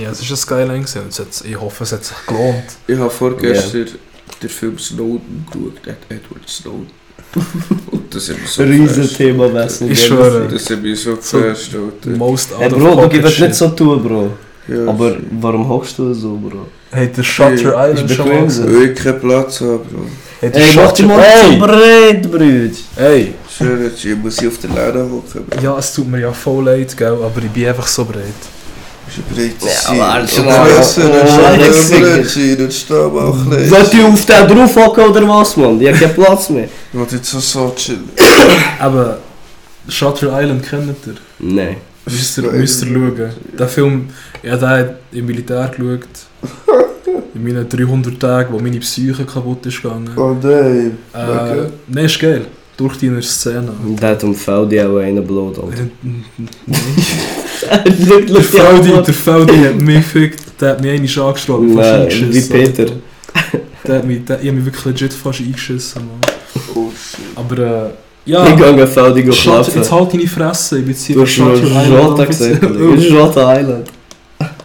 [0.00, 1.00] Ja, es ist ein Skyline gewesen.
[1.02, 2.64] und es hat- Ich hoffe, es hat sich gelohnt.
[2.86, 3.88] Ich habe vorgestern
[4.42, 6.90] den Film Snowden geschaut, Ed- Edward Snowden.
[7.90, 9.16] Und das hat mich so Riesen geflasht.
[9.16, 9.90] Thema Wessel.
[9.92, 10.48] Ich schwöre.
[10.50, 12.16] Das hat mich so So- geflasht, Alter.
[12.16, 13.46] Most out Ey, of Bro, du pocket gibst shit.
[13.48, 14.30] nicht so tun, Bro.
[14.68, 14.86] Ja.
[14.88, 16.66] Aber warum hockst du so, Bro?
[16.90, 17.50] Hey, der Shutter
[17.80, 18.82] Hey, Island ist schon mal gesehen?
[18.82, 20.00] Ich keinen Platz habe, Bro.
[20.40, 21.56] Hey, der Ey, mach dich mal so Hey!
[21.58, 22.74] breit, Brüder.
[22.96, 23.34] Hey!
[23.56, 25.60] Schön, ich muss hier auf der Lehne hocken, Bro.
[25.62, 28.22] Ja, es tut mir ja voll leid, gell, aber ich bin einfach so breit.
[29.08, 33.68] Ist ein breites Ja, aber schon mal- Oh, sein, und stehen wir auch klein.
[33.68, 35.80] Sollt ihr auf den drauf hocken oder was, Mann?
[35.80, 36.64] Ich hab keinen Platz mehr.
[36.92, 38.08] Ich will jetzt so so chillen.
[38.78, 39.18] Aber
[39.88, 41.14] Shutter Island kennt ihr?
[41.38, 41.76] Nein.
[42.06, 43.30] Müsst ihr, müsst ihr schauen.
[43.58, 44.08] Der Film,
[44.42, 46.08] ich habe den im Militär geschaut.
[47.34, 50.10] In meinen 300 Tagen, wo meine Psyche kaputt ist gegangen.
[50.16, 50.98] Oh nein.
[51.14, 51.66] Äh, Okay.
[51.88, 52.46] Nein, ist geil.
[52.76, 53.72] Durch deine Szene.
[54.00, 55.88] Der hat um VD auch einen blöd, Alter.
[57.70, 62.32] Der Feldi, der Feldi hat mich gefickt, der hat mich einmal angeschlagen, fast eingeschissen.
[62.34, 62.86] wie Peter.
[63.86, 66.20] Der hat mich, der, ich hab mich wirklich legit fast eingeschissen, Mann.
[66.74, 67.20] Oh shit.
[67.36, 67.90] Aber äh,
[68.24, 71.56] Ich ja, gehe VD Shut, jetzt halt deine Fresse, ich bin hier Du hast schon
[71.56, 72.28] Shutter Jota Island.
[72.28, 73.08] gesagt, Oh, Kollege.
[73.08, 73.90] Jota Island.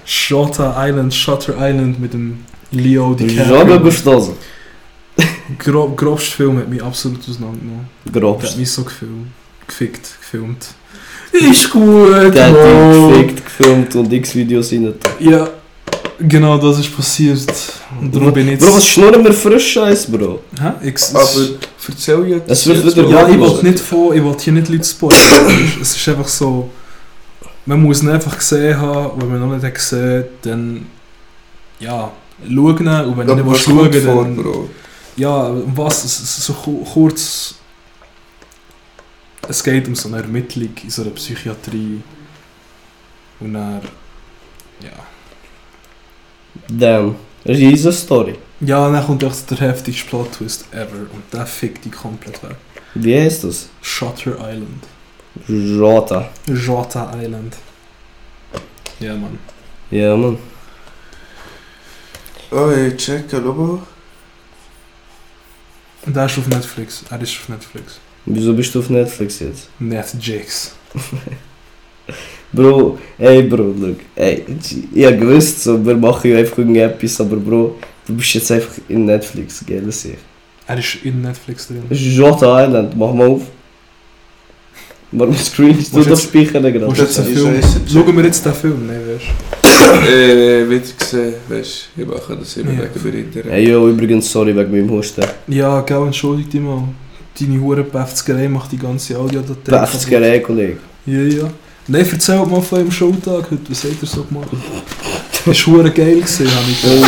[0.06, 2.40] Shutter Island, Shutter Island mit dem
[2.72, 3.80] Leo DiCaprio.
[3.80, 4.34] gestoßen.
[5.60, 7.88] Grob, grobster Film hat mich absolut auseinandergenommen.
[8.06, 8.50] Der Grobst.
[8.52, 9.28] hat mich so gefilmt.
[9.68, 10.68] Gefickt, gefilmt.
[11.32, 14.94] Ist gut, Der hat dich gefickt, gefilmt und X-Videos rein.
[15.20, 15.50] Ja,
[16.20, 17.52] genau das ist passiert.
[18.00, 18.66] Und darum bin ich jetzt...
[18.66, 20.42] Bro, was schnurren wir frisch Scheiß, Bro?
[20.60, 20.88] Hä?
[20.88, 21.28] Ich, Aber
[21.90, 22.50] erzähl jetzt.
[22.52, 25.70] Es wird wieder ja, ich will nicht von, ich will hier nicht Leute spoilern.
[25.82, 26.70] es ist einfach so...
[27.66, 30.86] Man muss ihn einfach gesehen haben, wenn man noch nicht hat gesehen dann...
[31.80, 32.12] Ja,
[32.48, 34.36] schauen und wenn du was nicht schauen willst, vor, dann...
[34.36, 34.70] Bro?
[35.16, 36.46] Ja, was?
[36.46, 37.56] So ku- kurz.
[39.48, 42.02] Es geht um so eine Ermittlung in so einer Psychiatrie.
[43.40, 43.82] Und dann.
[44.82, 44.92] Ja.
[46.70, 47.16] Damn.
[47.46, 48.38] Riesen Story.
[48.62, 51.08] Ja, dann kommt echt der heftigste Plot-Twist ever.
[51.12, 52.56] Und der fickt die komplett weg.
[52.94, 53.70] Wie heißt das?
[53.82, 54.84] Shutter Island.
[55.48, 56.30] Jota.
[56.48, 57.58] Jota Island.
[59.00, 59.40] Ja, Mann.
[59.92, 60.38] Ja, Mann.
[62.52, 63.80] Oh, ey, check, mal.
[66.06, 67.04] Und der ist auf Netflix.
[67.10, 68.00] Er ist auf Netflix.
[68.26, 69.70] Wieso bist du auf Netflix jetzt?
[69.80, 70.76] Netflix.
[72.52, 73.98] Bro, ey Bro, look.
[74.16, 74.44] Ey,
[74.94, 77.76] ich hab gewusst, so, wir machen ja einfach irgendetwas, aber Bro,
[78.08, 80.16] du bist jetzt einfach in Netflix, gell, das ich.
[80.68, 81.84] Er ist in Netflix drin.
[81.90, 83.42] Das ist Jota Island, mach mal auf.
[85.12, 86.80] Warum screenst du du das jetzt- Speichern gerade?
[86.80, 87.62] du jetzt einen Film?
[87.92, 92.58] Schauen wir jetzt den Film, ne, weißt äh, wieder gesehen, weißt du, ich mache das
[92.58, 92.80] immer Ja.
[92.84, 93.52] wegen Behinderung.
[93.52, 95.24] Hey, yo, übrigens, sorry wegen meinem Husten.
[95.48, 96.84] Ja, gell, entschuldige dich mal.
[97.40, 99.72] Deine hure Befzgerei macht die ganze Audiodatei.
[99.80, 100.78] Befzgerei, Kollege.
[101.06, 101.44] Ja, ja.
[101.88, 103.70] Nein, erzähl mal von eurem Showtag heute.
[103.70, 104.48] Was habt ihr so gemacht?
[105.46, 107.02] Das war geil gewesen, habe ich Äh,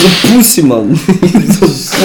[0.00, 0.94] so Pussy, Mann.
[1.60, 1.96] so Pussy,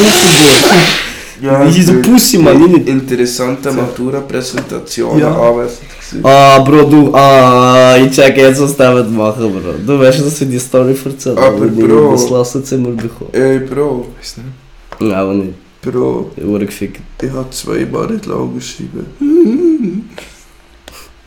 [1.42, 2.76] Ja, Wie so Pussy, Mann.
[2.86, 5.32] Interessante Matura-Präsentation Ja.
[6.24, 9.74] Ah, Bro, du, ah, ich check jetzt, was der wird machen, Bro.
[9.86, 12.12] Du weißt, dass ich die Story erzählt Aber, Bro.
[12.12, 13.30] das Klassenzimmer bekommen.
[13.32, 14.48] Ey, Bro, Weiß nicht.
[15.00, 15.54] Nein, aber nicht.
[15.92, 17.02] Bro, Ich wurde gefickt.
[17.22, 19.06] ich habe zweimal nicht lang geschrieben.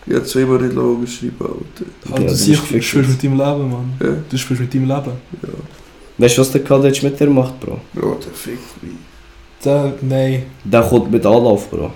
[0.05, 1.85] Ich habe zweimal nicht lang geschrieben, Alter.
[2.07, 3.93] Ah, Ja, du du siehst, du spielst mit deinem Leben, Mann.
[4.03, 5.13] Ja, Du spielst mit deinem Leben.
[5.43, 5.49] ja.
[6.19, 7.79] Weißt du, was der College mit dir macht, Bro?
[7.95, 8.93] Bro, der fickt mich.
[9.65, 10.43] Der, nein.
[10.65, 11.93] Der kommt mit Anlauf, Bro.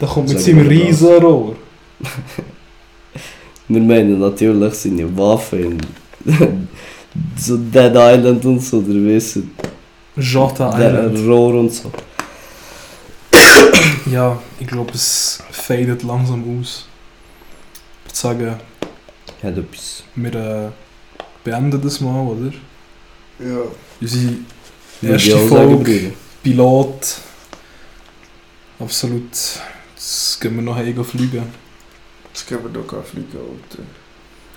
[0.00, 0.66] Der kommt mit seinem.
[0.66, 1.54] Riesenrohr.
[3.68, 5.78] Wir meinen natürlich seine Waffen in
[7.36, 9.52] so Dead Island und so, der wissen.
[10.20, 11.28] Jota Der Island.
[11.28, 11.90] Rohr und so.
[14.06, 16.86] Ja, ich glaube, es fadet langsam aus.
[18.04, 18.50] Ich würde sagen,
[19.42, 20.02] Hat etwas.
[20.16, 20.70] wir äh,
[21.44, 22.52] beenden das mal, oder?
[23.38, 23.62] Ja.
[24.00, 24.34] Unsere
[25.02, 26.12] erste Folge.
[26.42, 27.18] Pilot.
[28.78, 29.30] Absolut.
[29.94, 31.44] Jetzt gehen wir noch heim fliegen.
[32.32, 33.82] Jetzt können wir noch gar fliegen, Alter.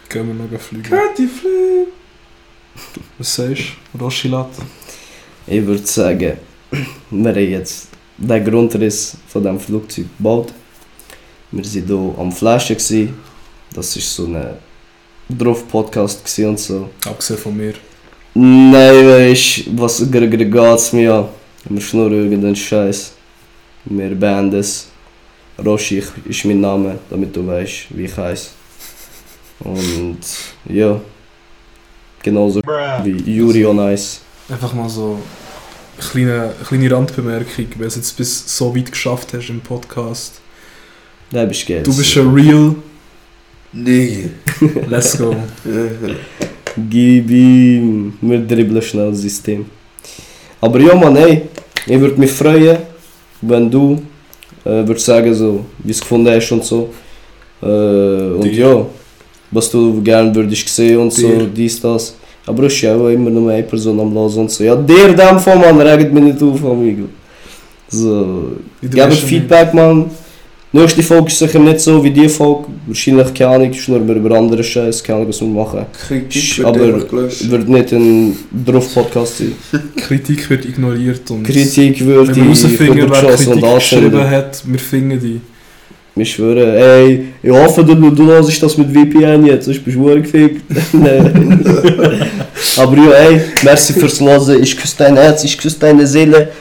[0.09, 0.83] Gehen wir noch fliegen.
[0.83, 1.87] Catty Flip!
[3.17, 3.63] Was sagst
[3.93, 3.99] du?
[3.99, 4.49] Roschilat?
[5.45, 6.37] Ich würde sagen,
[7.09, 10.53] wir haben jetzt den Grundriss von diesem Flugzeug gebaut.
[11.51, 13.13] Wir waren hier am gewesen.
[13.73, 16.89] Das war so ein Drauf-Podcast gewesen und so.
[17.05, 17.73] Abgesehen von mir.
[18.35, 20.31] Nein, weißt du, was geht
[20.93, 21.27] mir an?
[21.65, 23.13] Wir schnurren irgendeinen Scheiß.
[23.85, 24.87] Wir beenden es.
[25.63, 28.49] Roshi ist mein Name, damit du weißt, wie ich heiße.
[29.59, 30.19] Und
[30.67, 30.99] ja,
[32.23, 33.03] genauso Bruh.
[33.03, 34.22] wie Yuri on Ice.
[34.49, 35.19] Einfach mal so
[35.97, 39.61] eine kleine, eine kleine Randbemerkung, wenn du es jetzt bis so weit geschafft hast im
[39.61, 40.41] Podcast.
[41.31, 41.83] Da bist du geil.
[41.83, 42.75] Du bist ein Real.
[43.71, 44.29] Nee.
[44.89, 45.35] Let's go.
[46.89, 49.65] Gib ihm, wir dribbeln schnell das System.
[50.59, 51.43] Aber ja, Mann, ey,
[51.85, 52.77] ich würde mich freuen,
[53.41, 54.01] wenn du
[54.63, 56.93] äh, würdest sagen, so, wie es gefunden hast und so.
[57.61, 58.85] Äh, und ja,
[59.51, 62.15] was du gerne würdest sehen und so, dies, das.
[62.45, 64.63] Ist ja auch immer nur eine Person am und so.
[64.63, 67.05] Ja, der dem Fall, Mann, regt mich nicht auf, amigo.
[67.87, 70.09] So, weißt ja Feedback, Mann.
[70.75, 72.65] Nächste Folge ist sicher nicht so wie die Folge.
[72.87, 75.85] Wahrscheinlich, keine Ahnung, schnurren wir über andere Scheiße, keine Ahnung, was wir machen.
[76.07, 76.79] Kritik Aber-
[77.51, 79.51] wird nicht ein Drauf-Podcast sein.
[79.95, 85.19] Kritik wird ignoriert und Kritik wird wenn wir herausfinden, wer Kritik geschrieben hat, wir finden
[85.19, 85.41] die.
[86.15, 90.21] Wir schwören, ey, ich hoffe, du, du hörst das mit VPN jetzt, sonst bist du
[90.21, 90.61] gefickt.
[90.93, 91.65] Nein.
[92.77, 94.61] Aber ja, ey, merci fürs Hören.
[94.61, 96.51] Ich küsse dein Herz, ich küsse deine Seele.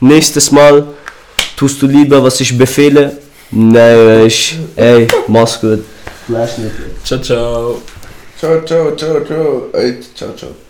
[0.00, 0.86] Nächstes Mal
[1.56, 3.16] tust du lieber, was ich befehle.
[3.50, 5.84] Nein, ich, ey, mach's gut.
[7.02, 7.82] Ciao, ciao.
[8.38, 9.68] Ciao, ciao, ciao, ciao.
[9.72, 10.67] Ey, ciao, ciao.